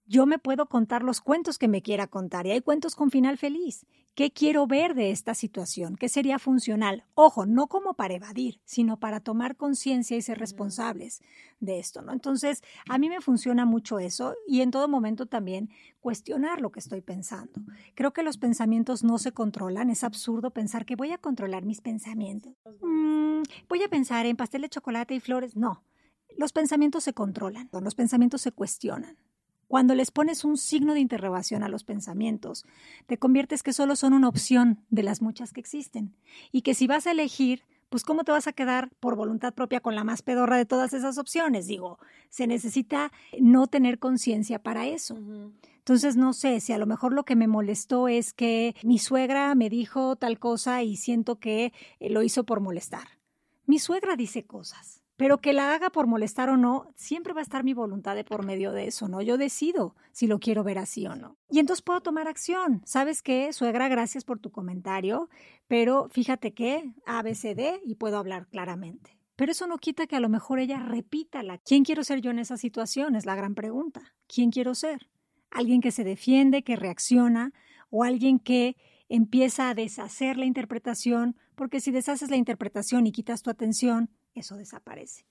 yo 0.07 0.25
me 0.25 0.39
puedo 0.39 0.67
contar 0.67 1.03
los 1.03 1.21
cuentos 1.21 1.57
que 1.57 1.67
me 1.67 1.81
quiera 1.81 2.07
contar 2.07 2.45
y 2.45 2.51
hay 2.51 2.61
cuentos 2.61 2.95
con 2.95 3.11
final 3.11 3.37
feliz. 3.37 3.85
¿Qué 4.13 4.31
quiero 4.31 4.65
ver 4.65 4.95
de 4.95 5.11
esta 5.11 5.33
situación? 5.33 5.97
¿Qué 5.97 6.07
sería 6.07 6.39
funcional? 6.39 7.03
Ojo, 7.15 7.45
no 7.45 7.67
como 7.67 7.95
para 7.95 8.13
evadir, 8.13 8.61
sino 8.63 8.97
para 8.97 9.19
tomar 9.19 9.57
conciencia 9.57 10.15
y 10.15 10.21
ser 10.21 10.39
responsables 10.39 11.21
de 11.59 11.79
esto, 11.79 12.01
¿no? 12.01 12.13
Entonces, 12.13 12.63
a 12.87 12.97
mí 12.97 13.09
me 13.09 13.19
funciona 13.19 13.65
mucho 13.65 13.99
eso 13.99 14.35
y 14.47 14.61
en 14.61 14.71
todo 14.71 14.87
momento 14.87 15.25
también 15.25 15.69
cuestionar 15.99 16.61
lo 16.61 16.71
que 16.71 16.79
estoy 16.79 17.01
pensando. 17.01 17.59
Creo 17.93 18.13
que 18.13 18.23
los 18.23 18.37
pensamientos 18.37 19.03
no 19.03 19.17
se 19.17 19.33
controlan, 19.33 19.89
es 19.89 20.05
absurdo 20.05 20.51
pensar 20.51 20.85
que 20.85 20.95
voy 20.95 21.11
a 21.11 21.17
controlar 21.17 21.65
mis 21.65 21.81
pensamientos. 21.81 22.53
Mm, 22.81 23.41
voy 23.67 23.83
a 23.83 23.89
pensar 23.89 24.25
en 24.25 24.37
pastel 24.37 24.61
de 24.61 24.69
chocolate 24.69 25.13
y 25.13 25.19
flores, 25.19 25.57
no. 25.57 25.83
Los 26.37 26.53
pensamientos 26.53 27.03
se 27.03 27.13
controlan, 27.13 27.69
los 27.71 27.95
pensamientos 27.95 28.41
se 28.41 28.53
cuestionan. 28.53 29.17
Cuando 29.75 29.93
les 29.93 30.09
pones 30.09 30.45
un 30.45 30.55
signo 30.55 30.93
de 30.93 31.01
interrogación 31.01 31.61
a 31.61 31.67
los 31.67 31.83
pensamientos, 31.83 32.63
te 33.07 33.17
conviertes 33.17 33.61
que 33.61 33.73
solo 33.73 33.97
son 33.97 34.13
una 34.13 34.29
opción 34.29 34.79
de 34.89 35.03
las 35.03 35.21
muchas 35.21 35.51
que 35.51 35.59
existen 35.59 36.15
y 36.53 36.61
que 36.61 36.73
si 36.73 36.87
vas 36.87 37.07
a 37.07 37.11
elegir, 37.11 37.63
pues 37.89 38.05
¿cómo 38.05 38.23
te 38.23 38.31
vas 38.31 38.47
a 38.47 38.53
quedar 38.53 38.89
por 39.01 39.17
voluntad 39.17 39.53
propia 39.53 39.81
con 39.81 39.93
la 39.93 40.05
más 40.05 40.21
pedorra 40.21 40.55
de 40.55 40.65
todas 40.65 40.93
esas 40.93 41.17
opciones? 41.17 41.67
Digo, 41.67 41.99
se 42.29 42.47
necesita 42.47 43.11
no 43.37 43.67
tener 43.67 43.99
conciencia 43.99 44.63
para 44.63 44.87
eso. 44.87 45.17
Entonces, 45.79 46.15
no 46.15 46.31
sé, 46.31 46.61
si 46.61 46.71
a 46.71 46.77
lo 46.77 46.85
mejor 46.85 47.11
lo 47.11 47.25
que 47.25 47.35
me 47.35 47.49
molestó 47.49 48.07
es 48.07 48.31
que 48.31 48.77
mi 48.81 48.97
suegra 48.97 49.55
me 49.55 49.69
dijo 49.69 50.15
tal 50.15 50.39
cosa 50.39 50.83
y 50.83 50.95
siento 50.95 51.37
que 51.37 51.73
eh, 51.99 52.09
lo 52.09 52.23
hizo 52.23 52.45
por 52.45 52.61
molestar. 52.61 53.19
Mi 53.65 53.79
suegra 53.79 54.15
dice 54.15 54.45
cosas, 54.45 55.03
pero 55.17 55.39
que 55.39 55.53
la 55.53 55.73
haga 55.73 55.89
por 55.89 56.07
molestar 56.07 56.49
o 56.49 56.57
no, 56.57 56.91
siempre 56.95 57.33
va 57.33 57.39
a 57.39 57.43
estar 57.43 57.63
mi 57.63 57.73
voluntad 57.73 58.15
de 58.15 58.23
por 58.23 58.45
medio 58.45 58.71
de 58.71 58.87
eso, 58.87 59.07
¿no? 59.07 59.21
Yo 59.21 59.37
decido 59.37 59.95
si 60.11 60.27
lo 60.27 60.39
quiero 60.39 60.63
ver 60.63 60.77
así 60.77 61.07
o 61.07 61.15
no. 61.15 61.37
Y 61.49 61.59
entonces 61.59 61.81
puedo 61.81 62.01
tomar 62.01 62.27
acción. 62.27 62.81
¿Sabes 62.85 63.21
qué? 63.21 63.53
Suegra, 63.53 63.87
gracias 63.87 64.25
por 64.25 64.39
tu 64.39 64.51
comentario, 64.51 65.29
pero 65.67 66.09
fíjate 66.09 66.53
que 66.53 66.93
ABCD 67.05 67.81
y 67.85 67.95
puedo 67.95 68.17
hablar 68.17 68.47
claramente. 68.47 69.17
Pero 69.35 69.51
eso 69.51 69.67
no 69.67 69.77
quita 69.77 70.07
que 70.07 70.15
a 70.15 70.21
lo 70.21 70.29
mejor 70.29 70.59
ella 70.59 70.79
repita 70.79 71.43
la. 71.43 71.57
¿Quién 71.57 71.83
quiero 71.83 72.03
ser 72.03 72.21
yo 72.21 72.31
en 72.31 72.39
esa 72.39 72.57
situación? 72.57 73.15
Es 73.15 73.25
la 73.25 73.35
gran 73.35 73.53
pregunta. 73.53 74.13
¿Quién 74.27 74.49
quiero 74.49 74.75
ser? 74.75 75.09
¿Alguien 75.51 75.81
que 75.81 75.91
se 75.91 76.03
defiende, 76.03 76.63
que 76.63 76.75
reacciona 76.75 77.53
o 77.89 78.03
alguien 78.03 78.39
que 78.39 78.77
empieza 79.09 79.69
a 79.69 79.73
deshacer 79.73 80.37
la 80.37 80.45
interpretación? 80.45 81.37
Porque 81.55 81.79
si 81.79 81.91
deshaces 81.91 82.29
la 82.29 82.37
interpretación 82.37 83.07
y 83.07 83.11
quitas 83.11 83.41
tu 83.41 83.49
atención, 83.49 84.09
eso 84.35 84.55
desaparece. 84.57 85.25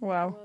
Wow. 0.00 0.36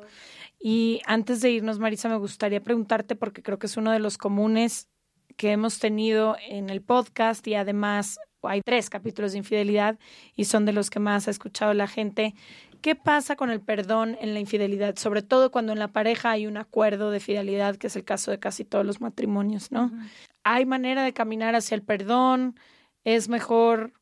Y 0.60 1.02
antes 1.06 1.42
de 1.42 1.52
irnos, 1.52 1.80
Marisa, 1.80 2.10
me 2.10 2.18
gustaría 2.18 2.62
preguntarte, 2.62 3.16
porque 3.16 3.42
creo 3.42 3.58
que 3.60 3.68
es 3.68 3.78
uno 3.78 3.92
de 3.92 4.00
los 4.00 4.18
comunes 4.18 4.90
que 5.36 5.52
hemos 5.52 5.80
tenido 5.80 6.36
en 6.48 6.70
el 6.70 6.82
podcast 6.82 7.48
y 7.48 7.56
además 7.56 8.20
hay 8.42 8.62
tres 8.62 8.90
capítulos 8.90 9.32
de 9.32 9.40
infidelidad 9.40 10.00
y 10.36 10.46
son 10.46 10.66
de 10.66 10.74
los 10.74 10.90
que 10.90 11.00
más 11.00 11.28
ha 11.28 11.32
escuchado 11.32 11.74
la 11.74 11.88
gente. 11.88 12.34
¿Qué 12.82 12.96
pasa 12.96 13.36
con 13.36 13.50
el 13.50 13.62
perdón 13.62 14.18
en 14.22 14.34
la 14.34 14.40
infidelidad? 14.40 14.96
Sobre 14.98 15.22
todo 15.22 15.52
cuando 15.52 15.74
en 15.74 15.80
la 15.80 15.90
pareja 15.90 16.32
hay 16.32 16.48
un 16.48 16.58
acuerdo 16.58 17.12
de 17.12 17.20
fidelidad, 17.20 17.76
que 17.76 17.88
es 17.88 17.96
el 17.96 18.04
caso 18.04 18.32
de 18.32 18.40
casi 18.40 18.66
todos 18.66 18.86
los 18.86 19.02
matrimonios, 19.02 19.72
¿no? 19.72 19.92
¿Hay 20.44 20.66
manera 20.66 21.04
de 21.04 21.14
caminar 21.14 21.56
hacia 21.56 21.76
el 21.76 21.82
perdón? 21.82 22.60
¿Es 23.04 23.30
mejor 23.30 23.94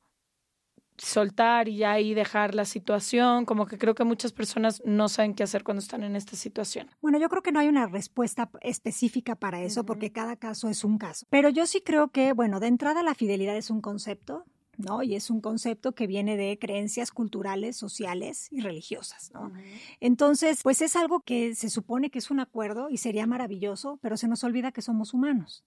soltar 0.97 1.67
y 1.67 1.77
ya 1.77 1.91
ahí 1.91 2.13
dejar 2.13 2.55
la 2.55 2.65
situación, 2.65 3.45
como 3.45 3.65
que 3.65 3.77
creo 3.77 3.95
que 3.95 4.03
muchas 4.03 4.31
personas 4.31 4.81
no 4.85 5.09
saben 5.09 5.33
qué 5.33 5.43
hacer 5.43 5.63
cuando 5.63 5.81
están 5.81 6.03
en 6.03 6.15
esta 6.15 6.35
situación. 6.35 6.89
Bueno, 7.01 7.19
yo 7.19 7.29
creo 7.29 7.41
que 7.41 7.51
no 7.51 7.59
hay 7.59 7.67
una 7.67 7.87
respuesta 7.87 8.49
específica 8.61 9.35
para 9.35 9.61
eso, 9.61 9.85
porque 9.85 10.11
cada 10.11 10.35
caso 10.35 10.69
es 10.69 10.83
un 10.83 10.97
caso. 10.97 11.25
Pero 11.29 11.49
yo 11.49 11.65
sí 11.65 11.81
creo 11.81 12.09
que, 12.09 12.33
bueno, 12.33 12.59
de 12.59 12.67
entrada 12.67 13.03
la 13.03 13.15
fidelidad 13.15 13.57
es 13.57 13.69
un 13.69 13.81
concepto, 13.81 14.45
¿no? 14.77 15.03
Y 15.03 15.15
es 15.15 15.29
un 15.29 15.41
concepto 15.41 15.93
que 15.93 16.07
viene 16.07 16.37
de 16.37 16.57
creencias 16.59 17.11
culturales, 17.11 17.77
sociales 17.77 18.47
y 18.51 18.61
religiosas, 18.61 19.31
¿no? 19.33 19.51
Entonces, 19.99 20.61
pues 20.63 20.81
es 20.81 20.95
algo 20.95 21.21
que 21.21 21.55
se 21.55 21.69
supone 21.69 22.09
que 22.09 22.19
es 22.19 22.31
un 22.31 22.39
acuerdo 22.39 22.89
y 22.89 22.97
sería 22.97 23.27
maravilloso, 23.27 23.99
pero 24.01 24.17
se 24.17 24.27
nos 24.27 24.43
olvida 24.43 24.71
que 24.71 24.81
somos 24.81 25.13
humanos, 25.13 25.63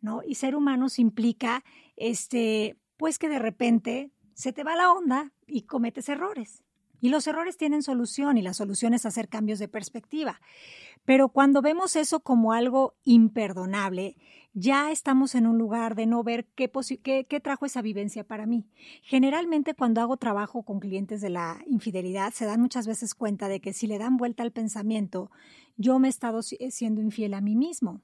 ¿no? 0.00 0.22
Y 0.26 0.36
ser 0.36 0.56
humanos 0.56 0.98
implica, 0.98 1.64
este, 1.96 2.76
pues 2.96 3.18
que 3.18 3.28
de 3.28 3.38
repente 3.38 4.10
se 4.40 4.54
te 4.54 4.64
va 4.64 4.74
la 4.74 4.90
onda 4.90 5.32
y 5.46 5.62
cometes 5.62 6.08
errores. 6.08 6.64
Y 6.98 7.10
los 7.10 7.26
errores 7.26 7.58
tienen 7.58 7.82
solución 7.82 8.38
y 8.38 8.42
la 8.42 8.54
solución 8.54 8.94
es 8.94 9.04
hacer 9.04 9.28
cambios 9.28 9.58
de 9.58 9.68
perspectiva. 9.68 10.40
Pero 11.04 11.28
cuando 11.28 11.60
vemos 11.60 11.94
eso 11.94 12.20
como 12.20 12.54
algo 12.54 12.94
imperdonable, 13.04 14.16
ya 14.54 14.90
estamos 14.92 15.34
en 15.34 15.46
un 15.46 15.58
lugar 15.58 15.94
de 15.94 16.06
no 16.06 16.22
ver 16.24 16.46
qué, 16.54 16.70
qué, 17.28 17.40
trajo 17.40 17.66
esa 17.66 17.82
vivencia 17.82 18.24
para 18.24 18.46
mí. 18.46 18.66
Generalmente 19.02 19.74
cuando 19.74 20.00
hago 20.00 20.16
trabajo 20.16 20.62
con 20.62 20.80
clientes 20.80 21.20
de 21.20 21.28
la 21.28 21.62
infidelidad, 21.66 22.32
se 22.32 22.46
dan 22.46 22.62
muchas 22.62 22.86
veces 22.86 23.14
cuenta 23.14 23.46
de 23.48 23.60
que 23.60 23.74
si 23.74 23.86
le 23.86 23.98
dan 23.98 24.16
vuelta 24.16 24.42
al 24.42 24.52
pensamiento, 24.52 25.30
yo 25.76 25.98
me 25.98 26.08
he 26.08 26.10
estado 26.10 26.40
siendo 26.42 27.02
infiel 27.02 27.34
a 27.34 27.42
mí 27.42 27.56
mismo. 27.56 28.00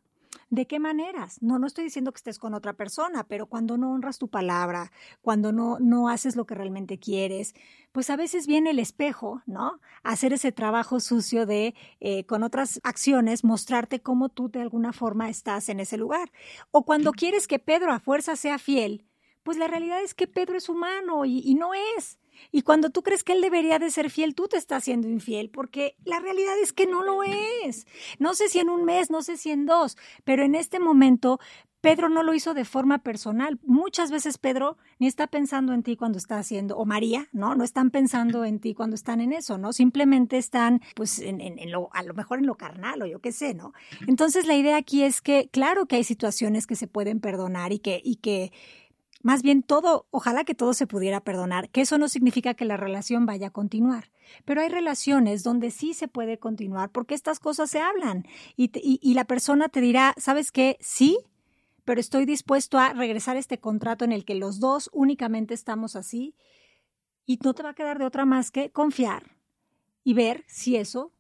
¿De 0.49 0.69
qué 0.69 0.79
maneras? 0.79 1.43
No, 1.43 1.59
no 1.59 1.67
estoy 1.67 1.85
diciendo 1.85 2.13
que 2.13 2.19
estés 2.19 2.39
con 2.39 2.55
otra 2.55 2.73
persona, 2.75 3.25
pero 3.27 3.47
cuando 3.47 3.77
no 3.77 3.93
honras 3.93 4.19
tu 4.19 4.29
palabra, 4.29 4.93
cuando 5.21 5.51
no, 5.51 5.79
no 5.81 6.09
haces 6.09 6.37
lo 6.37 6.47
que 6.47 6.55
realmente 6.55 6.99
quieres, 7.01 7.53
pues 7.91 8.11
a 8.11 8.17
veces 8.17 8.47
viene 8.47 8.71
el 8.71 8.79
espejo, 8.79 9.43
¿no? 9.47 9.81
Hacer 10.05 10.33
ese 10.33 10.53
trabajo 10.53 11.01
sucio 11.01 11.47
de, 11.47 11.75
eh, 11.99 12.25
con 12.27 12.45
otras 12.45 12.81
acciones, 12.85 13.43
mostrarte 13.43 14.01
cómo 14.01 14.29
tú 14.29 14.49
de 14.49 14.61
alguna 14.61 14.93
forma 14.93 15.29
estás 15.29 15.69
en 15.69 15.81
ese 15.81 15.97
lugar. 15.97 16.31
O 16.71 16.85
cuando 16.85 17.11
quieres 17.11 17.49
que 17.49 17.59
Pedro 17.59 17.93
a 17.93 17.99
fuerza 17.99 18.37
sea 18.37 18.59
fiel, 18.59 19.05
pues 19.43 19.59
la 19.59 19.67
realidad 19.67 20.01
es 20.01 20.15
que 20.15 20.29
Pedro 20.29 20.57
es 20.57 20.69
humano 20.69 21.25
y, 21.25 21.41
y 21.41 21.57
no 21.57 21.71
es. 21.75 22.19
Y 22.53 22.63
cuando 22.63 22.91
tú 22.91 23.03
crees 23.03 23.25
que 23.25 23.33
él 23.33 23.41
debería 23.41 23.79
de 23.79 23.91
ser 23.91 24.11
fiel, 24.11 24.35
tú 24.35 24.49
te 24.49 24.57
estás 24.57 24.85
siendo 24.85 25.09
infiel, 25.09 25.51
porque 25.51 25.97
la 26.05 26.21
realidad 26.21 26.59
es 26.61 26.73
que 26.73 26.87
no 26.87 27.03
lo 27.03 27.23
es. 27.23 27.87
No 28.19 28.35
sé 28.35 28.49
si 28.49 28.59
en 28.59 28.71
un 28.71 28.85
mes, 28.85 29.11
no 29.11 29.23
sé 29.23 29.37
si 29.37 29.51
en 29.51 29.67
dos, 29.67 29.97
pero 30.25 30.43
en 30.43 30.55
este 30.55 30.81
momento 30.81 31.39
Pedro 31.87 32.09
no 32.09 32.25
lo 32.25 32.35
hizo 32.35 32.53
de 32.53 32.65
forma 32.65 32.99
personal. 32.99 33.61
Muchas 33.63 34.11
veces 34.11 34.39
Pedro 34.39 34.77
ni 34.99 35.07
está 35.07 35.29
pensando 35.29 35.73
en 35.73 35.85
ti 35.85 35.97
cuando 35.97 36.19
está 36.19 36.37
haciendo, 36.37 36.77
o 36.77 36.85
María, 36.85 37.29
¿no? 37.31 37.55
No 37.55 37.63
están 37.63 37.91
pensando 37.91 38.45
en 38.45 38.59
ti 38.59 38.75
cuando 38.75 38.97
están 38.97 39.21
en 39.21 39.33
eso, 39.33 39.57
¿no? 39.57 39.73
Simplemente 39.73 40.37
están, 40.37 40.81
pues, 40.97 41.21
en, 41.21 41.71
lo, 41.71 41.89
a 41.93 42.03
lo 42.03 42.13
mejor 42.15 42.41
en 42.41 42.47
lo 42.47 42.57
carnal 42.57 43.03
o 43.03 43.07
yo 43.07 43.21
qué 43.21 43.31
sé, 43.31 43.55
¿no? 43.55 43.73
Entonces 44.09 44.47
la 44.47 44.57
idea 44.57 44.77
aquí 44.77 45.05
es 45.05 45.23
que, 45.23 45.49
claro 45.53 45.87
que 45.87 45.95
hay 45.95 46.03
situaciones 46.03 46.67
que 46.67 46.75
se 46.75 46.89
pueden 46.89 47.21
perdonar 47.21 47.73
y 47.73 47.79
que, 47.79 48.01
y 48.03 48.17
que 48.17 48.53
más 49.23 49.43
bien 49.43 49.63
todo, 49.63 50.07
ojalá 50.11 50.45
que 50.45 50.55
todo 50.55 50.75
se 50.75 50.87
pudiera 50.87 51.21
perdonar, 51.21 51.71
que 51.71 51.81
eso 51.81 51.99
no 51.99 52.09
significa 52.09 52.55
que 52.55 52.65
la 52.65 52.77
relación 52.77 53.27
vaya 53.27 53.49
a 53.49 53.53
continuar. 53.53 54.11
Pero 54.45 54.61
hay 54.61 54.69
relaciones 54.69 55.43
donde 55.43 55.71
sí 55.71 55.95
se 55.95 56.09
puede 56.09 56.39
continuar 56.39 56.91
porque 56.91 57.15
estas 57.15 57.39
cosas 57.39 57.71
se 57.71 57.81
hablan 57.81 58.27
y, 58.57 59.15
la 59.15 59.25
persona 59.25 59.69
te 59.69 59.81
dirá, 59.81 60.15
¿sabes 60.19 60.53
qué? 60.53 60.77
Sí, 60.81 61.19
pero 61.85 62.01
estoy 62.01 62.27
dispuesto 62.27 62.79
a 62.79 62.93
regresar 62.93 63.37
a 63.37 63.39
este 63.39 63.59
contrato 63.59 64.05
en 64.05 64.13
el 64.13 64.25
que 64.25 64.35
los 64.35 64.61
dos 64.61 64.91
únicamente 64.93 65.55
estamos 65.55 65.97
así 65.97 66.35
y 67.25 67.39
no 67.43 67.55
te 67.55 67.63
va 67.63 67.71
a 67.71 67.75
quedar 67.75 67.99
de 67.99 68.05
otra 68.05 68.25
más 68.25 68.51
que 68.51 68.71
confiar 68.71 69.37
y 70.05 70.15
ver 70.15 70.45
si 70.47 70.77
eso 70.77 71.13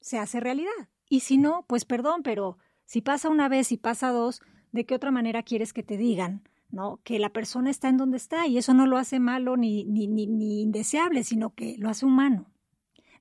se 0.00 0.18
hace 0.18 0.40
realidad. 0.40 0.88
Y 1.08 1.20
si 1.20 1.38
no, 1.38 1.64
pues 1.68 1.84
perdón, 1.84 2.22
pero 2.22 2.56
si 2.84 3.02
pasa 3.02 3.28
una 3.28 3.48
vez 3.48 3.72
y 3.72 3.76
pasa 3.76 4.10
dos, 4.10 4.40
¿de 4.72 4.86
qué 4.86 4.94
otra 4.94 5.10
manera 5.10 5.42
quieres 5.42 5.72
que 5.72 5.82
te 5.82 5.96
digan? 5.96 6.48
¿No? 6.72 7.00
Que 7.04 7.18
la 7.18 7.30
persona 7.30 7.70
está 7.70 7.88
en 7.88 7.96
donde 7.96 8.16
está 8.16 8.46
y 8.46 8.58
eso 8.58 8.74
no 8.74 8.86
lo 8.86 8.96
hace 8.98 9.20
malo 9.20 9.56
ni, 9.56 9.84
ni, 9.84 10.06
ni, 10.06 10.62
indeseable, 10.62 11.24
sino 11.24 11.54
que 11.54 11.76
lo 11.78 11.88
hace 11.88 12.06
humano. 12.06 12.46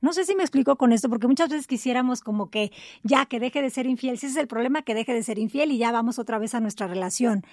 No 0.02 0.14
sé 0.14 0.24
si 0.24 0.34
me 0.34 0.44
explico 0.44 0.78
con 0.78 0.94
esto, 0.94 1.10
porque 1.10 1.28
muchas 1.28 1.50
veces 1.50 1.68
quisiéramos 1.68 2.22
como 2.22 2.50
que 2.50 2.72
ya 3.04 3.26
que 3.26 3.42
deje 3.42 3.62
de 3.62 3.70
ser 3.70 3.86
infiel, 3.86 4.18
si 4.18 4.28
ese 4.28 4.38
es 4.38 4.42
el 4.42 4.48
problema, 4.48 4.82
que 4.82 4.96
deje 4.96 5.14
de 5.14 5.24
ser 5.24 5.38
infiel 5.40 5.74
y 5.74 5.78
ya 5.78 5.92
vamos 5.92 6.20
otra 6.20 6.40
vez 6.40 6.56
a 6.56 6.62
nuestra 6.62 6.88
relación. 6.88 7.44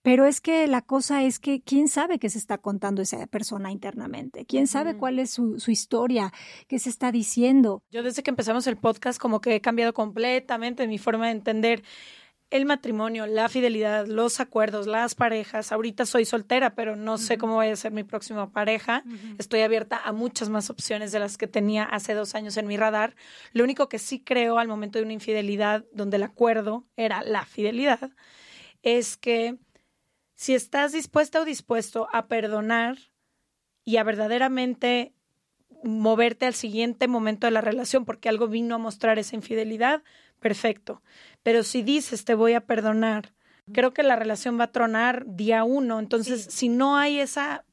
Pero 0.00 0.24
es 0.24 0.40
que 0.40 0.66
la 0.66 0.80
cosa 0.80 1.22
es 1.24 1.38
que 1.38 1.60
quién 1.60 1.88
sabe 1.88 2.18
qué 2.18 2.30
se 2.30 2.38
está 2.38 2.56
contando 2.56 3.02
esa 3.02 3.26
persona 3.26 3.70
internamente, 3.70 4.46
quién 4.46 4.66
sabe 4.66 4.96
cuál 4.96 5.18
es 5.18 5.30
su, 5.30 5.60
su 5.60 5.70
historia, 5.70 6.32
qué 6.68 6.78
se 6.78 6.88
está 6.88 7.12
diciendo. 7.12 7.82
Yo 7.90 8.02
desde 8.02 8.22
que 8.22 8.30
empezamos 8.30 8.66
el 8.66 8.78
podcast 8.78 9.20
como 9.20 9.42
que 9.42 9.56
he 9.56 9.60
cambiado 9.60 9.92
completamente 9.92 10.88
mi 10.88 10.96
forma 10.96 11.26
de 11.26 11.32
entender 11.32 11.82
el 12.50 12.66
matrimonio, 12.66 13.26
la 13.26 13.48
fidelidad, 13.48 14.06
los 14.06 14.40
acuerdos, 14.40 14.86
las 14.86 15.14
parejas. 15.14 15.70
Ahorita 15.70 16.04
soy 16.04 16.24
soltera, 16.24 16.74
pero 16.74 16.96
no 16.96 17.16
sé 17.16 17.38
cómo 17.38 17.54
voy 17.54 17.68
a 17.68 17.76
ser 17.76 17.92
mi 17.92 18.02
próxima 18.02 18.50
pareja. 18.50 19.04
Estoy 19.38 19.60
abierta 19.60 20.00
a 20.04 20.12
muchas 20.12 20.48
más 20.48 20.68
opciones 20.68 21.12
de 21.12 21.20
las 21.20 21.38
que 21.38 21.46
tenía 21.46 21.84
hace 21.84 22.12
dos 22.14 22.34
años 22.34 22.56
en 22.56 22.66
mi 22.66 22.76
radar. 22.76 23.14
Lo 23.52 23.62
único 23.62 23.88
que 23.88 24.00
sí 24.00 24.20
creo 24.20 24.58
al 24.58 24.66
momento 24.66 24.98
de 24.98 25.04
una 25.04 25.12
infidelidad, 25.12 25.84
donde 25.92 26.16
el 26.16 26.24
acuerdo 26.24 26.86
era 26.96 27.22
la 27.22 27.44
fidelidad, 27.46 28.10
es 28.82 29.16
que 29.16 29.56
si 30.34 30.54
estás 30.54 30.92
dispuesta 30.92 31.40
o 31.40 31.44
dispuesto 31.44 32.08
a 32.12 32.26
perdonar 32.26 32.98
y 33.84 33.98
a 33.98 34.04
verdaderamente 34.04 35.14
moverte 35.82 36.46
al 36.46 36.54
siguiente 36.54 37.08
momento 37.08 37.46
de 37.46 37.52
la 37.52 37.60
relación 37.60 38.04
porque 38.04 38.28
algo 38.28 38.48
vino 38.48 38.74
a 38.74 38.78
mostrar 38.78 39.18
esa 39.18 39.36
infidelidad, 39.36 40.02
perfecto. 40.38 41.02
Pero 41.42 41.62
si 41.62 41.82
dices 41.82 42.24
te 42.24 42.34
voy 42.34 42.54
a 42.54 42.60
perdonar, 42.60 43.32
creo 43.72 43.92
que 43.92 44.02
la 44.02 44.16
relación 44.16 44.58
va 44.58 44.64
a 44.64 44.72
tronar 44.72 45.24
día 45.26 45.64
uno. 45.64 45.98
Entonces, 46.00 46.46
si 46.50 46.68
no 46.68 46.96
hay 46.96 47.20
esa 47.20 47.64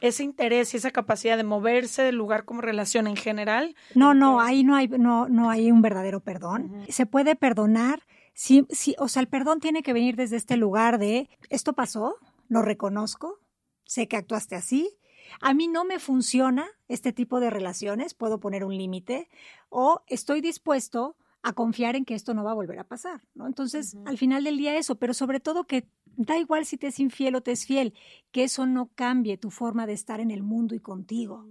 ese 0.00 0.22
interés 0.22 0.72
y 0.72 0.76
esa 0.76 0.90
capacidad 0.90 1.36
de 1.36 1.44
moverse 1.44 2.02
del 2.02 2.16
lugar 2.16 2.44
como 2.44 2.60
relación 2.60 3.06
en 3.06 3.16
general. 3.16 3.74
No, 3.94 4.14
no, 4.14 4.40
ahí 4.40 4.62
no 4.64 4.76
hay, 4.76 4.88
no, 4.88 5.28
no 5.28 5.50
hay 5.50 5.70
un 5.70 5.82
verdadero 5.82 6.20
perdón. 6.20 6.84
Se 6.88 7.06
puede 7.06 7.34
perdonar, 7.36 8.02
sí, 8.34 8.66
sí, 8.70 8.94
o 8.98 9.08
sea, 9.08 9.20
el 9.20 9.28
perdón 9.28 9.60
tiene 9.60 9.82
que 9.82 9.92
venir 9.92 10.16
desde 10.16 10.36
este 10.36 10.56
lugar 10.56 10.98
de 10.98 11.28
esto 11.48 11.72
pasó, 11.72 12.16
lo 12.48 12.62
reconozco, 12.62 13.40
sé 13.84 14.06
que 14.06 14.16
actuaste 14.16 14.54
así, 14.54 14.97
a 15.40 15.54
mí 15.54 15.68
no 15.68 15.84
me 15.84 15.98
funciona 15.98 16.66
este 16.88 17.12
tipo 17.12 17.40
de 17.40 17.50
relaciones, 17.50 18.14
puedo 18.14 18.40
poner 18.40 18.64
un 18.64 18.76
límite, 18.76 19.28
o 19.68 20.02
estoy 20.06 20.40
dispuesto 20.40 21.16
a 21.42 21.52
confiar 21.52 21.96
en 21.96 22.04
que 22.04 22.14
esto 22.14 22.34
no 22.34 22.44
va 22.44 22.50
a 22.50 22.54
volver 22.54 22.78
a 22.78 22.84
pasar, 22.84 23.22
¿no? 23.34 23.46
Entonces, 23.46 23.96
al 24.04 24.18
final 24.18 24.44
del 24.44 24.56
día 24.56 24.76
eso, 24.76 24.96
pero 24.96 25.14
sobre 25.14 25.40
todo 25.40 25.64
que 25.64 25.88
da 26.16 26.36
igual 26.36 26.66
si 26.66 26.76
te 26.76 26.88
es 26.88 26.98
infiel 26.98 27.36
o 27.36 27.42
te 27.42 27.52
es 27.52 27.64
fiel, 27.64 27.94
que 28.32 28.44
eso 28.44 28.66
no 28.66 28.90
cambie 28.94 29.38
tu 29.38 29.50
forma 29.50 29.86
de 29.86 29.92
estar 29.92 30.20
en 30.20 30.30
el 30.30 30.42
mundo 30.42 30.74
y 30.74 30.80
contigo. 30.80 31.46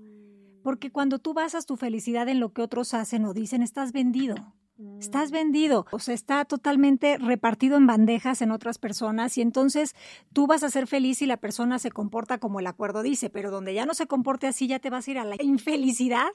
Porque 0.61 0.91
cuando 0.91 1.19
tú 1.19 1.33
basas 1.33 1.65
tu 1.65 1.77
felicidad 1.77 2.27
en 2.27 2.41
lo 2.41 2.51
que 2.51 2.61
otros 2.61 2.93
hacen 2.93 3.23
o 3.25 3.33
dicen, 3.33 3.61
estás 3.61 3.93
vendido. 3.93 4.53
Estás 4.99 5.31
vendido, 5.31 5.87
o 5.91 5.97
sea, 5.97 6.13
está 6.13 6.45
totalmente 6.45 7.17
repartido 7.17 7.77
en 7.77 7.87
bandejas 7.87 8.43
en 8.43 8.51
otras 8.51 8.77
personas 8.77 9.35
y 9.39 9.41
entonces 9.41 9.95
tú 10.33 10.45
vas 10.45 10.61
a 10.61 10.69
ser 10.69 10.85
feliz 10.85 11.17
si 11.17 11.25
la 11.25 11.37
persona 11.37 11.79
se 11.79 11.89
comporta 11.89 12.37
como 12.37 12.59
el 12.59 12.67
acuerdo 12.67 13.01
dice, 13.01 13.31
pero 13.31 13.49
donde 13.49 13.73
ya 13.73 13.87
no 13.87 13.95
se 13.95 14.05
comporte 14.05 14.45
así 14.45 14.67
ya 14.67 14.77
te 14.77 14.91
vas 14.91 15.07
a 15.07 15.11
ir 15.11 15.17
a 15.17 15.25
la 15.25 15.35
infelicidad, 15.41 16.27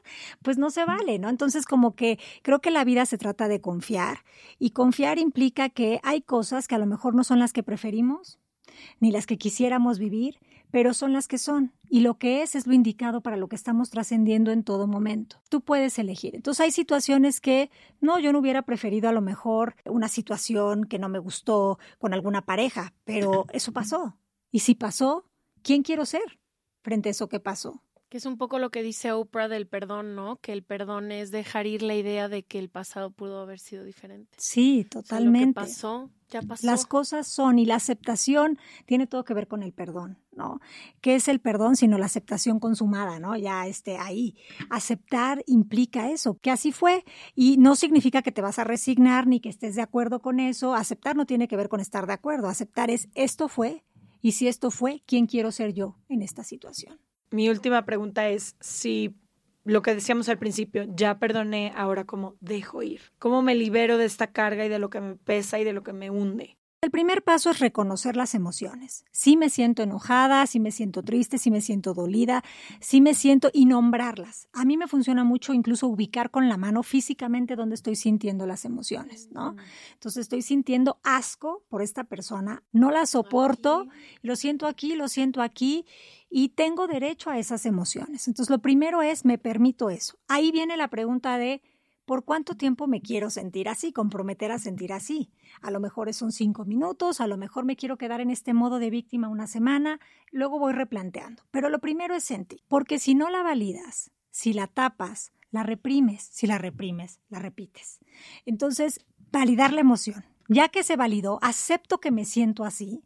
pues 0.43 0.59
no 0.59 0.70
se 0.70 0.84
vale, 0.84 1.20
¿no? 1.20 1.28
Entonces 1.28 1.66
como 1.66 1.95
que 1.95 2.18
creo 2.43 2.61
que 2.61 2.72
la 2.72 2.82
vida 2.82 3.07
se 3.07 3.16
trata 3.16 3.47
de 3.47 3.61
confiar 3.61 4.24
y 4.59 4.70
confiar 4.70 5.20
implica 5.20 5.68
que 5.68 6.01
hay 6.03 6.20
cosas 6.20 6.66
que 6.66 6.74
a 6.74 6.78
lo 6.78 6.86
mejor 6.86 7.14
no 7.14 7.22
son 7.22 7.38
las 7.38 7.53
que 7.53 7.62
preferimos 7.62 8.40
ni 8.99 9.12
las 9.12 9.26
que 9.26 9.38
quisiéramos 9.38 9.99
vivir, 9.99 10.38
pero 10.72 10.94
son 10.94 11.12
las 11.12 11.28
que 11.28 11.38
son. 11.38 11.72
Y 11.88 12.00
lo 12.00 12.18
que 12.18 12.42
es 12.42 12.56
es 12.56 12.66
lo 12.66 12.72
indicado 12.72 13.20
para 13.20 13.36
lo 13.36 13.46
que 13.46 13.54
estamos 13.54 13.90
trascendiendo 13.90 14.50
en 14.50 14.64
todo 14.64 14.88
momento. 14.88 15.36
Tú 15.50 15.60
puedes 15.60 15.98
elegir. 15.98 16.34
Entonces 16.34 16.62
hay 16.62 16.72
situaciones 16.72 17.40
que, 17.40 17.70
no, 18.00 18.18
yo 18.18 18.32
no 18.32 18.38
hubiera 18.38 18.62
preferido 18.62 19.08
a 19.08 19.12
lo 19.12 19.20
mejor 19.20 19.76
una 19.84 20.08
situación 20.08 20.84
que 20.86 20.98
no 20.98 21.10
me 21.10 21.18
gustó 21.18 21.78
con 21.98 22.14
alguna 22.14 22.46
pareja, 22.46 22.94
pero 23.04 23.46
eso 23.52 23.72
pasó. 23.72 24.16
Y 24.50 24.60
si 24.60 24.74
pasó, 24.74 25.26
¿quién 25.62 25.82
quiero 25.82 26.06
ser 26.06 26.40
frente 26.82 27.10
a 27.10 27.12
eso 27.12 27.28
que 27.28 27.38
pasó? 27.38 27.82
Que 28.12 28.18
es 28.18 28.26
un 28.26 28.36
poco 28.36 28.58
lo 28.58 28.68
que 28.68 28.82
dice 28.82 29.10
Oprah 29.12 29.48
del 29.48 29.66
perdón, 29.66 30.14
¿no? 30.14 30.36
Que 30.36 30.52
el 30.52 30.62
perdón 30.62 31.10
es 31.12 31.30
dejar 31.30 31.66
ir 31.66 31.80
la 31.80 31.94
idea 31.94 32.28
de 32.28 32.42
que 32.42 32.58
el 32.58 32.68
pasado 32.68 33.10
pudo 33.10 33.40
haber 33.40 33.58
sido 33.58 33.84
diferente. 33.84 34.36
Sí, 34.36 34.84
totalmente. 34.84 35.46
lo 35.58 35.64
que 35.64 35.70
pasó, 35.70 36.10
ya 36.28 36.42
pasó. 36.42 36.66
Las 36.66 36.84
cosas 36.84 37.26
son 37.26 37.58
y 37.58 37.64
la 37.64 37.76
aceptación 37.76 38.58
tiene 38.84 39.06
todo 39.06 39.24
que 39.24 39.32
ver 39.32 39.48
con 39.48 39.62
el 39.62 39.72
perdón, 39.72 40.18
¿no? 40.30 40.60
¿Qué 41.00 41.14
es 41.14 41.26
el 41.26 41.40
perdón 41.40 41.74
sino 41.74 41.96
la 41.96 42.04
aceptación 42.04 42.60
consumada, 42.60 43.18
¿no? 43.18 43.34
Ya 43.34 43.66
esté 43.66 43.96
ahí. 43.96 44.36
Aceptar 44.68 45.42
implica 45.46 46.10
eso, 46.10 46.36
que 46.38 46.50
así 46.50 46.70
fue 46.70 47.06
y 47.34 47.56
no 47.56 47.76
significa 47.76 48.20
que 48.20 48.30
te 48.30 48.42
vas 48.42 48.58
a 48.58 48.64
resignar 48.64 49.26
ni 49.26 49.40
que 49.40 49.48
estés 49.48 49.74
de 49.74 49.80
acuerdo 49.80 50.20
con 50.20 50.38
eso. 50.38 50.74
Aceptar 50.74 51.16
no 51.16 51.24
tiene 51.24 51.48
que 51.48 51.56
ver 51.56 51.70
con 51.70 51.80
estar 51.80 52.06
de 52.06 52.12
acuerdo. 52.12 52.48
Aceptar 52.48 52.90
es 52.90 53.08
esto 53.14 53.48
fue 53.48 53.86
y 54.20 54.32
si 54.32 54.48
esto 54.48 54.70
fue, 54.70 55.02
¿quién 55.06 55.26
quiero 55.26 55.50
ser 55.50 55.72
yo 55.72 55.96
en 56.10 56.20
esta 56.20 56.44
situación? 56.44 57.00
Mi 57.33 57.49
última 57.49 57.85
pregunta 57.85 58.28
es 58.28 58.57
si 58.61 59.14
lo 59.64 59.83
que 59.83 59.95
decíamos 59.95 60.28
al 60.28 60.39
principio, 60.39 60.85
ya 60.95 61.18
perdoné, 61.18 61.72
ahora 61.76 62.05
cómo 62.05 62.37
dejo 62.41 62.83
ir, 62.83 63.01
cómo 63.18 63.43
me 63.43 63.55
libero 63.55 63.97
de 63.97 64.05
esta 64.05 64.28
carga 64.28 64.64
y 64.64 64.68
de 64.68 64.78
lo 64.78 64.91
que 64.91 65.01
me 65.01 65.16
pesa 65.16 65.59
y 65.59 65.64
de 65.64 65.72
lo 65.72 65.83
que 65.83 65.93
me 65.93 66.11
hunde. 66.11 66.57
El 66.83 66.91
primer 66.91 67.22
paso 67.22 67.49
es 67.51 67.61
reconocer 67.61 68.16
las 68.16 68.35
emociones. 68.35 69.05
Si 69.12 69.37
me 69.37 69.51
siento 69.51 69.85
enojada, 69.85 70.45
si 70.49 70.59
me 70.59 70.72
siento 70.72 71.05
triste, 71.05 71.39
si 71.39 71.53
me 71.53 71.61
siento 71.61 71.95
dolida, 71.95 72.43
si 72.80 73.01
me 73.01 73.14
siento 73.14 73.51
y 73.53 73.66
nombrarlas. 73.66 74.49
A 74.53 74.64
mí 74.64 74.76
me 74.76 74.89
funciona 74.89 75.22
mucho 75.22 75.55
incluso 75.55 75.87
ubicar 75.87 76.33
con 76.33 76.49
la 76.49 76.57
mano 76.57 76.83
físicamente 76.83 77.55
donde 77.55 77.76
estoy 77.76 77.95
sintiendo 77.95 78.47
las 78.47 78.64
emociones, 78.64 79.28
¿no? 79.30 79.55
Entonces 79.93 80.22
estoy 80.22 80.43
sintiendo 80.43 80.99
asco 81.05 81.62
por 81.68 81.83
esta 81.83 82.03
persona, 82.03 82.64
no 82.72 82.91
la 82.91 83.07
soporto, 83.07 83.87
lo 84.22 84.35
siento 84.35 84.66
aquí, 84.66 84.97
lo 84.97 85.07
siento 85.07 85.41
aquí 85.41 85.87
y 86.28 86.49
tengo 86.49 86.89
derecho 86.89 87.30
a 87.30 87.39
esas 87.39 87.64
emociones. 87.64 88.26
Entonces 88.26 88.51
lo 88.51 88.59
primero 88.59 89.03
es 89.03 89.24
me 89.24 89.39
permito 89.39 89.89
eso. 89.89 90.18
Ahí 90.26 90.51
viene 90.51 90.76
la 90.76 90.89
pregunta 90.89 91.39
de 91.39 91.62
¿Por 92.05 92.24
cuánto 92.24 92.57
tiempo 92.57 92.88
me 92.88 93.00
quiero 93.00 93.30
sentir 93.30 93.68
así, 93.68 93.92
comprometer 93.92 94.50
a 94.50 94.59
sentir 94.59 94.92
así? 94.92 95.30
A 95.61 95.70
lo 95.70 95.78
mejor 95.78 96.12
son 96.12 96.32
cinco 96.32 96.64
minutos, 96.64 97.20
a 97.20 97.26
lo 97.26 97.36
mejor 97.36 97.64
me 97.64 97.76
quiero 97.76 97.96
quedar 97.96 98.20
en 98.20 98.30
este 98.30 98.55
modo 98.55 98.80
de 98.80 98.90
víctima 98.90 99.28
una 99.28 99.46
semana, 99.46 100.00
luego 100.30 100.59
voy 100.59 100.72
replanteando. 100.72 101.44
Pero 101.53 101.68
lo 101.68 101.78
primero 101.78 102.14
es 102.14 102.24
sentir, 102.24 102.61
porque 102.66 102.98
si 102.98 103.14
no 103.14 103.30
la 103.30 103.42
validas, 103.42 104.11
si 104.30 104.53
la 104.53 104.66
tapas, 104.66 105.32
la 105.53 105.62
reprimes, 105.62 106.22
si 106.22 106.46
la 106.46 106.59
reprimes, 106.59 107.20
la 107.28 107.38
repites. 107.38 108.00
Entonces, 108.46 109.05
validar 109.30 109.72
la 109.72 109.82
emoción. 109.82 110.24
Ya 110.48 110.68
que 110.68 110.82
se 110.82 110.96
validó, 110.96 111.38
acepto 111.40 112.00
que 112.00 112.11
me 112.11 112.24
siento 112.24 112.64
así, 112.64 113.05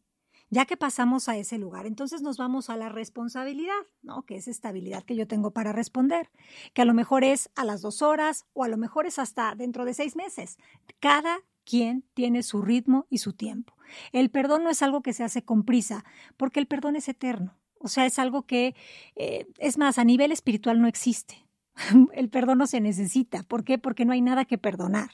ya 0.57 0.65
que 0.65 0.79
pasamos 0.79 1.29
a 1.29 1.37
ese 1.37 1.59
lugar, 1.59 1.85
entonces 1.85 2.23
nos 2.23 2.39
vamos 2.39 2.71
a 2.71 2.79
la 2.79 2.89
responsabilidad, 2.89 3.75
¿no? 4.01 4.23
Que 4.23 4.37
es 4.37 4.49
estabilidad 4.49 5.03
que 5.03 5.15
yo 5.15 5.27
tengo 5.27 5.51
para 5.51 5.71
responder, 5.71 6.31
que 6.73 6.81
a 6.81 6.87
lo 6.87 6.95
mejor 6.95 7.25
es 7.25 7.51
a 7.57 7.65
las 7.67 7.83
dos 7.83 8.01
horas 8.01 8.47
o 8.55 8.65
a 8.65 8.69
lo 8.69 8.79
mejor 8.79 9.05
es 9.05 9.19
hasta 9.19 9.55
dentro 9.55 9.85
de 9.85 9.93
seis 9.93 10.17
meses. 10.17 10.57
Cada 10.99 11.41
quien 11.67 12.05
tiene 12.15 12.43
su 12.43 12.63
ritmo 12.63 13.05
y 13.11 13.19
su 13.19 13.35
tiempo. 13.35 13.75
El 14.13 14.31
perdón 14.31 14.65
no 14.65 14.71
es 14.71 14.81
algo 14.81 15.03
que 15.03 15.13
se 15.13 15.25
hace 15.25 15.45
con 15.45 15.63
prisa, 15.63 16.07
porque 16.39 16.59
el 16.59 16.67
perdón 16.67 16.97
es 16.97 17.07
eterno. 17.11 17.59
O 17.79 17.89
sea, 17.89 18.07
es 18.07 18.19
algo 18.19 18.47
que, 18.47 18.75
eh, 19.15 19.47
es 19.59 19.77
más, 19.77 19.99
a 19.99 20.05
nivel 20.05 20.33
espiritual 20.33 20.81
no 20.81 20.89
existe. 20.89 21.47
el 22.15 22.31
perdón 22.31 22.57
no 22.57 22.67
se 22.67 22.81
necesita. 22.81 23.43
¿Por 23.43 23.63
qué? 23.63 23.77
Porque 23.77 24.07
no 24.07 24.15
hay 24.15 24.23
nada 24.23 24.47
que 24.47 24.57
perdonar. 24.57 25.11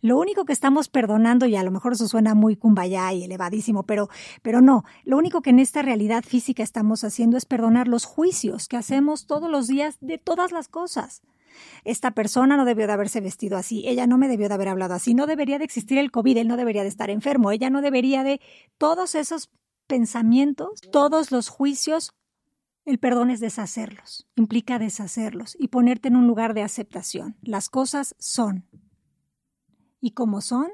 Lo 0.00 0.18
único 0.18 0.44
que 0.44 0.52
estamos 0.52 0.88
perdonando, 0.88 1.46
y 1.46 1.56
a 1.56 1.62
lo 1.62 1.70
mejor 1.70 1.92
eso 1.92 2.08
suena 2.08 2.34
muy 2.34 2.56
cumbaya 2.56 3.12
y 3.12 3.24
elevadísimo, 3.24 3.84
pero, 3.84 4.08
pero 4.42 4.60
no, 4.60 4.84
lo 5.04 5.16
único 5.16 5.42
que 5.42 5.50
en 5.50 5.58
esta 5.58 5.82
realidad 5.82 6.24
física 6.24 6.62
estamos 6.62 7.04
haciendo 7.04 7.36
es 7.36 7.44
perdonar 7.44 7.88
los 7.88 8.04
juicios 8.04 8.68
que 8.68 8.76
hacemos 8.76 9.26
todos 9.26 9.50
los 9.50 9.66
días 9.66 9.98
de 10.00 10.18
todas 10.18 10.52
las 10.52 10.68
cosas. 10.68 11.22
Esta 11.84 12.12
persona 12.12 12.56
no 12.56 12.64
debió 12.64 12.86
de 12.86 12.92
haberse 12.92 13.20
vestido 13.20 13.56
así, 13.56 13.86
ella 13.86 14.06
no 14.06 14.18
me 14.18 14.28
debió 14.28 14.48
de 14.48 14.54
haber 14.54 14.68
hablado 14.68 14.94
así, 14.94 15.14
no 15.14 15.26
debería 15.26 15.58
de 15.58 15.64
existir 15.64 15.98
el 15.98 16.10
COVID, 16.10 16.38
él 16.38 16.48
no 16.48 16.56
debería 16.56 16.82
de 16.82 16.88
estar 16.88 17.10
enfermo, 17.10 17.50
ella 17.50 17.70
no 17.70 17.80
debería 17.80 18.24
de... 18.24 18.40
Todos 18.78 19.14
esos 19.14 19.50
pensamientos, 19.86 20.80
todos 20.92 21.30
los 21.30 21.48
juicios, 21.48 22.12
el 22.84 22.98
perdón 22.98 23.30
es 23.30 23.40
deshacerlos, 23.40 24.26
implica 24.36 24.78
deshacerlos 24.78 25.56
y 25.58 25.68
ponerte 25.68 26.08
en 26.08 26.16
un 26.16 26.26
lugar 26.26 26.54
de 26.54 26.62
aceptación. 26.62 27.36
Las 27.42 27.68
cosas 27.68 28.14
son, 28.18 28.66
y 30.04 30.10
como 30.10 30.42
son, 30.42 30.68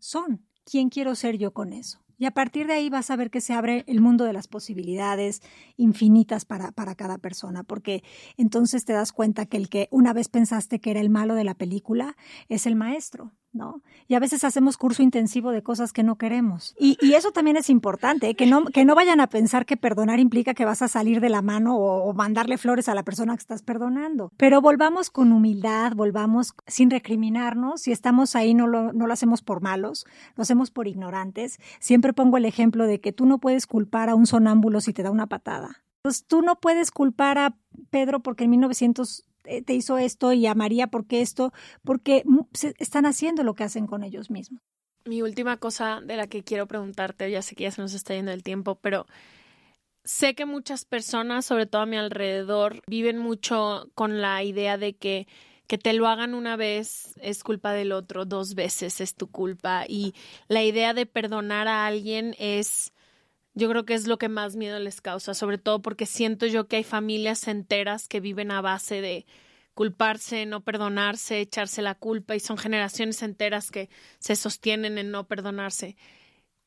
son. 0.00 0.44
¿Quién 0.64 0.88
quiero 0.88 1.14
ser 1.14 1.38
yo 1.38 1.52
con 1.52 1.72
eso? 1.72 2.00
Y 2.18 2.24
a 2.24 2.32
partir 2.32 2.66
de 2.66 2.72
ahí 2.72 2.90
vas 2.90 3.10
a 3.10 3.16
ver 3.16 3.30
que 3.30 3.40
se 3.40 3.52
abre 3.52 3.84
el 3.86 4.00
mundo 4.00 4.24
de 4.24 4.32
las 4.32 4.48
posibilidades 4.48 5.40
infinitas 5.76 6.44
para, 6.44 6.72
para, 6.72 6.96
cada 6.96 7.18
persona, 7.18 7.62
porque 7.62 8.02
entonces 8.36 8.84
te 8.84 8.92
das 8.92 9.12
cuenta 9.12 9.46
que 9.46 9.56
el 9.56 9.68
que 9.68 9.86
una 9.92 10.12
vez 10.12 10.28
pensaste 10.28 10.80
que 10.80 10.90
era 10.90 11.00
el 11.00 11.10
malo 11.10 11.36
de 11.36 11.44
la 11.44 11.54
película 11.54 12.16
es 12.48 12.66
el 12.66 12.74
maestro. 12.74 13.30
¿No? 13.52 13.82
Y 14.08 14.14
a 14.14 14.18
veces 14.18 14.44
hacemos 14.44 14.76
curso 14.76 15.02
intensivo 15.02 15.50
de 15.50 15.62
cosas 15.62 15.92
que 15.92 16.02
no 16.02 16.16
queremos. 16.16 16.74
Y, 16.78 16.96
eso 17.12 17.30
también 17.30 17.56
es 17.56 17.68
importante, 17.68 18.30
¿eh? 18.30 18.34
que, 18.34 18.46
no, 18.46 18.64
que 18.64 18.84
no 18.84 18.94
vayan 18.94 19.20
a 19.20 19.26
pensar 19.26 19.66
que 19.66 19.76
perdonar 19.76 20.18
implica 20.18 20.54
que 20.54 20.64
vas 20.64 20.82
a 20.82 20.88
salir 20.88 21.20
de 21.20 21.28
la 21.28 21.42
mano 21.42 21.76
o, 21.76 22.12
mandarle 22.14 22.58
flores 22.58 22.88
a 22.88 22.94
la 22.94 23.02
persona 23.02 23.34
que 23.34 23.40
estás 23.40 23.62
perdonando. 23.62 24.32
Pero 24.36 24.60
volvamos 24.60 25.10
con 25.10 25.32
humildad, 25.32 25.92
volvamos 25.94 26.54
sin 26.66 26.90
recriminarnos. 26.90 27.82
Si 27.82 27.92
estamos 27.92 28.34
ahí, 28.34 28.54
no 28.54 28.66
lo, 28.66 28.92
no 28.92 29.06
lo 29.06 29.12
hacemos 29.12 29.42
por 29.42 29.60
malos, 29.60 30.06
lo 30.36 30.42
hacemos 30.42 30.70
por 30.70 30.88
ignorantes. 30.88 31.58
Siempre 31.80 32.12
pongo 32.12 32.36
el 32.36 32.44
ejemplo 32.44 32.86
de 32.86 33.00
que 33.00 33.12
tú 33.12 33.26
no 33.26 33.38
puedes 33.38 33.66
culpar 33.66 34.08
a 34.08 34.14
un 34.14 34.26
sonámbulo 34.26 34.80
si 34.80 34.92
te 34.92 35.02
da 35.02 35.10
una 35.10 35.26
patada. 35.26 35.82
Pues 36.02 36.26
tú 36.26 36.42
no 36.42 36.58
puedes 36.58 36.90
culpar 36.90 37.38
a 37.38 37.56
Pedro 37.90 38.20
porque 38.20 38.44
en 38.44 38.50
1900 38.50 39.20
eh, 39.20 39.31
te 39.42 39.74
hizo 39.74 39.98
esto 39.98 40.32
y 40.32 40.46
a 40.46 40.54
María 40.54 40.86
porque 40.86 41.20
esto, 41.20 41.52
porque 41.84 42.24
están 42.78 43.06
haciendo 43.06 43.42
lo 43.42 43.54
que 43.54 43.64
hacen 43.64 43.86
con 43.86 44.04
ellos 44.04 44.30
mismos. 44.30 44.60
Mi 45.04 45.22
última 45.22 45.56
cosa 45.56 46.00
de 46.00 46.16
la 46.16 46.26
que 46.26 46.44
quiero 46.44 46.66
preguntarte, 46.66 47.30
ya 47.30 47.42
sé 47.42 47.54
que 47.54 47.64
ya 47.64 47.70
se 47.70 47.82
nos 47.82 47.94
está 47.94 48.14
yendo 48.14 48.30
el 48.30 48.42
tiempo, 48.42 48.76
pero 48.76 49.06
sé 50.04 50.34
que 50.34 50.46
muchas 50.46 50.84
personas, 50.84 51.44
sobre 51.44 51.66
todo 51.66 51.82
a 51.82 51.86
mi 51.86 51.96
alrededor, 51.96 52.82
viven 52.86 53.18
mucho 53.18 53.90
con 53.94 54.20
la 54.20 54.42
idea 54.44 54.78
de 54.78 54.94
que 54.94 55.26
que 55.72 55.78
te 55.78 55.94
lo 55.94 56.06
hagan 56.06 56.34
una 56.34 56.56
vez 56.56 57.14
es 57.22 57.42
culpa 57.42 57.72
del 57.72 57.92
otro, 57.92 58.26
dos 58.26 58.54
veces 58.54 59.00
es 59.00 59.14
tu 59.14 59.30
culpa 59.30 59.86
y 59.88 60.12
la 60.46 60.62
idea 60.62 60.92
de 60.92 61.06
perdonar 61.06 61.66
a 61.66 61.86
alguien 61.86 62.34
es 62.38 62.92
yo 63.54 63.68
creo 63.68 63.84
que 63.84 63.94
es 63.94 64.06
lo 64.06 64.18
que 64.18 64.28
más 64.28 64.56
miedo 64.56 64.78
les 64.78 65.00
causa, 65.00 65.34
sobre 65.34 65.58
todo 65.58 65.82
porque 65.82 66.06
siento 66.06 66.46
yo 66.46 66.68
que 66.68 66.76
hay 66.76 66.84
familias 66.84 67.48
enteras 67.48 68.08
que 68.08 68.20
viven 68.20 68.50
a 68.50 68.60
base 68.60 69.00
de 69.00 69.26
culparse, 69.74 70.46
no 70.46 70.62
perdonarse, 70.62 71.40
echarse 71.40 71.82
la 71.82 71.94
culpa 71.94 72.34
y 72.34 72.40
son 72.40 72.58
generaciones 72.58 73.22
enteras 73.22 73.70
que 73.70 73.88
se 74.18 74.36
sostienen 74.36 74.98
en 74.98 75.10
no 75.10 75.26
perdonarse. 75.26 75.96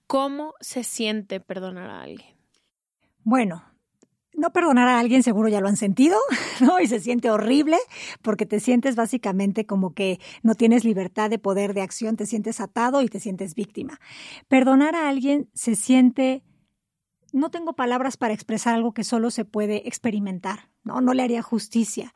¿Cómo 0.07 0.53
se 0.59 0.83
siente 0.83 1.39
perdonar 1.39 1.89
a 1.89 2.01
alguien? 2.01 2.35
Bueno, 3.23 3.63
no 4.33 4.51
perdonar 4.51 4.87
a 4.87 4.99
alguien 4.99 5.23
seguro 5.23 5.49
ya 5.49 5.61
lo 5.61 5.67
han 5.67 5.77
sentido, 5.77 6.17
¿no? 6.61 6.79
Y 6.79 6.87
se 6.87 6.99
siente 6.99 7.29
horrible 7.31 7.77
porque 8.21 8.45
te 8.45 8.59
sientes 8.59 8.95
básicamente 8.95 9.65
como 9.65 9.93
que 9.93 10.19
no 10.43 10.55
tienes 10.55 10.83
libertad 10.83 11.29
de 11.29 11.39
poder 11.39 11.73
de 11.73 11.81
acción, 11.81 12.17
te 12.17 12.25
sientes 12.25 12.59
atado 12.59 13.01
y 13.01 13.07
te 13.07 13.19
sientes 13.19 13.55
víctima. 13.55 13.99
Perdonar 14.47 14.95
a 14.95 15.09
alguien 15.09 15.49
se 15.53 15.75
siente 15.75 16.43
no 17.35 17.51
tengo 17.51 17.73
palabras 17.73 18.17
para 18.17 18.33
expresar 18.33 18.75
algo 18.75 18.93
que 18.93 19.03
solo 19.03 19.29
se 19.29 19.45
puede 19.45 19.87
experimentar, 19.87 20.69
¿no? 20.83 21.01
No 21.01 21.13
le 21.13 21.23
haría 21.23 21.41
justicia, 21.41 22.13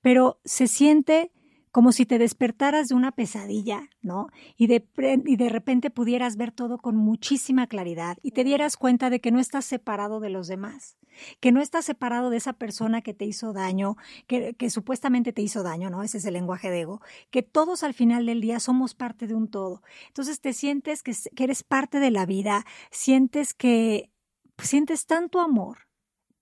pero 0.00 0.40
se 0.44 0.66
siente 0.66 1.30
como 1.72 1.92
si 1.92 2.04
te 2.04 2.18
despertaras 2.18 2.88
de 2.88 2.94
una 2.94 3.12
pesadilla, 3.12 3.88
¿no? 4.02 4.28
Y 4.56 4.66
de, 4.66 4.86
y 5.24 5.36
de 5.36 5.48
repente 5.48 5.90
pudieras 5.90 6.36
ver 6.36 6.52
todo 6.52 6.78
con 6.78 6.96
muchísima 6.96 7.66
claridad 7.66 8.18
y 8.22 8.32
te 8.32 8.44
dieras 8.44 8.76
cuenta 8.76 9.08
de 9.08 9.20
que 9.20 9.30
no 9.30 9.40
estás 9.40 9.64
separado 9.64 10.20
de 10.20 10.28
los 10.28 10.48
demás, 10.48 10.98
que 11.40 11.50
no 11.50 11.62
estás 11.62 11.86
separado 11.86 12.28
de 12.28 12.36
esa 12.36 12.52
persona 12.52 13.00
que 13.00 13.14
te 13.14 13.24
hizo 13.24 13.54
daño, 13.54 13.96
que, 14.26 14.54
supuestamente 14.68 15.32
te 15.32 15.40
hizo 15.40 15.62
daño, 15.62 15.88
¿no? 15.88 16.02
Ese 16.02 16.18
es 16.18 16.26
el 16.26 16.34
lenguaje 16.34 16.70
de 16.70 16.80
ego, 16.80 17.00
que 17.30 17.42
todos 17.42 17.82
al 17.82 17.94
final 17.94 18.26
del 18.26 18.42
día 18.42 18.60
somos 18.60 18.94
parte 18.94 19.26
de 19.26 19.34
un 19.34 19.48
todo. 19.48 19.82
Entonces 20.08 20.40
te 20.40 20.52
sientes 20.52 21.02
que, 21.02 21.14
que 21.34 21.44
eres 21.44 21.62
parte 21.62 22.00
de 22.00 22.10
la 22.10 22.26
vida, 22.26 22.66
sientes 22.90 23.54
que 23.54 24.12
sientes 24.58 25.06
tanto 25.06 25.40
amor, 25.40 25.88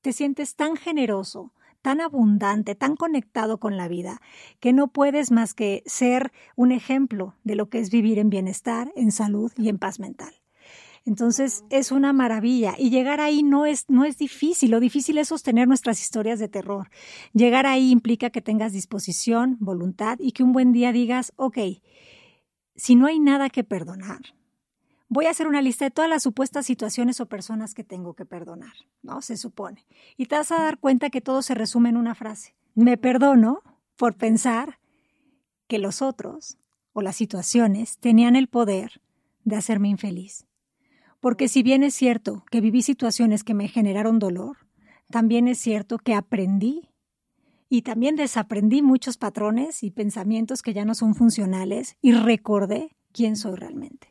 te 0.00 0.12
sientes 0.12 0.56
tan 0.56 0.76
generoso, 0.76 1.52
tan 1.82 2.00
abundante, 2.00 2.74
tan 2.74 2.96
conectado 2.96 3.58
con 3.58 3.76
la 3.76 3.88
vida, 3.88 4.20
que 4.60 4.72
no 4.72 4.88
puedes 4.88 5.30
más 5.30 5.54
que 5.54 5.82
ser 5.86 6.32
un 6.56 6.72
ejemplo 6.72 7.36
de 7.44 7.54
lo 7.54 7.68
que 7.68 7.78
es 7.78 7.90
vivir 7.90 8.18
en 8.18 8.30
bienestar, 8.30 8.92
en 8.96 9.12
salud 9.12 9.52
y 9.56 9.68
en 9.68 9.78
paz 9.78 9.98
mental. 9.98 10.34
Entonces 11.06 11.64
es 11.70 11.92
una 11.92 12.12
maravilla 12.12 12.74
y 12.78 12.90
llegar 12.90 13.20
ahí 13.20 13.42
no 13.42 13.64
es, 13.64 13.88
no 13.88 14.04
es 14.04 14.18
difícil, 14.18 14.70
lo 14.70 14.80
difícil 14.80 15.16
es 15.16 15.28
sostener 15.28 15.66
nuestras 15.66 16.00
historias 16.00 16.38
de 16.38 16.48
terror. 16.48 16.90
Llegar 17.32 17.66
ahí 17.66 17.90
implica 17.90 18.28
que 18.28 18.42
tengas 18.42 18.72
disposición, 18.72 19.56
voluntad 19.60 20.18
y 20.20 20.32
que 20.32 20.42
un 20.42 20.52
buen 20.52 20.72
día 20.72 20.92
digas, 20.92 21.32
ok, 21.36 21.58
si 22.76 22.96
no 22.96 23.06
hay 23.06 23.18
nada 23.18 23.48
que 23.48 23.64
perdonar, 23.64 24.20
voy 25.10 25.26
a 25.26 25.30
hacer 25.30 25.48
una 25.48 25.60
lista 25.60 25.84
de 25.84 25.90
todas 25.90 26.08
las 26.08 26.22
supuestas 26.22 26.64
situaciones 26.64 27.20
o 27.20 27.26
personas 27.26 27.74
que 27.74 27.84
tengo 27.84 28.14
que 28.14 28.24
perdonar, 28.24 28.72
¿no? 29.02 29.20
Se 29.20 29.36
supone. 29.36 29.84
Y 30.16 30.26
te 30.26 30.36
vas 30.36 30.52
a 30.52 30.62
dar 30.62 30.78
cuenta 30.78 31.10
que 31.10 31.20
todo 31.20 31.42
se 31.42 31.54
resume 31.54 31.90
en 31.90 31.98
una 31.98 32.14
frase. 32.14 32.54
Me 32.74 32.96
perdono 32.96 33.62
por 33.96 34.14
pensar 34.14 34.78
que 35.66 35.78
los 35.78 36.00
otros 36.00 36.58
o 36.92 37.02
las 37.02 37.16
situaciones 37.16 37.98
tenían 37.98 38.36
el 38.36 38.46
poder 38.46 39.02
de 39.44 39.56
hacerme 39.56 39.88
infeliz. 39.88 40.46
Porque 41.18 41.48
si 41.48 41.62
bien 41.62 41.82
es 41.82 41.94
cierto 41.94 42.44
que 42.50 42.60
viví 42.60 42.80
situaciones 42.80 43.42
que 43.42 43.52
me 43.52 43.68
generaron 43.68 44.20
dolor, 44.20 44.58
también 45.10 45.48
es 45.48 45.58
cierto 45.58 45.98
que 45.98 46.14
aprendí 46.14 46.88
y 47.68 47.82
también 47.82 48.14
desaprendí 48.14 48.80
muchos 48.80 49.16
patrones 49.16 49.82
y 49.82 49.90
pensamientos 49.90 50.62
que 50.62 50.72
ya 50.72 50.84
no 50.84 50.94
son 50.94 51.16
funcionales 51.16 51.96
y 52.00 52.12
recordé 52.12 52.96
quién 53.12 53.36
soy 53.36 53.56
realmente. 53.56 54.09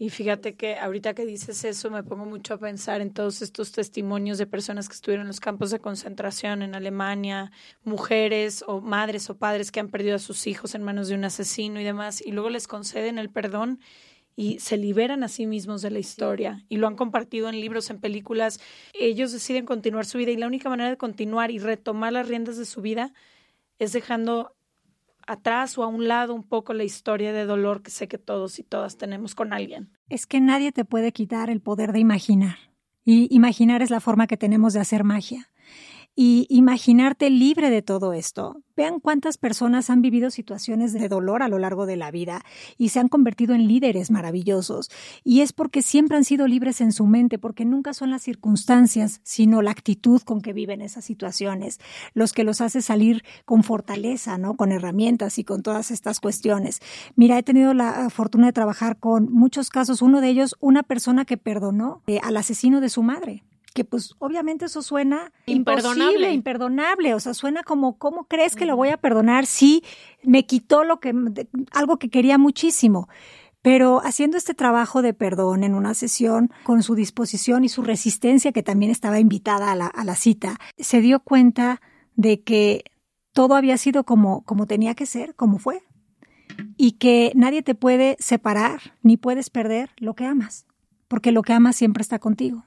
Y 0.00 0.08
fíjate 0.08 0.54
que 0.54 0.76
ahorita 0.76 1.12
que 1.12 1.26
dices 1.26 1.62
eso 1.62 1.90
me 1.90 2.02
pongo 2.02 2.24
mucho 2.24 2.54
a 2.54 2.58
pensar 2.58 3.02
en 3.02 3.12
todos 3.12 3.42
estos 3.42 3.70
testimonios 3.70 4.38
de 4.38 4.46
personas 4.46 4.88
que 4.88 4.94
estuvieron 4.94 5.24
en 5.24 5.26
los 5.26 5.40
campos 5.40 5.70
de 5.70 5.78
concentración 5.78 6.62
en 6.62 6.74
Alemania, 6.74 7.52
mujeres 7.84 8.64
o 8.66 8.80
madres 8.80 9.28
o 9.28 9.36
padres 9.36 9.70
que 9.70 9.78
han 9.78 9.90
perdido 9.90 10.16
a 10.16 10.18
sus 10.18 10.46
hijos 10.46 10.74
en 10.74 10.82
manos 10.82 11.08
de 11.08 11.16
un 11.16 11.24
asesino 11.26 11.82
y 11.82 11.84
demás, 11.84 12.22
y 12.24 12.32
luego 12.32 12.48
les 12.48 12.66
conceden 12.66 13.18
el 13.18 13.28
perdón 13.28 13.78
y 14.36 14.58
se 14.60 14.78
liberan 14.78 15.22
a 15.22 15.28
sí 15.28 15.44
mismos 15.44 15.82
de 15.82 15.90
la 15.90 15.98
historia 15.98 16.64
y 16.70 16.78
lo 16.78 16.86
han 16.86 16.96
compartido 16.96 17.50
en 17.50 17.60
libros, 17.60 17.90
en 17.90 18.00
películas. 18.00 18.58
Ellos 18.98 19.32
deciden 19.32 19.66
continuar 19.66 20.06
su 20.06 20.16
vida 20.16 20.30
y 20.30 20.38
la 20.38 20.46
única 20.46 20.70
manera 20.70 20.88
de 20.88 20.96
continuar 20.96 21.50
y 21.50 21.58
retomar 21.58 22.14
las 22.14 22.26
riendas 22.26 22.56
de 22.56 22.64
su 22.64 22.80
vida 22.80 23.12
es 23.78 23.92
dejando 23.92 24.56
atrás 25.30 25.78
o 25.78 25.82
a 25.82 25.86
un 25.86 26.08
lado 26.08 26.34
un 26.34 26.42
poco 26.42 26.72
la 26.72 26.84
historia 26.84 27.32
de 27.32 27.44
dolor 27.44 27.82
que 27.82 27.90
sé 27.90 28.08
que 28.08 28.18
todos 28.18 28.58
y 28.58 28.64
todas 28.64 28.96
tenemos 28.96 29.34
con 29.34 29.52
alguien. 29.52 29.92
Es 30.08 30.26
que 30.26 30.40
nadie 30.40 30.72
te 30.72 30.84
puede 30.84 31.12
quitar 31.12 31.50
el 31.50 31.60
poder 31.60 31.92
de 31.92 32.00
imaginar. 32.00 32.56
Y 33.04 33.34
imaginar 33.34 33.80
es 33.80 33.90
la 33.90 34.00
forma 34.00 34.26
que 34.26 34.36
tenemos 34.36 34.72
de 34.72 34.80
hacer 34.80 35.04
magia 35.04 35.48
y 36.16 36.46
imaginarte 36.50 37.30
libre 37.30 37.70
de 37.70 37.82
todo 37.82 38.12
esto. 38.12 38.62
Vean 38.76 38.98
cuántas 38.98 39.36
personas 39.36 39.90
han 39.90 40.00
vivido 40.00 40.30
situaciones 40.30 40.92
de 40.92 41.08
dolor 41.08 41.42
a 41.42 41.48
lo 41.48 41.58
largo 41.58 41.86
de 41.86 41.96
la 41.96 42.10
vida 42.10 42.42
y 42.78 42.88
se 42.90 42.98
han 42.98 43.08
convertido 43.08 43.54
en 43.54 43.68
líderes 43.68 44.10
maravillosos. 44.10 44.90
Y 45.22 45.42
es 45.42 45.52
porque 45.52 45.82
siempre 45.82 46.16
han 46.16 46.24
sido 46.24 46.46
libres 46.46 46.80
en 46.80 46.92
su 46.92 47.06
mente, 47.06 47.38
porque 47.38 47.64
nunca 47.64 47.92
son 47.94 48.10
las 48.10 48.22
circunstancias, 48.22 49.20
sino 49.22 49.62
la 49.62 49.70
actitud 49.70 50.22
con 50.22 50.40
que 50.40 50.52
viven 50.52 50.80
esas 50.80 51.04
situaciones, 51.04 51.78
los 52.14 52.32
que 52.32 52.44
los 52.44 52.60
hace 52.60 52.80
salir 52.80 53.22
con 53.44 53.62
fortaleza, 53.62 54.38
¿no? 54.38 54.56
Con 54.56 54.72
herramientas 54.72 55.38
y 55.38 55.44
con 55.44 55.62
todas 55.62 55.90
estas 55.90 56.20
cuestiones. 56.20 56.80
Mira, 57.16 57.38
he 57.38 57.42
tenido 57.42 57.74
la 57.74 58.08
fortuna 58.10 58.46
de 58.46 58.52
trabajar 58.52 58.98
con 58.98 59.30
muchos 59.30 59.68
casos. 59.68 60.02
Uno 60.02 60.20
de 60.20 60.28
ellos, 60.28 60.56
una 60.60 60.82
persona 60.82 61.24
que 61.24 61.36
perdonó 61.36 62.02
eh, 62.06 62.18
al 62.22 62.36
asesino 62.36 62.80
de 62.80 62.88
su 62.88 63.02
madre 63.02 63.44
que 63.74 63.84
pues 63.84 64.14
obviamente 64.18 64.64
eso 64.66 64.82
suena 64.82 65.32
imperdonable, 65.46 66.32
imperdonable, 66.32 67.14
o 67.14 67.20
sea, 67.20 67.34
suena 67.34 67.62
como 67.62 67.98
¿cómo 67.98 68.24
crees 68.24 68.56
que 68.56 68.66
lo 68.66 68.76
voy 68.76 68.88
a 68.88 68.96
perdonar 68.96 69.46
si 69.46 69.84
me 70.22 70.46
quitó 70.46 70.84
lo 70.84 71.00
que 71.00 71.14
algo 71.72 71.98
que 71.98 72.10
quería 72.10 72.38
muchísimo? 72.38 73.08
Pero 73.62 74.00
haciendo 74.02 74.38
este 74.38 74.54
trabajo 74.54 75.02
de 75.02 75.12
perdón 75.12 75.64
en 75.64 75.74
una 75.74 75.94
sesión, 75.94 76.50
con 76.64 76.82
su 76.82 76.94
disposición 76.94 77.62
y 77.62 77.68
su 77.68 77.82
resistencia, 77.82 78.52
que 78.52 78.62
también 78.62 78.90
estaba 78.90 79.20
invitada 79.20 79.70
a 79.70 79.76
la, 79.76 79.86
a 79.86 80.04
la 80.04 80.14
cita, 80.14 80.58
se 80.78 81.00
dio 81.00 81.20
cuenta 81.20 81.82
de 82.16 82.42
que 82.42 82.84
todo 83.32 83.54
había 83.54 83.76
sido 83.76 84.04
como, 84.04 84.42
como 84.44 84.66
tenía 84.66 84.94
que 84.94 85.06
ser, 85.06 85.34
como 85.34 85.58
fue, 85.58 85.82
y 86.76 86.92
que 86.92 87.32
nadie 87.34 87.62
te 87.62 87.74
puede 87.74 88.16
separar 88.18 88.94
ni 89.02 89.16
puedes 89.16 89.50
perder 89.50 89.90
lo 89.98 90.14
que 90.14 90.24
amas, 90.24 90.66
porque 91.06 91.30
lo 91.30 91.42
que 91.42 91.52
amas 91.52 91.76
siempre 91.76 92.00
está 92.00 92.18
contigo. 92.18 92.64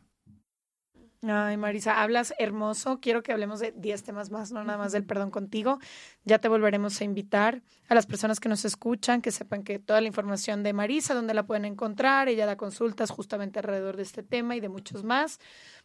Ay, 1.26 1.55
Marisa, 1.55 2.01
hablas 2.01 2.34
hermoso. 2.38 2.99
Quiero 2.99 3.24
que 3.24 3.32
hablemos 3.32 3.61
de 3.61 3.71
10 3.71 4.03
temas 4.03 4.30
más, 4.30 4.51
no 4.51 4.63
nada 4.63 4.78
más 4.78 4.91
del 4.91 5.05
perdón 5.05 5.32
contigo. 5.32 5.80
Ya 6.26 6.39
te 6.39 6.49
volveremos 6.49 6.99
a 6.99 7.03
invitar 7.05 7.61
a 7.88 7.95
las 7.95 8.05
personas 8.05 8.41
que 8.41 8.49
nos 8.49 8.65
escuchan, 8.65 9.21
que 9.21 9.32
sepan 9.32 9.63
que 9.63 9.80
toda 9.80 10.01
la 10.01 10.07
información 10.07 10.63
de 10.63 10.74
Marisa, 10.74 11.13
donde 11.13 11.34
la 11.34 11.45
pueden 11.45 11.63
encontrar, 11.63 12.28
ella 12.28 12.45
da 12.45 12.57
consultas 12.57 13.09
justamente 13.09 13.59
alrededor 13.59 13.95
de 13.95 14.03
este 14.03 14.21
tema 14.21 14.55
y 14.55 14.59
de 14.59 14.67
muchos 14.67 15.03
más 15.05 15.39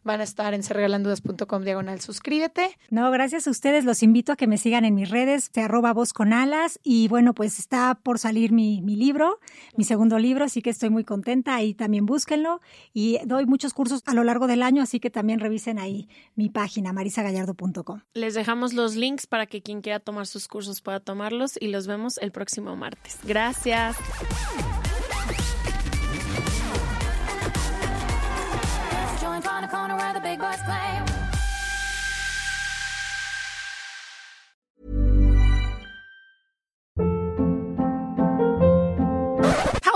van 0.05 0.21
a 0.21 0.25
estar 0.25 0.55
en 0.55 0.63
serregalandudas.com 0.63 1.65
diagonal 1.65 2.01
suscríbete. 2.01 2.79
No, 2.89 3.11
gracias 3.11 3.47
a 3.47 3.51
ustedes. 3.51 3.85
Los 3.85 4.03
invito 4.03 4.33
a 4.33 4.37
que 4.37 4.47
me 4.47 4.57
sigan 4.57 4.85
en 4.85 4.95
mis 4.95 5.11
redes, 5.11 5.51
te 5.51 5.61
arroba 5.61 5.93
voz 5.93 6.13
con 6.13 6.33
alas. 6.33 6.79
Y 6.83 7.09
bueno, 7.09 7.35
pues 7.35 7.59
está 7.59 7.99
por 8.03 8.19
salir 8.19 8.53
mi, 8.53 8.81
mi 8.81 8.97
libro, 8.97 9.39
mi 9.77 9.85
segundo 9.85 10.19
libro, 10.19 10.45
así 10.45 10.63
que 10.63 10.71
estoy 10.71 10.91
muy 10.91 11.05
contenta. 11.05 11.57
Ahí 11.57 11.75
también 11.75 12.07
búsquenlo. 12.07 12.61
Y 12.95 13.19
doy 13.27 13.47
muchos 13.47 13.75
cursos 13.75 14.03
a 14.07 14.15
lo 14.15 14.25
largo 14.25 14.47
del 14.47 14.63
año, 14.63 14.83
así 14.83 15.01
que 15.01 15.11
también 15.11 15.28
revisen 15.37 15.79
ahí 15.79 16.09
mi 16.35 16.49
página, 16.49 16.93
marisagallardo.com. 16.93 18.01
Les 18.15 18.35
dejamos 18.35 18.73
los 18.73 18.97
links 18.97 19.27
para 19.27 19.47
que 19.47 19.63
quien 19.63 19.81
quiera 19.81 20.01
tomar 20.01 20.27
sus 20.27 20.49
cursos 20.49 20.81
pueda 20.81 21.01
tomarlos 21.01 21.59
y 21.61 21.69
los 21.69 21.87
vemos 21.87 22.19
el 22.19 22.33
próximo 22.33 22.77
martes. 22.77 23.19
Gracias. 23.25 23.97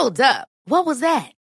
Hold 0.02 0.20
up. 0.20 0.48
What 0.66 0.84
was 0.84 0.98
that? 0.98 1.32